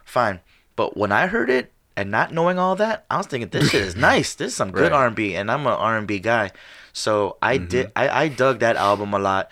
[0.04, 0.40] Fine,
[0.76, 3.82] but when I heard it and not knowing all that, I was thinking this shit
[3.82, 4.36] is nice.
[4.36, 4.92] This is some good Right.
[4.92, 4.96] Mm-hmm.
[5.20, 6.52] R&B, and I'm an R&B guy,
[6.94, 7.92] so I did.
[7.96, 9.52] I, I dug that album a lot.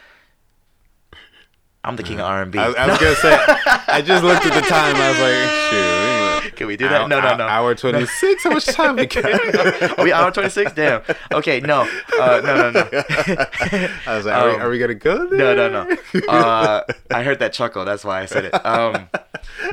[1.83, 2.59] I'm the king of R&B.
[2.59, 3.37] I, I was gonna say.
[3.87, 4.95] I just looked at the time.
[4.95, 6.08] I was like, shoot.
[6.55, 7.07] Can we do that?
[7.07, 7.45] No, no, no.
[7.47, 8.43] Hour twenty six.
[8.43, 9.25] How much time we got?
[9.99, 10.73] Are we hour 26?
[10.73, 11.01] Damn.
[11.31, 11.81] Okay, no.
[12.19, 12.89] Uh, no, no, no.
[14.05, 15.69] I was like, are, we, Um, are we gonna go No, there?
[15.69, 16.21] no, no.
[16.27, 17.85] Uh, I heard that chuckle.
[17.85, 18.65] That's why I said it.
[18.65, 19.09] Um,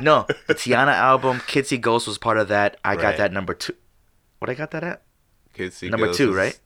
[0.01, 2.77] no, the Teyana album, Kids See Ghost was part of that.
[2.83, 3.73] I got that number two.
[4.39, 5.01] What I got that at?
[5.73, 6.57] See Number Ghosts two, right?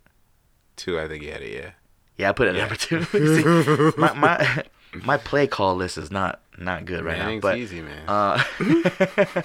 [0.75, 1.53] Two, I think you had it.
[1.53, 1.71] Yeah.
[2.17, 2.61] Yeah, I put it at Yeah.
[2.61, 3.03] number two.
[3.93, 4.63] See, my, my
[4.93, 7.39] my play call list is not not good right now.
[7.39, 8.03] But easy, man.
[8.09, 8.43] uh,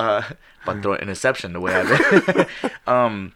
[0.00, 0.22] uh,
[0.64, 2.46] but throw an interception the way I did.
[2.86, 3.34] um,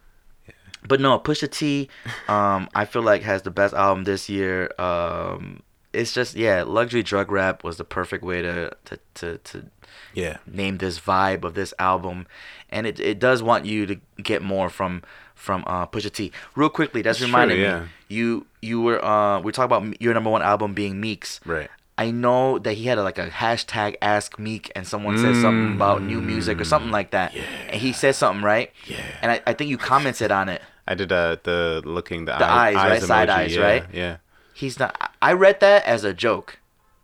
[0.86, 1.88] but no, Pusha T,
[2.28, 4.70] um, I feel like has the best album this year.
[4.78, 5.62] Um,
[5.92, 9.64] it's just yeah, luxury drug rap was the perfect way to to to, to
[10.12, 10.38] yeah.
[10.46, 12.26] name this vibe of this album,
[12.70, 15.02] and it it does want you to get more from
[15.34, 16.32] from uh, Pusha T.
[16.56, 17.86] Real quickly, that's It's reminding true, me.
[18.08, 21.40] You you were uh we talk about your number one album being Meek's.
[21.44, 21.70] Right.
[21.96, 25.74] I know that he had a, like a hashtag Ask Meek, and someone said something
[25.76, 27.34] about new music or something like that,
[27.68, 28.72] and he said something right.
[28.86, 28.90] Mm.
[28.90, 29.04] Yeah.
[29.22, 30.60] And I, I think you commented on it.
[30.88, 33.02] I did uh, the looking the, The eyes, right?
[33.02, 33.84] Side eyes, yeah, right?
[33.92, 34.16] Yeah.
[34.54, 35.12] He's not.
[35.22, 36.58] I read that as a joke,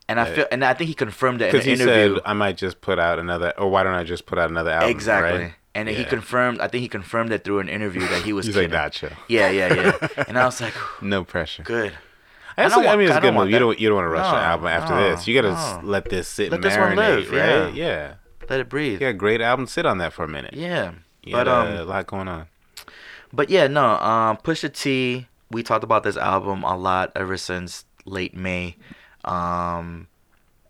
[0.09, 2.15] and I feel and I think he confirmed it in Because an he interview.
[2.17, 4.71] said I might just put out another, or why don't I just put out another
[4.73, 4.91] album?
[4.91, 5.39] exactly.
[5.45, 5.55] right?
[5.73, 6.61] And then he confirmed.
[6.61, 8.47] I think he confirmed it through an interview that he was.
[8.47, 8.77] He's like, kidding.
[8.77, 9.11] nah, chill.
[9.29, 10.25] Yeah, yeah, yeah.
[10.27, 11.63] and I was like, No pressure.
[11.63, 11.93] good.
[12.61, 13.51] I, I also, don't I mean, it's a good move.
[13.51, 15.27] You don't you don't want to rush No, an album after no, this.
[15.27, 15.89] You gotta no.
[15.89, 17.75] let this sit Let and this one marinate, live, right?
[17.75, 17.87] yeah.
[17.99, 18.15] Yeah.
[18.49, 19.01] Let it breathe.
[19.01, 19.67] Yeah, great album.
[19.67, 20.55] Sit on that for a minute.
[20.55, 20.93] Yeah.
[21.23, 22.47] You But um, a lot going on.
[23.33, 23.85] But yeah, no.
[23.99, 25.27] Um, Pusha T.
[25.51, 28.77] We talked about this album a lot ever since late May.
[29.25, 30.09] Um,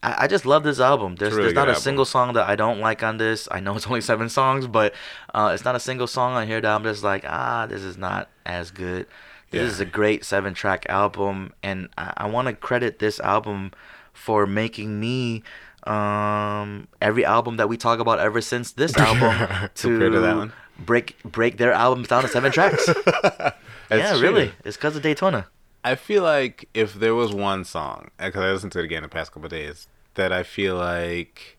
[0.03, 1.17] I, I just love this album.
[1.17, 1.83] There's really there's not a album.
[1.83, 3.49] single song that I don't like on this.
[3.51, 4.95] I know it's only seven songs, but
[5.35, 7.97] uh, it's not a single song on here that I'm just like, ah, this is
[7.97, 9.07] not as good.
[9.51, 9.67] This Yeah.
[9.67, 13.73] is a great seven track album, and I, I want to credit this album
[14.13, 15.43] for making me
[15.85, 20.53] um every album that we talk about ever since this album to that one?
[20.79, 22.87] break break their albums down to seven tracks.
[23.25, 23.53] yeah,
[23.89, 24.53] That's really.
[24.65, 25.47] It's because of Daytona.
[25.83, 29.09] I feel like if there was one song, because I listened to it again the
[29.09, 31.57] past couple of days, that I feel like,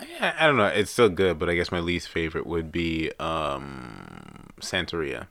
[0.00, 3.12] I, I don't know, it's still good, but I guess my least favorite would be
[3.20, 5.28] um, Santeria.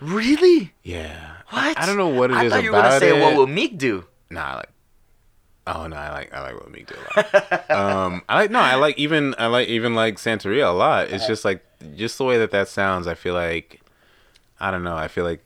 [0.00, 0.72] Really?
[0.82, 1.36] Yeah.
[1.50, 1.78] What?
[1.78, 3.20] I don't know what it I is thought you were gonna say it.
[3.20, 4.06] what will Meek do?
[4.30, 4.68] Nah, I like.
[5.66, 7.70] Oh no, I like I like what Meek do a lot.
[7.70, 11.10] um, I like no, I like even I like even like Santeria a lot.
[11.10, 11.64] It's just like
[11.96, 13.06] just the way that that sounds.
[13.06, 13.80] I feel like
[14.58, 14.96] I don't know.
[14.96, 15.44] I feel like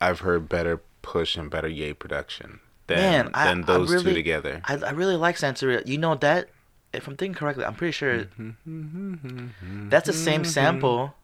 [0.00, 4.04] I've heard better push and better Ye production than Man, I, than I those really,
[4.04, 4.60] two together.
[4.64, 5.86] I, I really like Santeria.
[5.86, 6.48] You know that?
[6.92, 11.14] If I'm thinking correctly, I'm pretty sure mm-hmm, mm-hmm, mm-hmm, that's the same sample.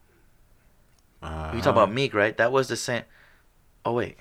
[1.23, 2.37] Uh, You talk about Meek, right?
[2.37, 3.05] That was the same.
[3.85, 4.17] Oh wait,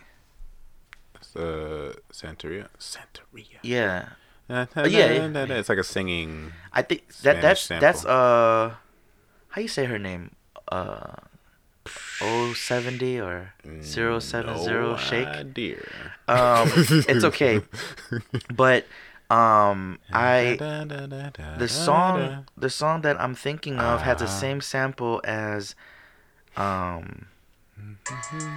[1.35, 2.67] uh, Santeria.
[2.79, 3.59] Santeria.
[3.63, 4.09] yeah.
[4.49, 5.53] yeah, yeah.
[5.55, 6.51] It's like a singing.
[6.73, 7.81] I think that Spanish that's sample.
[7.81, 8.75] that's uh,
[9.49, 10.35] how you say her name?
[10.71, 11.15] Uh,
[12.19, 14.21] 070 or 070
[14.67, 15.27] no shake.
[15.27, 15.77] idea.
[16.27, 16.69] Um,
[17.09, 17.61] it's okay,
[18.53, 18.85] but
[19.29, 20.57] um, I
[21.57, 24.39] the song the song that I'm thinking of has the Uh-huh.
[24.39, 25.75] same sample as
[26.57, 27.27] um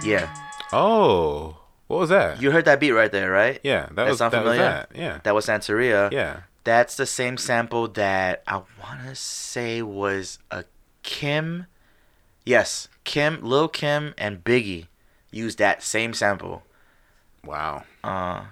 [0.03, 0.33] yeah
[0.73, 1.57] Oh,
[1.87, 2.41] what was that?
[2.41, 4.71] you heard that beat right there right yeah, that That was sound that was familiar?
[4.89, 4.89] that.
[4.95, 6.41] Yeah, that was Santeria yeah.
[6.63, 10.65] that's the same sample that I want to say was a
[11.03, 11.67] Kim
[12.45, 14.87] yes Kim Lil Kim and Biggie
[15.31, 16.63] used that same sample
[17.45, 17.83] Wow.
[18.03, 18.45] uh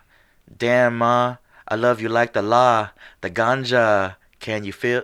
[0.55, 1.37] Damn, ma,
[1.67, 2.89] I love you like the law,
[3.21, 4.17] the ganja.
[4.39, 5.03] Can you feel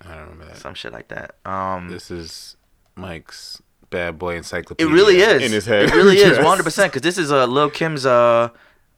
[0.00, 0.56] I don't remember that.
[0.56, 1.34] some shit like that?
[1.44, 2.56] Um, This is
[2.98, 4.90] Mike's bad boy encyclopedia.
[4.90, 5.42] it really is.
[5.42, 5.84] in his head.
[5.84, 6.92] It really is, one hundred percent.
[6.92, 8.48] Because this is uh, Lil Kim's uh,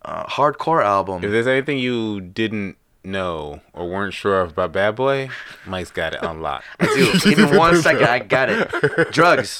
[0.02, 1.22] uh hardcore album.
[1.22, 5.30] If there's anything you didn't know or weren't sure of about Bad Boy,
[5.66, 6.64] Mike's got it unlocked.
[6.80, 8.04] Dude, give me one second.
[8.04, 9.12] I got it.
[9.12, 9.58] Drugs.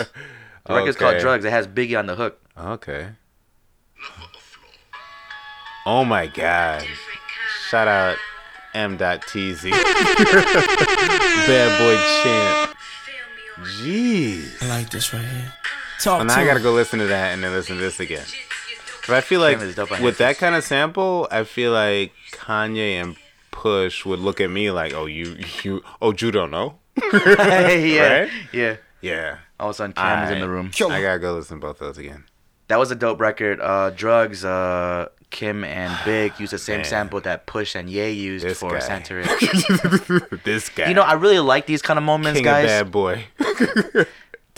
[0.67, 1.45] The record's called Drugs.
[1.45, 2.41] It has Biggie on the hook.
[2.59, 3.11] Okay.
[5.87, 6.87] Oh my god.
[7.69, 8.17] Shout out
[8.75, 9.01] M.TZ.
[11.47, 12.70] Bad boy champ.
[13.65, 14.63] Jeez.
[14.63, 15.53] I like this right here.
[16.01, 18.01] Talk Well, to now I gotta go listen to that and then listen to this
[18.01, 18.25] again.
[19.03, 20.39] Cause I feel like Kim is dope on with that Netflix.
[20.39, 23.17] kind of sample, I feel like Kanye and
[23.51, 26.79] Push would look at me like, "Oh, you, you, oh, you don't know."
[27.13, 27.19] yeah.
[28.21, 28.31] Right?
[28.53, 28.77] Yeah.
[29.03, 30.71] Yeah, All of a sudden, Cam is in the room.
[30.91, 32.25] I gotta go listen to both of those again.
[32.71, 33.61] That was a dope record.
[33.61, 34.45] Uh, Drugs.
[34.45, 36.85] Uh, Kim and Big used the same Man.
[36.85, 38.79] sample that Push and Ye used This for guy.
[38.81, 40.43] Santeria.
[40.45, 42.65] this guy, You know, I really like these kind of moments, king guys.
[42.65, 43.25] of bad boy.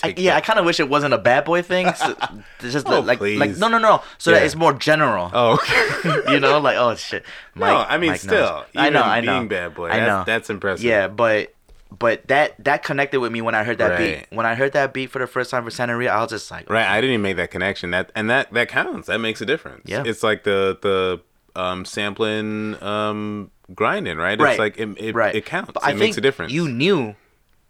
[0.05, 1.93] I, yeah, I kind of wish it wasn't a bad boy thing.
[1.94, 2.16] So,
[2.60, 4.02] it's just Oh, like, like, no, no, no.
[4.18, 5.30] So that it's more general.
[5.32, 6.32] Oh, okay.
[6.32, 7.24] you know, like oh shit.
[7.55, 8.64] no, I mean, Mike still.
[8.74, 9.39] I know, I know.
[9.39, 10.24] being bad boy, I that's, know.
[10.26, 10.84] that's impressive.
[10.84, 11.55] Yeah, but
[11.98, 14.20] but that that connected with me when I heard that Right.
[14.31, 14.36] beat.
[14.36, 16.69] When I heard that beat for the first time for Santeria, I was just like,
[16.70, 17.90] Right, I didn't even make that connection.
[17.90, 19.09] That and that that counts.
[19.09, 19.82] That makes a difference.
[19.86, 20.02] Yeah.
[20.06, 21.20] it's like the the
[21.60, 24.16] um sampling um grinding.
[24.19, 24.51] Right, Right.
[24.52, 25.35] it's like it it, right.
[25.35, 25.70] it counts.
[25.74, 26.52] But it I makes a difference.
[26.52, 27.14] You knew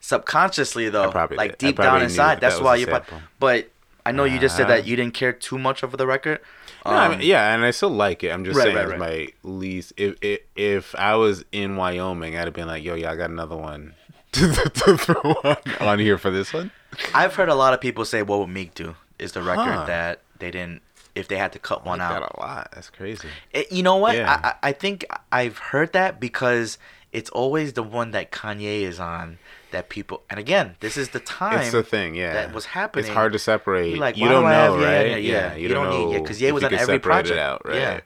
[0.00, 1.68] subconsciously though, like did.
[1.68, 2.36] Deep down inside.
[2.36, 2.86] that That's that why you.
[2.86, 3.22] But, sample.
[3.38, 3.68] but
[4.04, 6.40] I know you just said that you didn't care too much over the record.
[6.84, 8.30] No, I mean, Um, yeah, and I still like it.
[8.32, 9.34] I'm just Right, saying right, it's right.
[9.44, 9.92] my least.
[9.96, 13.56] If, if if I was in Wyoming, I'd have been like, "Yo, y'all got another
[13.56, 13.94] one
[14.52, 16.70] to, to throw on, on here for this one."
[17.14, 19.84] I've heard a lot of people say, "What would Meek do?" Is the record Huh.
[19.86, 20.82] that they didn't.
[21.14, 22.70] If they had to cut one out, that a lot.
[22.74, 23.28] That's crazy.
[23.52, 24.16] It- you know what?
[24.16, 24.40] Yeah.
[24.62, 26.78] I, I think I've heard that because
[27.12, 29.38] it's always the one that Kanye is on
[29.72, 30.22] that people.
[30.30, 31.60] And again, this is the time.
[31.60, 32.32] It's the thing, yeah.
[32.32, 33.04] that was happening.
[33.04, 33.90] It's hard to separate.
[33.90, 35.06] You're like, you don't do know, have- yeah, right?
[35.10, 35.54] yeah, yeah.
[35.54, 37.38] you, You don't, don't need- know yeah, 'cause Ye was on every project.
[37.38, 37.76] Out, right?
[37.76, 38.00] Yeah.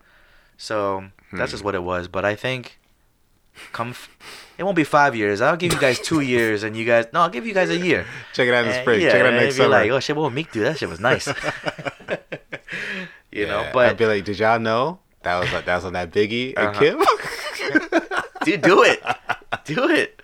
[0.57, 1.55] So that's Hmm.
[1.55, 2.09] just what it was.
[2.09, 2.81] But I think
[3.73, 4.09] come, f-
[4.59, 5.41] it won't be five years.
[5.41, 7.07] I'll give you guys two years, and you guys.
[7.13, 8.07] No, I'll give you guys a year.
[8.33, 9.01] Check it out in the spring.
[9.01, 9.69] yeah, Check it out next be summer.
[9.71, 10.63] like, oh shit, what would Meek do?
[10.63, 11.29] That shit was nice.
[13.33, 16.11] you know, but I'd be like, did y'all know that was that was on that
[16.13, 16.81] Biggie and Uh-huh.
[16.81, 16.99] Kim?
[18.45, 19.03] dude, do it,
[19.65, 20.23] do it.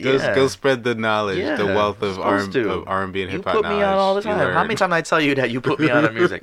[0.00, 0.34] Go, Yeah.
[0.34, 3.54] go spread the knowledge, the wealth of R of R and B and hip hop
[3.56, 4.52] You put me on all the time.
[4.54, 6.42] How many times I tell you that you put me on the music?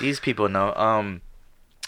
[0.00, 0.74] These people know.
[0.74, 1.22] Um,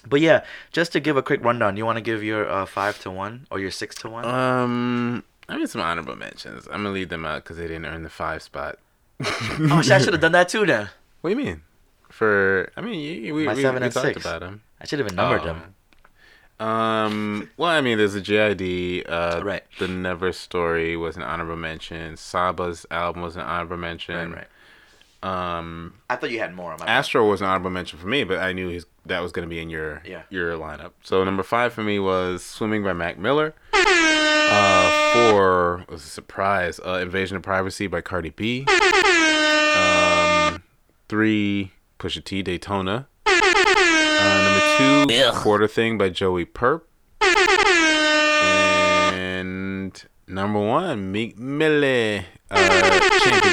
[0.07, 2.99] but yeah, just to give a quick rundown, you want to give your uh, five
[3.01, 4.24] to one or your six to one?
[4.24, 6.66] Um, I mean some honorable mentions.
[6.66, 8.79] I'm gonna leave them out because they didn't earn the five spot.
[9.24, 10.89] oh shit, I should have done that too then.
[11.20, 11.62] What do you mean?
[12.11, 14.20] For I mean, you, we, My we, seven we and talked six.
[14.20, 14.62] about them.
[14.81, 15.45] I should have even numbered Oh.
[15.45, 15.74] them.
[16.61, 19.05] Um, well, I mean, there's a JID.
[19.09, 19.65] Uh, Right.
[19.79, 22.16] The Never Story was an honorable mention.
[22.16, 24.15] Saba's album was an honorable mention.
[24.31, 24.47] Right, right.
[25.23, 26.73] Um, I thought you had more.
[26.73, 26.99] on My bad.
[26.99, 29.49] Astro was an honorable mention for me, but I knew his, that was going to
[29.49, 30.23] be in your Yeah.
[30.31, 30.90] your lineup.
[31.03, 33.55] So number five for me was Swimming by Mac Miller.
[33.74, 36.81] Uh, four was a surprise.
[36.85, 38.66] Uh, Invasion of Privacy by Cardi B.
[39.77, 40.62] Um,
[41.09, 43.07] three Pusha T Daytona.
[43.24, 44.61] Uh, number
[45.09, 45.35] two Ugh.
[45.35, 46.89] Quarter Thing by Joey Purp.
[49.15, 52.27] And number one Meek Millie.
[52.51, 53.52] Uh, championships.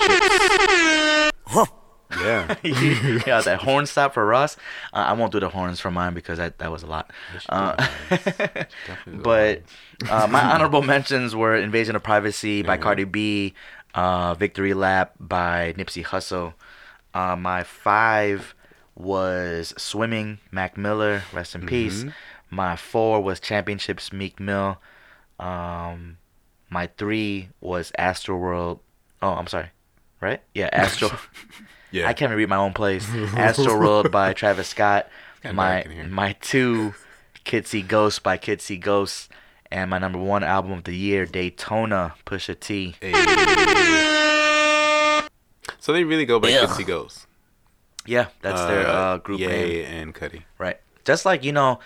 [2.19, 2.55] Yeah.
[2.63, 4.57] yeah, that horn stop for Ross.
[4.91, 7.11] Uh, I won't do the horns for mine because that, that was a lot.
[7.47, 7.75] Uh,
[9.07, 9.61] but
[10.09, 13.53] uh, my honorable mentions were Invasion of Privacy by Cardi B,
[13.93, 16.55] uh, Victory Lap by Nipsey Hussle.
[17.13, 18.55] Uh, my five
[18.95, 22.05] was Swimming, Mac Miller, rest in peace.
[22.49, 24.79] My four was Championships, Meek Mill.
[25.39, 26.17] Um,
[26.69, 28.79] my three was Astroworld.
[29.21, 29.69] Oh, I'm sorry.
[30.21, 30.41] Right?
[30.53, 31.11] Yeah, Astro.
[31.91, 32.07] Yeah.
[32.07, 33.05] I can't even read my own place.
[33.09, 35.07] Astroworld by Travis Scott.
[35.43, 36.03] My dark in here.
[36.05, 36.93] my two,
[37.45, 39.29] Kids See Ghosts by Kids See Ghosts,
[39.71, 42.95] and my number one album of the year, Daytona, Pusha T.
[43.01, 43.13] Hey.
[45.79, 46.61] So they really go by Ugh.
[46.61, 47.25] Kids See Ghosts.
[48.05, 50.43] Yeah, that's their uh, group Ye name, and Cudi.
[50.57, 50.79] right?
[51.05, 51.79] Just like you know,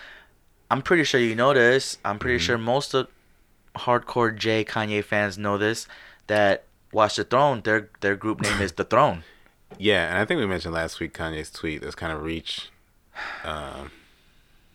[0.70, 1.98] I'm pretty sure you know this.
[2.04, 2.44] I'm pretty Mm-hmm.
[2.46, 3.08] sure most of
[3.76, 5.86] hardcore J Kanye fans know this.
[6.26, 9.24] That Watch the Throne, their their group name is The Throne.
[9.78, 12.70] Yeah, and I think we mentioned last week Kanye's tweet that's kind of reach.
[13.44, 13.90] Um,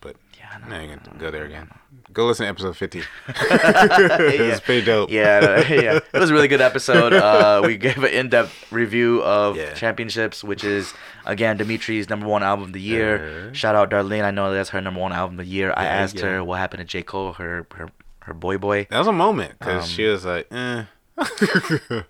[0.01, 1.69] but Yeah, I no, ain't gonna go there again.
[2.11, 2.99] Go listen to episode 50.
[2.99, 3.03] yeah.
[3.29, 5.09] it's pretty dope.
[5.11, 5.99] Yeah, uh, yeah.
[6.13, 7.13] It was a really good episode.
[7.13, 9.73] Uh, we gave an in-depth review of Yeah.
[9.73, 10.93] Championships, which is
[11.25, 13.25] again Dimitri's number one album of the year.
[13.45, 13.53] Uh-huh.
[13.53, 14.23] Shout out Darlene.
[14.23, 15.73] I know that's her number one album of the year.
[15.77, 16.25] I Yeah, asked yeah.
[16.25, 17.89] her what happened to J Cole, her her
[18.21, 18.87] her boy boy.
[18.89, 20.83] That was a moment because Um, she was like, eh.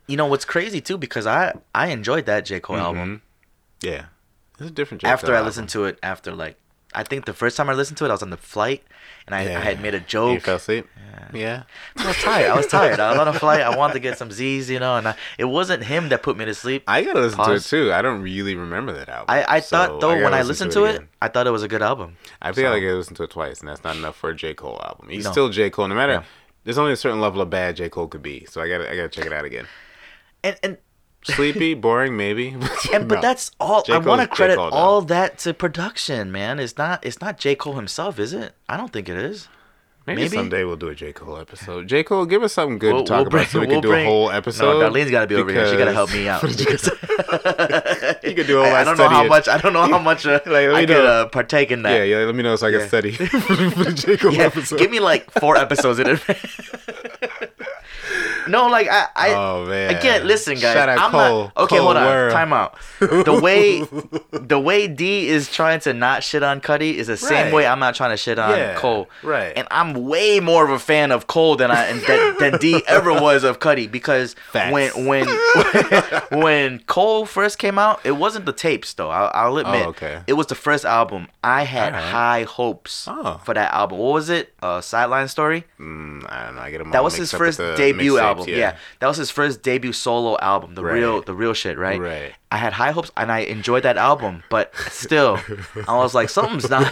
[0.07, 2.85] You know what's crazy too because I I enjoyed that J Cole Mm-hmm.
[2.85, 3.21] album
[3.81, 4.05] yeah.
[4.59, 5.07] It's a different J.
[5.07, 6.57] after I listened to it after like
[6.93, 8.83] I think the first time I listened to it I was on the flight
[9.27, 10.41] and I, I had made a You joke.
[10.41, 10.87] fell asleep?
[11.33, 11.63] Yeah.
[11.97, 12.49] I was tired.
[12.49, 12.99] I was tired.
[12.99, 13.61] I was on a flight.
[13.61, 16.35] I wanted to get some Z's, you know, and I, it wasn't him that put
[16.35, 16.83] me to sleep.
[16.87, 17.47] I gotta listen Pause.
[17.69, 17.93] to it too.
[17.93, 19.25] I don't really remember that album.
[19.29, 21.07] I, I so thought though gotta when I listened to it, again.
[21.21, 22.17] I thought it was a good album.
[22.41, 24.35] I feel so- like I listened to it twice, and that's not enough for a
[24.35, 24.55] J.
[24.55, 25.09] Cole album.
[25.09, 25.31] He's No.
[25.31, 25.69] still J.
[25.69, 26.13] Cole, no matter.
[26.13, 26.23] Yeah.
[26.63, 27.89] There's only a certain level of bad J.
[27.89, 29.65] Cole could be, so I gotta I gotta check it out again.
[30.43, 30.77] And and
[31.23, 32.49] Sleepy, boring, maybe.
[32.93, 33.21] and but No.
[33.21, 33.83] that's all.
[33.83, 33.93] J.
[33.93, 36.59] I want to credit all that to production, man.
[36.59, 38.53] It's not it's not J Cole himself, is it?
[38.69, 39.47] I don't think it is.
[40.07, 40.35] Maybe, maybe.
[40.35, 41.13] someday we'll do a J.
[41.13, 41.87] Cole episode.
[41.87, 42.03] J.
[42.03, 43.81] Cole, give us something good We'll- to talk we'll about bring- so we we'll can
[43.81, 44.81] do bring- a whole No, episode.
[44.83, 45.67] Darlene's got to be over here.
[45.69, 46.41] She got to help me out.
[48.23, 49.47] you could do all I, I don't know how much.
[49.47, 51.95] I don't know how much uh, Like, I me could uh, partake in that.
[51.97, 52.25] Yeah, yeah.
[52.25, 52.87] Let me know so I can Yeah.
[52.87, 54.17] study for the J.
[54.17, 54.79] Cole Yeah, episode.
[54.79, 56.69] give me like four episodes in advance.
[58.47, 59.95] No, like I, I Oh man.
[59.95, 60.73] again, listen, guys.
[60.73, 61.43] Shout out I'm Cole.
[61.55, 61.75] not okay.
[61.77, 62.31] Cole hold on, World.
[62.33, 62.77] time out.
[62.99, 63.81] The way,
[64.31, 67.79] the way D is trying to not shit on Cudi is the same way I'm
[67.79, 69.07] not trying to shit on Yeah, Cole.
[69.23, 69.53] right.
[69.55, 73.11] And I'm way more of a fan of Cole than I than, than D ever
[73.13, 74.71] was of Cudi because Facts.
[74.73, 75.27] when when
[76.31, 79.09] when Cole first came out, it wasn't the tapes though.
[79.09, 79.85] I'll, I'll admit.
[79.85, 80.21] Oh, okay.
[80.27, 81.27] It was the first album.
[81.43, 82.09] I had Alright.
[82.11, 83.39] high hopes Oh.
[83.43, 83.97] for that album.
[83.99, 84.53] What was it?
[84.61, 85.65] Uh, Sideline Story.
[85.79, 86.61] Mm, I don't know.
[86.61, 88.45] I get 'em That was his first debut mixtapes, album.
[88.49, 88.75] Yeah.
[88.99, 90.93] that was his first debut solo album, the Right.
[90.95, 91.99] real, the real shit, right?
[91.99, 92.33] Right.
[92.51, 95.39] I had high hopes and I enjoyed that album, but still,
[95.87, 96.87] I was like, something's not,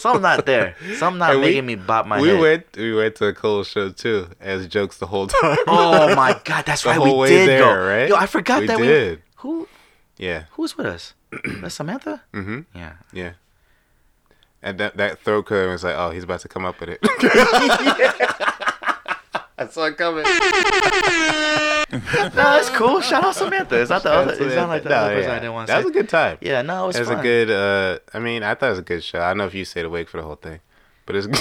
[0.00, 0.74] something's not there.
[0.98, 2.40] Something's not And we- making me bop my we head.
[2.40, 5.58] went we went to a Cole show too as jokes the whole time.
[5.68, 7.86] Oh my god, that's The right, we did there, go.
[7.86, 8.08] right?
[8.08, 9.18] Yo, I forgot We that did.
[9.18, 9.22] we.
[9.36, 9.68] Who,
[10.18, 11.14] yeah, who's with us?
[11.60, 12.22] That's Samantha.
[12.32, 12.60] mm-hmm.
[12.74, 12.92] Yeah.
[13.12, 13.32] yeah.
[14.62, 16.98] And that that throat cut was like, oh, he's about to come up with it.
[19.58, 20.24] I saw it coming.
[21.92, 23.00] No, that's cool.
[23.00, 23.80] Shout out Samantha.
[23.80, 24.32] It's not the other.
[24.32, 25.36] It's not like the No, other person yeah.
[25.36, 25.84] I didn't want to That say.
[25.84, 26.38] was a good time.
[26.40, 27.20] Yeah, no, it was It was fun.
[27.20, 27.50] a good.
[27.50, 29.20] uh I mean, I thought it was a good show.
[29.20, 30.60] I don't know if you stayed awake for the whole thing,
[31.06, 31.26] but it's.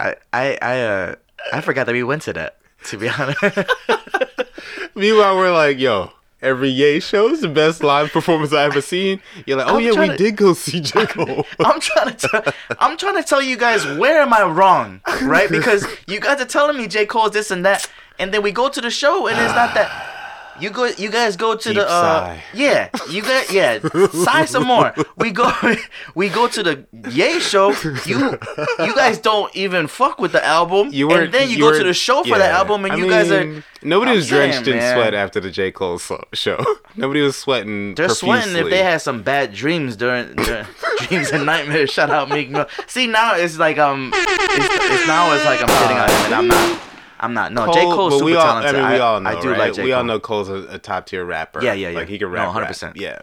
[0.00, 1.14] I, I, I, uh,
[1.52, 2.58] I forgot that we went to that.
[2.84, 3.42] To be honest.
[4.94, 9.20] Meanwhile, we're like, yo, every Ye show is the best live performance I ever seen.
[9.46, 11.46] You're like, oh I'm yeah, we to- did go see J Cole.
[11.60, 15.50] I'm trying to tell, I'm trying to tell you guys where am I wrong, right?
[15.50, 17.88] Because you guys are telling me J Cole's this and that,
[18.18, 20.14] and then we go to the show and it's not that.
[20.60, 22.42] You go, you guys go to Deep the uh, sigh.
[22.54, 23.78] yeah, you got yeah,
[24.24, 24.92] sigh some more.
[25.16, 25.50] We go,
[26.14, 27.70] we go to the Ye show.
[28.06, 28.38] You,
[28.84, 31.66] you guys don't even fuck with the album, You were and then you, you go
[31.70, 32.38] were- to the show for yeah.
[32.38, 34.94] the album, and I you guys are mean, nobody I'm was drenched saying, in man.
[34.96, 36.00] sweat after the J Cole
[36.32, 36.64] show.
[36.96, 37.94] Nobody was sweating.
[37.94, 40.66] They're sweating if they had some bad dreams during, during
[41.06, 41.90] dreams and nightmares.
[41.90, 42.66] Shout out Meek Mill.
[42.88, 46.34] See now it's like um, it's, it's now it's like I'm sitting on him and
[46.34, 46.80] I'm not.
[47.20, 47.52] I'm not.
[47.52, 48.74] No, J Cole's super we all, talented.
[48.76, 49.58] I mean, we all know, I do right?
[49.58, 50.06] like J we all Cole.
[50.06, 51.62] know Cole's a, a top tier rapper.
[51.62, 51.98] Yeah, yeah, yeah.
[51.98, 52.82] Like he can No, rap, 100%.
[52.82, 52.96] rap.
[52.96, 53.20] Yeah,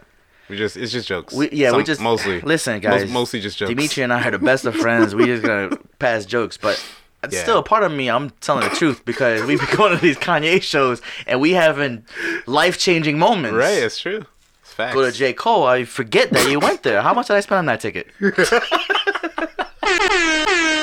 [0.48, 1.34] we just it's just jokes.
[1.34, 3.10] We, yeah, we just mostly listen, Most- guys.
[3.10, 3.70] mostly just jokes.
[3.70, 5.14] Dimitri and I are the best of friends.
[5.14, 6.82] We just gonna pass jokes, but
[7.30, 7.42] Yeah.
[7.42, 8.08] still a part of me.
[8.10, 12.04] I'm telling the truth because we've been going to these Kanye shows and we having
[12.46, 13.56] life changing moments.
[13.56, 14.26] Right, it's true.
[14.62, 14.94] It's facts.
[14.94, 15.64] Go to J Cole.
[15.66, 17.02] I forget that you went there.
[17.02, 18.06] How much did I spend on that ticket?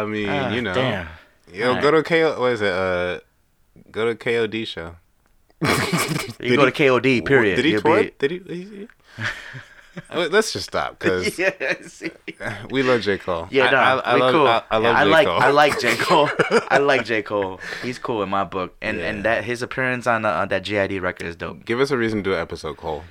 [0.00, 1.06] I mean, Ah, you know, Damn.
[1.52, 2.40] yo, go to KO.
[2.40, 2.72] What is it?
[2.72, 3.20] Uh,
[3.90, 4.96] go to KOD show.
[6.40, 7.24] You go he- to KOD.
[7.24, 7.56] Period.
[7.56, 8.18] Did he twerk?
[8.18, 8.38] Did he?
[8.38, 8.88] he-
[10.14, 11.52] Wait, Let's just stop because yeah,
[12.70, 13.46] we love J Cole.
[13.50, 14.46] Yeah, I, no, I, I we love, cool.
[14.48, 15.40] I, I love Yeah, J like Cole.
[15.42, 16.28] I like J Cole.
[16.68, 17.60] I like J Cole.
[17.82, 19.04] He's cool in my book, and Yeah.
[19.10, 21.64] and that his appearance on, uh, on that JID record is dope.
[21.64, 23.04] Give us a reason to do an episode, Cole,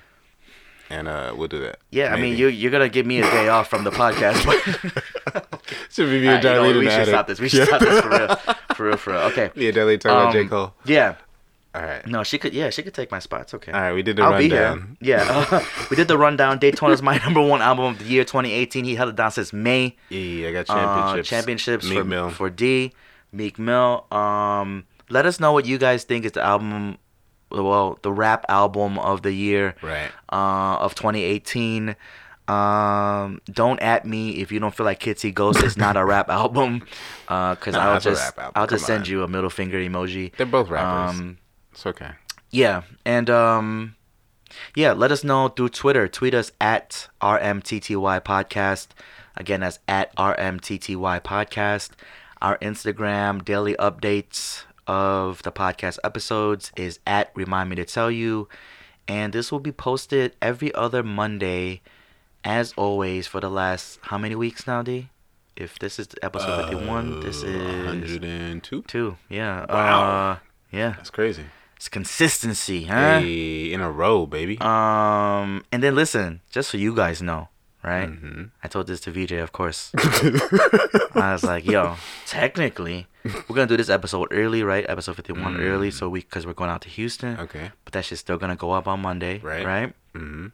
[0.93, 1.79] and uh, we'll do that.
[1.91, 4.57] Yeah, I mean you you're gonna give me a day off from the podcast, but
[5.89, 7.39] should be me Alright, and you know we should stop this.
[7.39, 7.65] We should Yeah.
[7.65, 8.35] stop this for real,
[8.75, 9.21] for real, for real.
[9.31, 9.45] Okay.
[9.55, 10.73] And Darlene talking about J Um, Cole.
[10.85, 11.15] Yeah.
[11.75, 12.05] All right.
[12.05, 12.53] No, she could.
[12.53, 13.41] Yeah, she could take my spot.
[13.41, 13.71] It's okay.
[13.71, 13.93] All right.
[13.93, 14.97] We did the I'll be rundown.
[15.01, 15.17] here.
[15.17, 16.59] Yeah, uh, we did the rundown.
[16.59, 18.85] Daytona Daytona's my number one album of the year, 2018.
[18.85, 19.95] He held it down since May.
[20.09, 21.29] Yeah, I got Uh, championships.
[21.29, 22.29] championships Meek for, Mill.
[22.29, 22.93] for D,
[23.31, 24.05] Meek Mill.
[24.11, 26.99] Um, let us know what you guys think is the album,
[27.53, 30.09] well, the rap album of the year Right.
[30.31, 31.95] uh, of 2018.
[32.47, 36.03] Um, don't at me if you don't feel like Kids See Ghost is not a
[36.13, 36.85] rap album,
[37.29, 38.33] uh, cause Nah, I'll just.
[38.53, 39.09] I'll just Come send on.
[39.09, 40.35] you a middle finger emoji.
[40.35, 41.17] They're both rappers.
[41.19, 41.37] Um,
[41.71, 42.11] it's okay.
[42.51, 43.95] yeah, and um,
[44.75, 46.07] yeah, let us know through Twitter.
[46.09, 48.87] Tweet us at RMTTY Podcast.
[49.37, 51.91] Again, that's at RMTTY Podcast.
[52.41, 58.47] Our Instagram daily updates of the podcast episodes is at Remind Me to Tell You.
[59.07, 61.81] And this will be posted every other Monday,
[62.43, 65.09] as always, for the last how many weeks now, D?
[65.55, 68.81] If this is episode 51, this is 102.
[68.83, 69.17] two.
[69.29, 69.65] Yeah.
[69.69, 70.31] Wow.
[70.31, 70.37] Uh,
[70.71, 70.93] yeah.
[70.97, 71.43] That's crazy.
[71.75, 73.19] It's consistency, huh?
[73.19, 74.57] Hey, in a row, baby.
[74.61, 77.49] Um, and then listen, just so you guys know,
[77.83, 78.09] right?
[78.09, 78.43] Mm-hmm.
[78.63, 79.91] I told this to VJ, of course.
[79.97, 83.07] I was like, yo, technically,
[83.47, 84.85] we're gonna do this episode early, right?
[84.87, 87.37] Episode fifty-one early, so we because we're going out to Houston.
[87.37, 87.41] Mm.
[87.41, 87.71] okay.
[87.85, 89.65] But that shit's still gonna go up on Monday, Right.
[89.65, 89.93] Right.
[90.13, 90.47] Mm-hmm.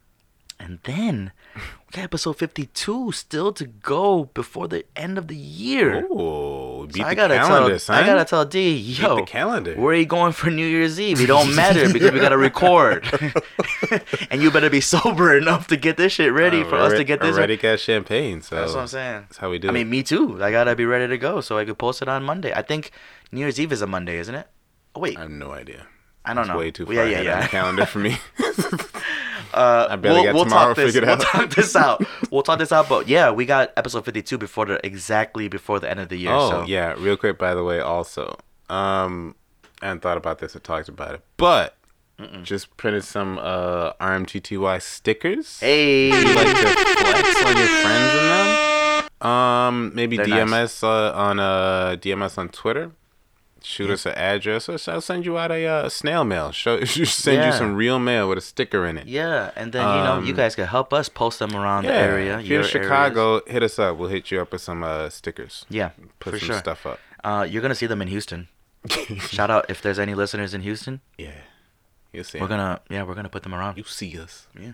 [0.61, 1.61] And then we
[1.93, 6.05] got episode fifty-two still to go before the end of the year.
[6.11, 8.03] Oh, beat So the I gotta calendar, tell, son.
[8.03, 9.75] I gotta tell D, yo, the calendar.
[9.75, 11.21] where are you going for New Year's Eve?
[11.21, 13.07] It don't matter because we gotta record,
[14.29, 17.03] and you better be sober enough to get this shit ready Uh, for us to
[17.05, 17.29] get this.
[17.37, 17.37] Ready.
[17.37, 19.21] Already got champagne, so That's what I'm saying.
[19.21, 19.69] That's how we do.
[19.69, 19.73] I it.
[19.75, 20.43] mean, me too.
[20.43, 22.51] I gotta be ready to go so I could post it on Monday.
[22.53, 22.91] I think
[23.31, 24.47] New Year's Eve is a Monday, isn't it?
[24.93, 25.87] Oh wait, I have no idea.
[26.25, 26.57] I don't It's know.
[26.59, 27.47] way too far yeah, yeah, ahead yeah.
[27.47, 28.17] calendar for me.
[29.53, 30.95] Uh, we'll, we'll talk this.
[30.95, 31.21] We'll out.
[31.21, 32.03] talk this out.
[32.31, 32.87] We'll talk this out.
[32.87, 36.31] But yeah, we got episode 52 before the exactly before the end of the year.
[36.31, 36.65] oh so.
[36.65, 37.37] yeah, real quick.
[37.37, 38.37] By the way, also,
[38.69, 39.35] um,
[39.81, 41.75] I hadn't thought about this or talked about it, but
[42.43, 45.59] just printed some uh RMTTY stickers.
[45.59, 46.07] Hey.
[46.07, 48.25] you like to flex on your friends in
[49.21, 49.27] them.
[49.31, 52.91] Um, maybe They're DMS uh, on uh DMS on Twitter.
[53.63, 56.51] Shoot us an address, or I'll send you out a uh, snail mail.
[56.51, 57.47] Show send Yeah.
[57.47, 59.07] you some real mail with a sticker in it.
[59.07, 61.91] Yeah, and then you know you Um, guys can help us post them around Yeah,
[61.91, 62.39] the area.
[62.39, 62.87] if you're in your areas.
[63.13, 63.97] Chicago, hit us up.
[63.97, 65.65] We'll hit you up with some uh, stickers.
[65.69, 66.57] yeah, Put some sure.
[66.57, 66.99] stuff up.
[67.23, 68.47] Uh, you're gonna see them in Houston.
[69.19, 71.01] Shout out if there's any listeners in Houston.
[71.17, 71.31] Yeah,
[72.13, 72.39] you'll see.
[72.39, 72.49] We're 'em.
[72.51, 73.77] gonna yeah we're gonna put them around.
[73.77, 74.47] you see us.
[74.57, 74.71] Yeah.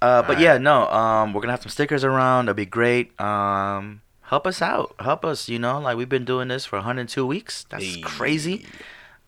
[0.00, 2.46] Uh, but yeah, no, um, we're gonna have some stickers around.
[2.46, 3.20] That'd be great.
[3.20, 4.94] Um, help us out.
[5.00, 5.48] Help us.
[5.48, 7.64] You know, like we've been doing this for 102 weeks.
[7.70, 8.00] That's Hey.
[8.00, 8.64] crazy.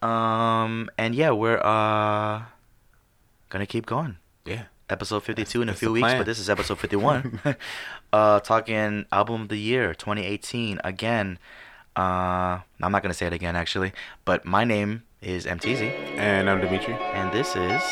[0.02, 2.42] Um, and yeah, we're uh
[3.50, 4.16] gonna keep going.
[4.44, 4.64] Yeah.
[4.88, 6.18] Episode 52 in a few weeks, plan.
[6.18, 7.40] but this is episode 51.
[8.12, 11.38] uh, talking album of the year 2018 again.
[11.96, 13.92] Uh, I'm not gonna say it again actually,
[14.24, 15.58] but my name is M.
[15.60, 16.94] Teezy, And I'm Dimitri.
[16.94, 17.82] and this is.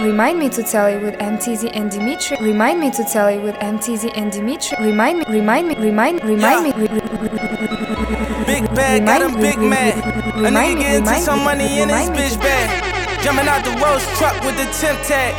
[0.00, 1.38] Remind me to tell you with M.
[1.38, 2.36] Teezy and Dimitri.
[2.38, 3.78] Remind me to tell you with M.
[3.78, 4.76] Teezy and Dimitri.
[4.78, 6.72] Remind me, remind me, remind, me, remind me.
[6.72, 9.96] re- re- Big bag, got him big mad.
[10.36, 13.22] A nigga me, get into some me, money in his bitch bag.
[13.24, 15.34] Jumping out the Rolls truck with the temp tag.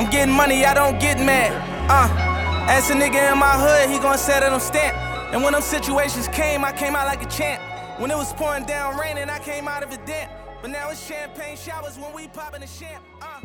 [0.00, 1.52] I'm getting money, I don't get mad.
[1.88, 2.08] Uh,
[2.68, 4.96] ask a nigga in my hood, he gon' set it on stamp.
[5.32, 7.62] And when them situations came, I came out like a champ.
[8.00, 10.32] When it was pouring down raining, I came out of it damp.
[10.62, 13.04] But now it's champagne showers when we poppin' the champ.
[13.22, 13.40] Uh,